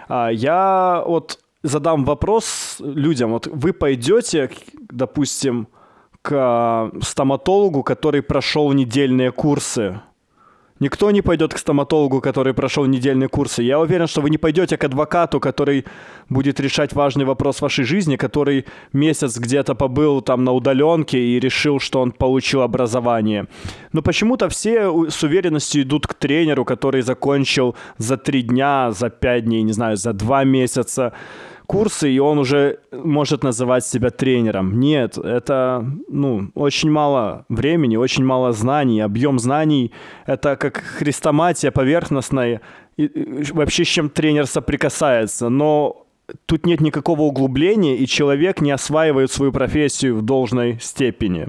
[0.09, 3.33] А, я вот задам вопрос людям.
[3.33, 4.51] Вот вы пойдете,
[4.91, 5.69] допустим,
[6.23, 10.01] к а, стоматологу, который прошел недельные курсы
[10.79, 13.63] Никто не пойдет к стоматологу, который прошел недельные курсы.
[13.63, 15.87] Я уверен, что вы не пойдете к адвокату, который
[16.29, 21.81] будет решать важный вопрос вашей жизни, который месяц где-то побыл там на удаленке и решил,
[21.81, 23.47] что он получил образование.
[23.93, 29.45] Но почему-то все с уверенностью идут к тренеру, который закончил за три дня, за пять
[29.45, 31.15] дней, не знаю, за два месяца
[31.67, 34.79] курсы, и он уже может называть себя тренером.
[34.81, 39.01] Нет, это, ну, очень мало времени, очень мало знаний.
[39.01, 39.93] Объем знаний—
[40.27, 42.61] это как хрестоматия поверхностная,
[42.97, 45.49] и, и, вообще с чем тренер соприкасается.
[45.49, 46.07] Но
[46.47, 51.49] тут нет никакого углубления, и человек не осваивает свою профессию в должной степени.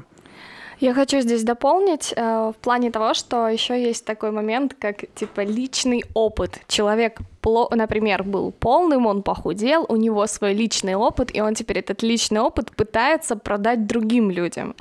[0.80, 5.41] Я хочу здесь дополнить э, в плане того, что еще есть такой момент, как типа
[5.41, 6.60] личный опыт.
[6.68, 7.20] Человек,
[7.72, 12.41] например, был полным, он похудел, у него свой личный опыт, и он теперь этот личный
[12.41, 14.76] опыт пытается продать другим людям.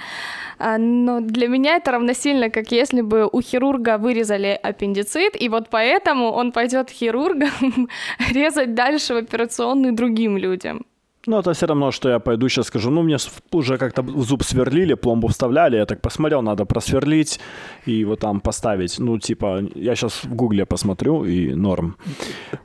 [0.59, 5.71] Э, но для меня это равносильно, как если бы у хирурга вырезали аппендицит, и вот
[5.71, 7.89] поэтому он пойдет хирургом
[8.33, 10.85] резать дальше в операционную другим людям.
[11.27, 13.17] Ну, это все равно, что я пойду сейчас скажу, ну, мне
[13.53, 17.41] уже как-то зуб сверлили, пломбу вставляли, я так посмотрел, надо просверлить
[17.87, 18.99] и вот там поставить.
[18.99, 21.97] Ну, типа, я сейчас в гугле посмотрю и норм.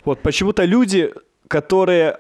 [0.06, 1.12] Вот почему-то люди,
[1.48, 2.20] которые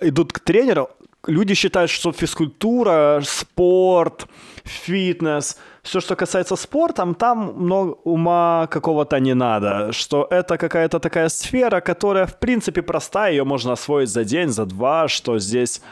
[0.00, 0.88] идут к тренеру,
[1.26, 4.26] люди считают, что физкультура, спорт,
[4.64, 11.28] фитнес, все, что касается спорта, там много ума какого-то не надо, что это какая-то такая
[11.28, 15.82] сфера, которая, в принципе, простая, ее можно освоить за день, за два, что здесь...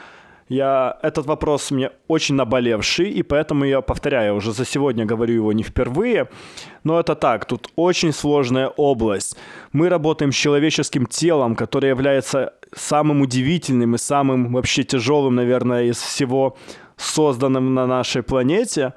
[0.48, 0.98] Я...
[1.02, 5.62] Этот вопрос мне очень наболевший, и поэтому я повторяю, уже за сегодня говорю его не
[5.62, 6.28] впервые,
[6.84, 9.36] но это так, тут очень сложная область.
[9.72, 15.98] Мы работаем с человеческим телом, которое является самым удивительным и самым вообще тяжелым, наверное, из
[15.98, 16.56] всего
[16.96, 18.94] созданным на нашей планете.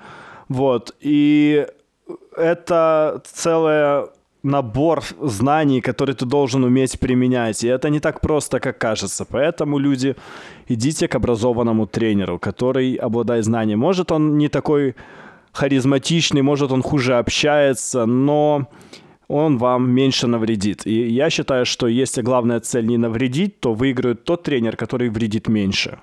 [0.49, 0.95] Вот.
[0.99, 1.67] И
[2.35, 4.09] это целый
[4.43, 7.63] набор знаний, которые ты должен уметь применять.
[7.63, 9.25] И это не так просто, как кажется.
[9.25, 10.15] Поэтому, люди,
[10.67, 13.79] идите к образованному тренеру, который обладает знанием.
[13.79, 14.95] Может, он не такой
[15.51, 18.67] харизматичный, может, он хуже общается, но
[19.27, 20.85] он вам меньше навредит.
[20.85, 25.47] И я считаю, что если главная цель не навредить, то выиграет тот тренер, который вредит
[25.47, 25.99] меньше.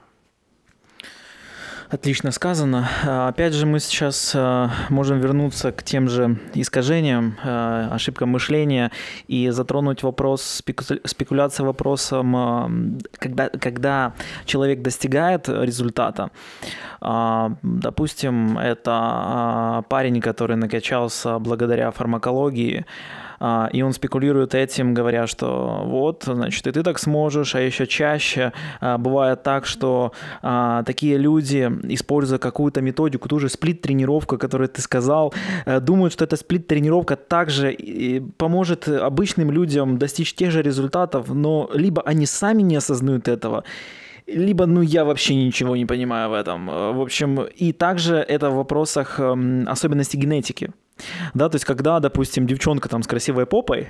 [1.90, 2.86] Отлично сказано.
[3.06, 8.90] А, опять же, мы сейчас а, можем вернуться к тем же искажениям, а, ошибкам мышления
[9.26, 10.42] и затронуть вопрос,
[11.04, 14.12] спекуляции вопросом, когда, когда
[14.44, 16.30] человек достигает результата.
[17.00, 22.84] Допустим, это парень, который накачался благодаря фармакологии,
[23.72, 28.52] и он спекулирует этим, говоря, что вот, значит, и ты так сможешь, а еще чаще
[28.80, 30.12] а, бывает так, что
[30.42, 35.32] а, такие люди, используя какую-то методику, ту же сплит-тренировку, которую ты сказал,
[35.66, 37.76] э, думают, что эта сплит-тренировка также
[38.36, 43.64] поможет обычным людям достичь тех же результатов, но либо они сами не осознают этого,
[44.28, 46.66] либо, ну, я вообще ничего не понимаю в этом.
[46.66, 50.70] В общем, и также это в вопросах эм, особенностей генетики.
[51.34, 53.88] Да, то есть когда, допустим, девчонка там с красивой попой,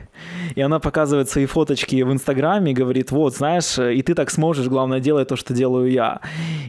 [0.55, 4.69] и она показывает свои фоточки в Инстаграме и говорит, вот, знаешь, и ты так сможешь,
[4.69, 6.21] главное, делай то, что делаю я.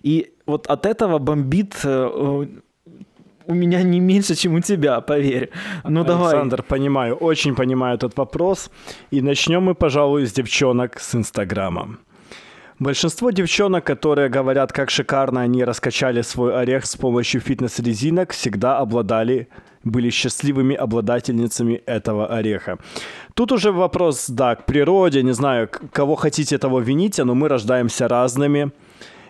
[0.02, 2.48] И вот от этого бомбит э,
[3.46, 5.50] у меня не меньше, чем у тебя, поверь.
[5.84, 6.34] Ну Александр, давай.
[6.34, 8.72] Александр, понимаю, очень понимаю этот вопрос.
[9.12, 11.98] И начнем мы, пожалуй, с девчонок с Инстаграма.
[12.80, 19.49] Большинство девчонок, которые говорят, как шикарно они раскачали свой орех с помощью фитнес-резинок, всегда обладали
[19.84, 22.77] были счастливыми обладательницами этого ореха.
[23.34, 28.07] Тут уже вопрос, да, к природе, не знаю, кого хотите того вините, но мы рождаемся
[28.07, 28.72] разными.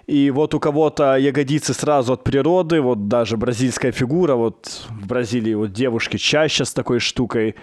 [0.08, 5.54] И вот у кого-то ягодицы сразу от природы, вот даже бразильская фигура, вот в Бразилии
[5.54, 7.56] вот девушки чаще с такой штукой.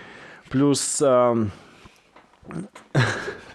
[0.48, 1.02] Плюс...
[1.02, 1.34] Э,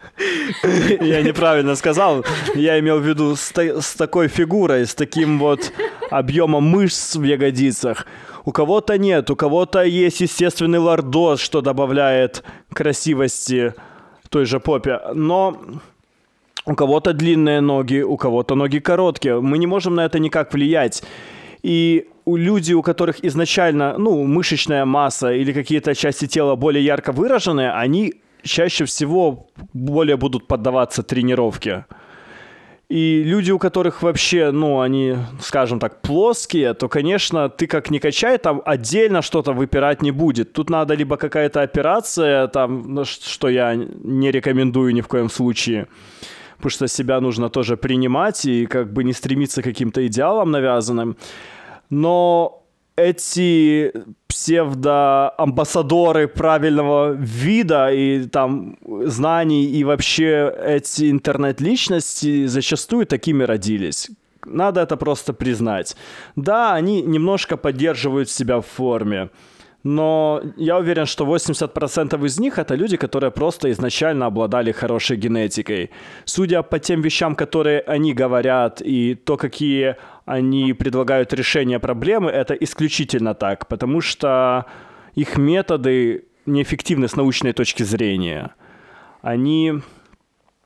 [1.02, 2.26] я неправильно сказал.
[2.56, 5.72] Я имел в виду с, с такой фигурой, с таким вот
[6.10, 8.06] объемом мышц в ягодицах.
[8.45, 12.43] У кого-то нет, у кого-то есть естественный лордоз, что добавляет
[12.73, 13.73] красивости
[14.30, 14.99] той же попе.
[15.14, 15.61] Но
[16.65, 19.41] у кого-то длинные ноги, у кого-то ноги короткие.
[19.41, 21.03] Мы не можем на это никак влиять.
[21.64, 27.11] И у людей, у которых изначально, ну, мышечная масса или какие-то части тела более ярко
[27.11, 31.85] выраженные, они чаще всего более будут поддаваться тренировке.
[32.91, 37.99] И люди, у которых вообще, ну, они, скажем так, плоские, то, конечно, ты как не
[37.99, 40.51] качай, там отдельно что-то выпирать не будет.
[40.51, 45.88] Тут надо либо какая-то операция, там, ну, что я не рекомендую ни в коем случае,
[46.57, 51.15] потому что себя нужно тоже принимать и как бы не стремиться к каким-то идеалам навязанным.
[51.89, 52.61] Но
[52.97, 53.93] эти
[54.41, 64.09] псевдоамбассадоры правильного вида и там знаний и вообще эти интернет-личности зачастую такими родились.
[64.45, 65.95] Надо это просто признать.
[66.35, 69.30] Да, они немножко поддерживают себя в форме,
[69.84, 75.89] но я уверен, что 80% из них это люди, которые просто изначально обладали хорошей генетикой.
[76.26, 79.95] Судя по тем вещам, которые они говорят, и то, какие
[80.26, 84.65] они предлагают решение проблемы, это исключительно так, потому что
[85.15, 88.53] их методы неэффективны с научной точки зрения.
[89.22, 89.81] Они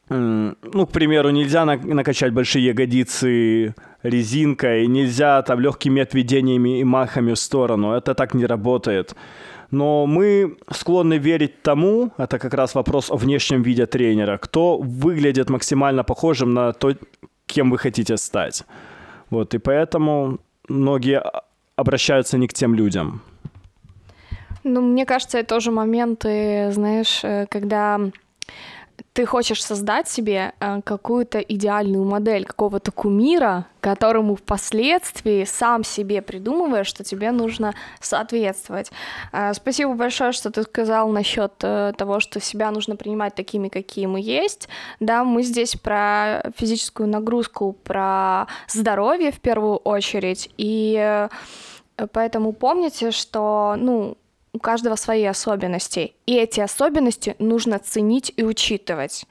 [0.07, 3.73] ну, к примеру, нельзя накачать большие ягодицы
[4.03, 7.93] резинкой, нельзя там легкими отведениями и махами в сторону.
[7.93, 9.15] Это так не работает.
[9.71, 15.49] Но мы склонны верить тому, это как раз вопрос о внешнем виде тренера, кто выглядит
[15.49, 16.93] максимально похожим на то,
[17.47, 18.63] кем вы хотите стать.
[19.29, 21.23] Вот, и поэтому многие
[21.75, 23.21] обращаются не к тем людям.
[24.63, 27.99] Ну, мне кажется, это тоже моменты, знаешь, э, когда
[29.15, 36.87] ты хочешь создать себе э, какую-то идеальную модель какого-то кумира, которому впоследствии сам себе придумываешь,
[36.87, 38.91] что тебе нужно соответствовать.
[39.31, 44.05] Э, спасибо большое, что ты сказал насчет э, того, что себя нужно принимать такими, какие
[44.05, 44.67] мы есть.
[44.99, 51.27] Да, мы здесь про физическую нагрузку, про здоровье в первую очередь, и
[52.11, 54.17] поэтому помните, что, ну,
[54.55, 59.25] у каждого свои особенности, и эти особенности нужно ценить и учитывать.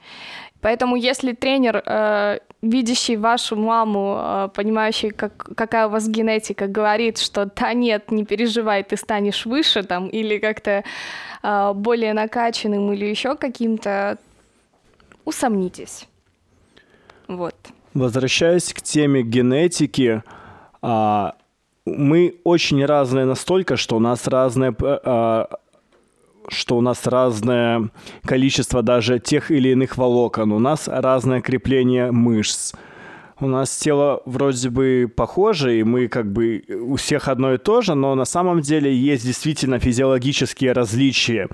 [0.61, 7.17] Поэтому если тренер, э, видящий вашу маму, э, понимающий, как, какая у вас генетика, говорит,
[7.17, 10.83] что да нет, не переживай, ты станешь выше там, или как-то
[11.43, 14.17] э, более накачанным, или еще каким-то,
[15.25, 16.07] усомнитесь.
[17.27, 17.55] Вот.
[17.95, 20.21] Возвращаясь к теме генетики,
[20.81, 21.33] а,
[21.85, 25.45] мы очень разные настолько, что у нас разное э,
[26.47, 27.89] что у нас разное
[28.23, 32.73] количество даже тех или иных волокон, у нас разное крепление мышц.
[33.41, 37.81] У нас тело вроде бы похоже, и мы как бы у всех одно и то
[37.81, 41.49] же, но на самом деле есть действительно физиологические различия.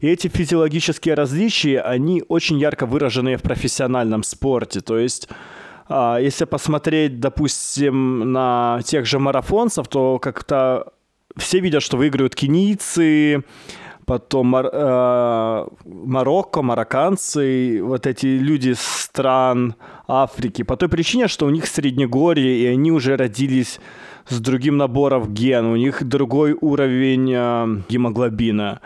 [0.00, 4.80] И эти физиологические различия, они очень ярко выражены в профессиональном спорте.
[4.80, 5.28] То есть
[5.88, 10.92] если посмотреть, допустим, на тех же марафонцев, то как-то
[11.36, 13.42] все видят, что выигрывают кенийцы,
[14.04, 19.74] потом Мар- э, Марокко, марокканцы, вот эти люди стран
[20.06, 23.80] Африки, по той причине, что у них среднегорье, и они уже родились
[24.26, 28.80] с другим набором ген, у них другой уровень э, гемоглобина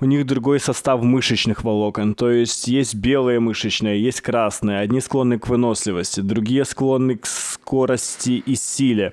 [0.00, 2.14] у них другой состав мышечных волокон.
[2.14, 4.80] То есть есть белые мышечные, есть красные.
[4.80, 9.12] Одни склонны к выносливости, другие склонны к скорости и силе.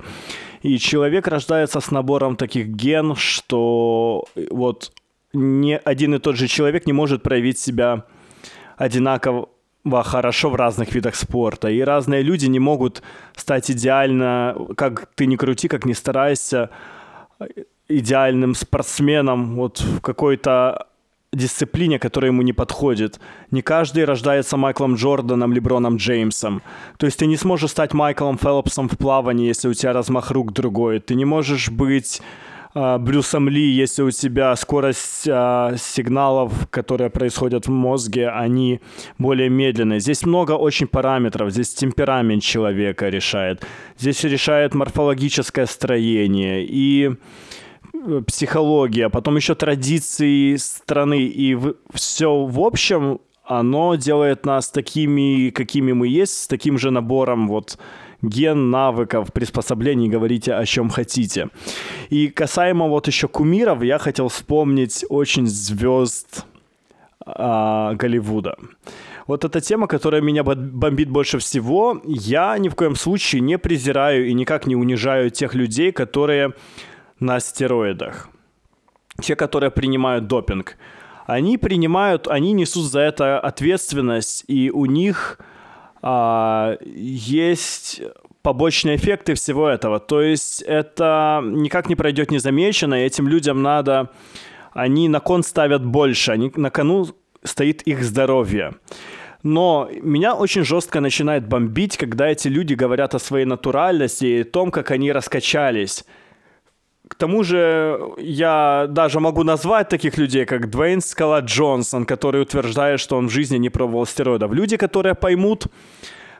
[0.61, 4.91] И человек рождается с набором таких ген, что вот
[5.33, 8.05] не один и тот же человек не может проявить себя
[8.77, 9.49] одинаково
[10.03, 11.69] хорошо в разных видах спорта.
[11.69, 13.03] И разные люди не могут
[13.35, 16.69] стать идеально, как ты ни крути, как ни старайся,
[17.87, 20.87] идеальным спортсменом вот в какой-то
[21.33, 23.19] дисциплине, которая ему не подходит.
[23.51, 26.61] Не каждый рождается Майклом Джорданом, Леброном Джеймсом.
[26.97, 30.53] То есть ты не сможешь стать Майклом Фелпсом в плавании, если у тебя размах рук
[30.53, 30.99] другой.
[30.99, 32.21] Ты не можешь быть
[32.75, 38.79] э, Брюсом Ли, если у тебя скорость э, сигналов, которые происходят в мозге, они
[39.17, 39.99] более медленные.
[39.99, 41.51] Здесь много очень параметров.
[41.51, 43.65] Здесь темперамент человека решает.
[43.97, 46.65] Здесь решает морфологическое строение.
[46.67, 47.11] И
[48.27, 55.91] психология, потом еще традиции страны, и в, все в общем, оно делает нас такими, какими
[55.91, 57.77] мы есть, с таким же набором вот
[58.21, 61.49] ген, навыков, приспособлений, говорите о чем хотите.
[62.09, 66.45] И касаемо вот еще кумиров, я хотел вспомнить очень звезд
[67.25, 68.57] а, Голливуда.
[69.27, 74.27] Вот эта тема, которая меня бомбит больше всего, я ни в коем случае не презираю
[74.27, 76.53] и никак не унижаю тех людей, которые
[77.23, 78.29] на стероидах,
[79.21, 80.77] те, которые принимают допинг,
[81.25, 85.39] они принимают, они несут за это ответственность, и у них
[86.01, 88.01] а, есть
[88.41, 89.99] побочные эффекты всего этого.
[90.01, 94.11] То есть это никак не пройдет незамеченно, и этим людям надо,
[94.73, 97.07] они на кон ставят больше, они, на кону
[97.43, 98.73] стоит их здоровье.
[99.43, 104.45] Но меня очень жестко начинает бомбить, когда эти люди говорят о своей натуральности и о
[104.45, 106.05] том, как они раскачались.
[107.13, 112.99] К тому же я даже могу назвать таких людей, как Двейн Скала Джонсон, который утверждает,
[112.99, 114.51] что он в жизни не пробовал стероидов.
[114.51, 115.67] Люди, которые поймут,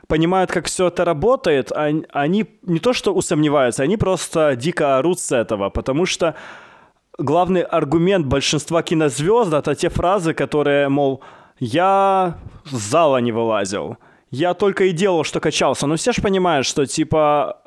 [0.08, 5.30] понимают, как все это работает, они не то что усомневаются, они просто дико орут с
[5.30, 6.34] этого, потому что
[7.18, 11.22] главный аргумент большинства кинозвезд это те фразы, которые, мол,
[11.60, 13.96] я с зала не вылазил,
[14.32, 15.86] я только и делал, что качался.
[15.86, 17.60] Но все же понимают, что типа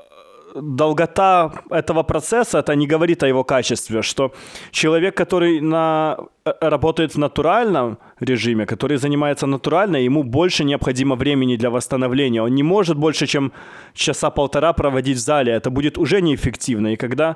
[0.55, 4.31] долгота этого процесса, это не говорит о его качестве, что
[4.71, 11.57] человек, который на, э, работает в натуральном режиме, который занимается натурально, ему больше необходимо времени
[11.57, 12.41] для восстановления.
[12.41, 13.51] Он не может больше, чем
[13.93, 15.53] часа полтора проводить в зале.
[15.53, 16.93] Это будет уже неэффективно.
[16.93, 17.35] И когда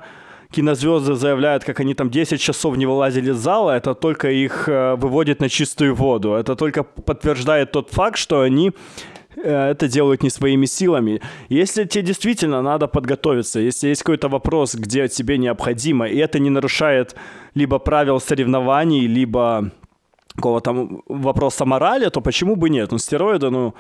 [0.51, 4.95] кинозвезды заявляют, как они там 10 часов не вылазили из зала, это только их э,
[4.95, 6.33] выводит на чистую воду.
[6.33, 8.71] Это только подтверждает тот факт, что они
[9.43, 11.22] это делают не своими силами.
[11.49, 16.49] Если тебе действительно надо подготовиться, если есть какой-то вопрос, где тебе необходимо, и это не
[16.49, 17.15] нарушает
[17.55, 19.72] либо правил соревнований, либо
[20.35, 22.91] какого-то вопроса морали, то почему бы нет?
[22.91, 23.73] Ну, стероиды, ну,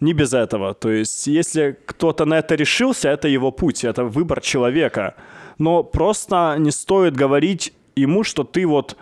[0.00, 0.74] не без этого.
[0.74, 5.14] То есть, если кто-то на это решился, это его путь, это выбор человека.
[5.58, 8.96] Но просто не стоит говорить ему, что ты вот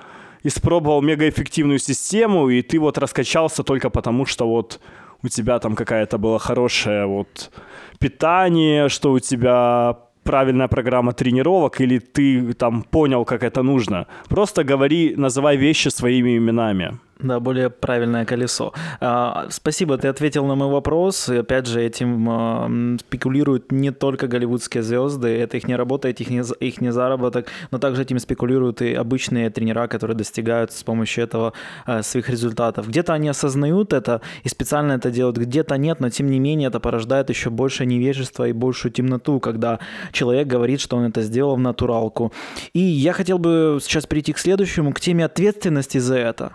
[0.45, 4.81] испробовал мегаэффективную систему, и ты вот раскачался только потому, что вот
[5.25, 7.51] у тебя там какая-то была хорошая вот
[7.99, 14.07] питание, что у тебя правильная программа тренировок, или ты там понял, как это нужно.
[14.29, 16.99] Просто говори, называй вещи своими именами.
[17.21, 18.73] Да, более правильное колесо.
[19.01, 21.29] А, спасибо, ты ответил на мой вопрос.
[21.29, 26.29] И опять же, этим а, спекулируют не только голливудские звезды, это их не работа, их
[26.29, 31.25] не, их не заработок, но также этим спекулируют и обычные тренера, которые достигают с помощью
[31.25, 31.53] этого
[31.87, 32.89] а, своих результатов.
[32.89, 36.81] Где-то они осознают это и специально это делают, где-то нет, но тем не менее это
[36.81, 39.79] порождает еще больше невежества и большую темноту, когда
[40.11, 42.33] человек говорит, что он это сделал в натуралку.
[42.73, 46.53] И я хотел бы сейчас перейти к следующему, к теме ответственности за это.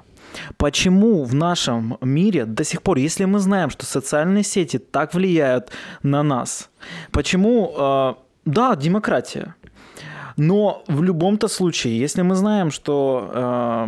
[0.58, 5.72] Почему в нашем мире до сих пор, если мы знаем, что социальные сети так влияют
[6.04, 6.70] на нас,
[7.12, 8.14] почему, э,
[8.46, 9.56] да, демократия,
[10.38, 13.88] но в любом-то случае, если мы знаем, что э,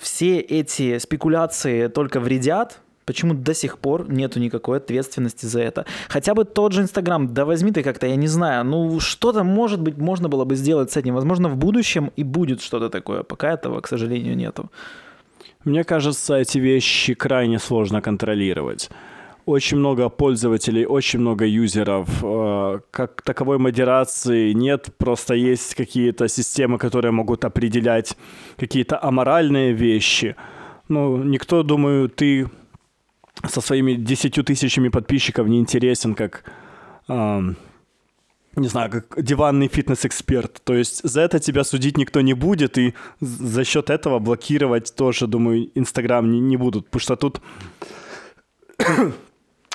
[0.00, 5.86] все эти спекуляции только вредят, Почему до сих пор нету никакой ответственности за это?
[6.08, 9.80] Хотя бы тот же Инстаграм, да возьми ты как-то, я не знаю, ну что-то, может
[9.80, 11.14] быть, можно было бы сделать с этим.
[11.14, 14.70] Возможно, в будущем и будет что-то такое, пока этого, к сожалению, нету.
[15.66, 18.88] Мне кажется, эти вещи крайне сложно контролировать.
[19.46, 22.08] Очень много пользователей, очень много юзеров.
[22.22, 28.16] Э, как таковой модерации нет, просто есть какие-то системы, которые могут определять
[28.56, 30.36] какие-то аморальные вещи.
[30.88, 32.48] Ну, никто, думаю, ты
[33.44, 36.44] со своими десятью тысячами подписчиков не интересен, как
[38.56, 40.62] не знаю, как диванный фитнес-эксперт.
[40.64, 45.26] То есть за это тебя судить никто не будет, и за счет этого блокировать тоже,
[45.26, 47.40] думаю, Инстаграм не, не будут, потому что тут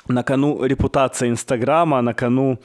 [0.08, 2.58] на кону репутация Инстаграма, на кону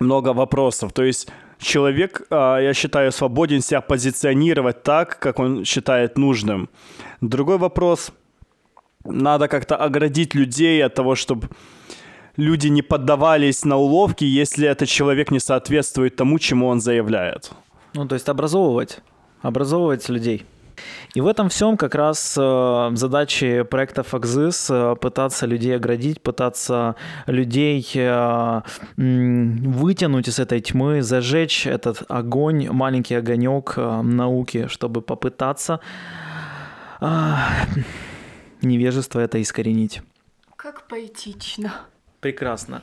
[0.00, 0.92] много вопросов.
[0.92, 1.28] То есть
[1.58, 6.68] человек, а, я считаю, свободен себя позиционировать так, как он считает нужным.
[7.20, 8.12] Другой вопрос,
[9.04, 11.48] надо как-то оградить людей от того, чтобы
[12.36, 17.50] люди не поддавались на уловки, если этот человек не соответствует тому, чему он заявляет.
[17.94, 18.98] Ну, то есть образовывать,
[19.42, 20.44] образовывать людей.
[21.14, 26.96] И в этом всем как раз э, задачи проекта Факзис э, пытаться людей оградить, пытаться
[27.26, 28.60] людей э,
[28.96, 35.80] вытянуть из этой тьмы, зажечь этот огонь, маленький огонек э, науки, чтобы попытаться
[37.00, 37.34] э,
[38.60, 40.02] невежество это искоренить.
[40.56, 41.72] Как поэтично.
[42.20, 42.82] Прекрасно.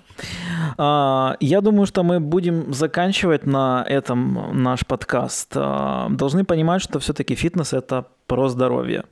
[0.78, 5.52] А, я думаю, что мы будем заканчивать на этом наш подкаст.
[5.56, 9.04] А, должны понимать, что все-таки фитнес это про здоровье.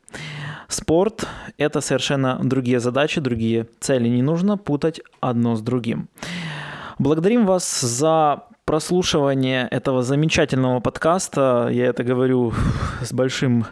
[0.68, 1.28] Спорт–
[1.58, 4.08] это совершенно другие задачи, другие цели.
[4.08, 6.08] Не нужно путать одно с другим.
[6.98, 11.68] Благодарим вас за прослушивание этого замечательного подкаста.
[11.72, 12.54] Я это говорю
[13.02, 13.66] с большим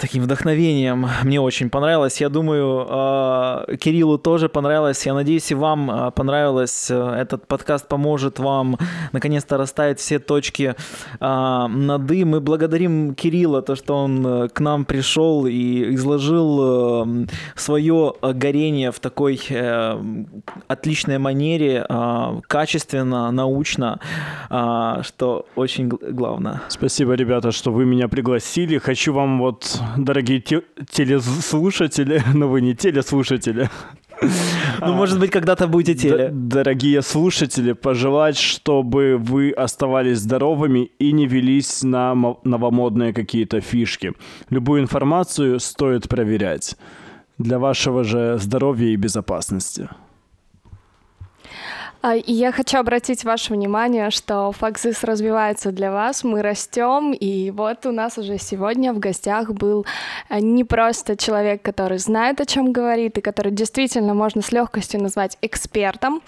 [0.00, 1.06] таким вдохновением.
[1.22, 2.20] Мне очень понравилось.
[2.20, 5.04] Я думаю, а, Кириллу тоже понравилось.
[5.04, 6.90] Я надеюсь, и вам а, понравилось.
[6.90, 8.78] Этот подкаст поможет вам
[9.12, 10.74] наконец-то расставить все точки
[11.20, 12.24] а, над «и».
[12.24, 18.92] Мы благодарим Кирилла, то, что он э, к нам пришел и изложил э, свое горение
[18.92, 20.02] в такой э,
[20.68, 21.86] отличной манере,
[22.46, 23.98] качественно, научно,
[24.48, 26.62] что очень главное.
[26.68, 28.78] Спасибо, ребята, что вы меня пригласили.
[28.78, 33.68] Хочу вам вот вот, дорогие те- телеслушатели, но вы не телеслушатели.
[34.82, 36.30] Ну, может быть, когда-то будете теле.
[36.32, 42.14] Дорогие слушатели, пожелать, чтобы вы оставались здоровыми и не велись на
[42.44, 44.12] новомодные какие-то фишки.
[44.50, 46.76] Любую информацию стоит проверять
[47.38, 49.88] для вашего же здоровья и безопасности.
[52.02, 57.50] А, и я хочу обратить ваше внимание, что Факзис развивается для вас, мы растем, и
[57.50, 59.84] вот у нас уже сегодня в гостях был
[60.30, 65.02] а, не просто человек, который знает, о чем говорит, и который действительно можно с легкостью
[65.02, 66.22] назвать экспертом,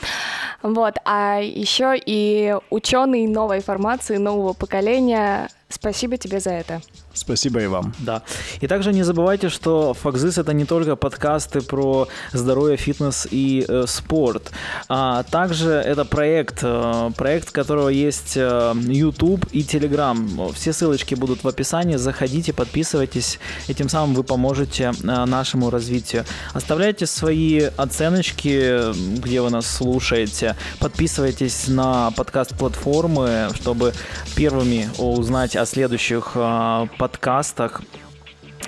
[0.63, 5.49] вот, а еще и ученый новой формации, нового поколения.
[5.73, 6.83] Спасибо тебе за это.
[7.15, 7.95] Спасибо и вам.
[7.99, 8.23] Да.
[8.61, 13.85] И также не забывайте, что Факзис это не только подкасты про здоровье, фитнес и э,
[13.87, 14.51] спорт,
[14.89, 20.53] а также это проект, э, проект, которого есть э, YouTube и Telegram.
[20.53, 21.97] Все ссылочки будут в описании.
[21.97, 23.39] Заходите, подписывайтесь,
[23.69, 26.25] и тем самым вы поможете э, нашему развитию.
[26.55, 30.57] Оставляйте свои оценочки, где вы нас слушаете.
[30.79, 33.93] Подписывайтесь на подкаст-платформы, чтобы
[34.35, 37.83] первыми узнать о следующих э, подкастах.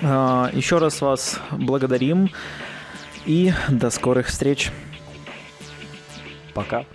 [0.01, 2.31] А, Еще раз вас благодарим
[3.25, 4.71] и до скорых встреч.
[6.53, 6.85] Пока.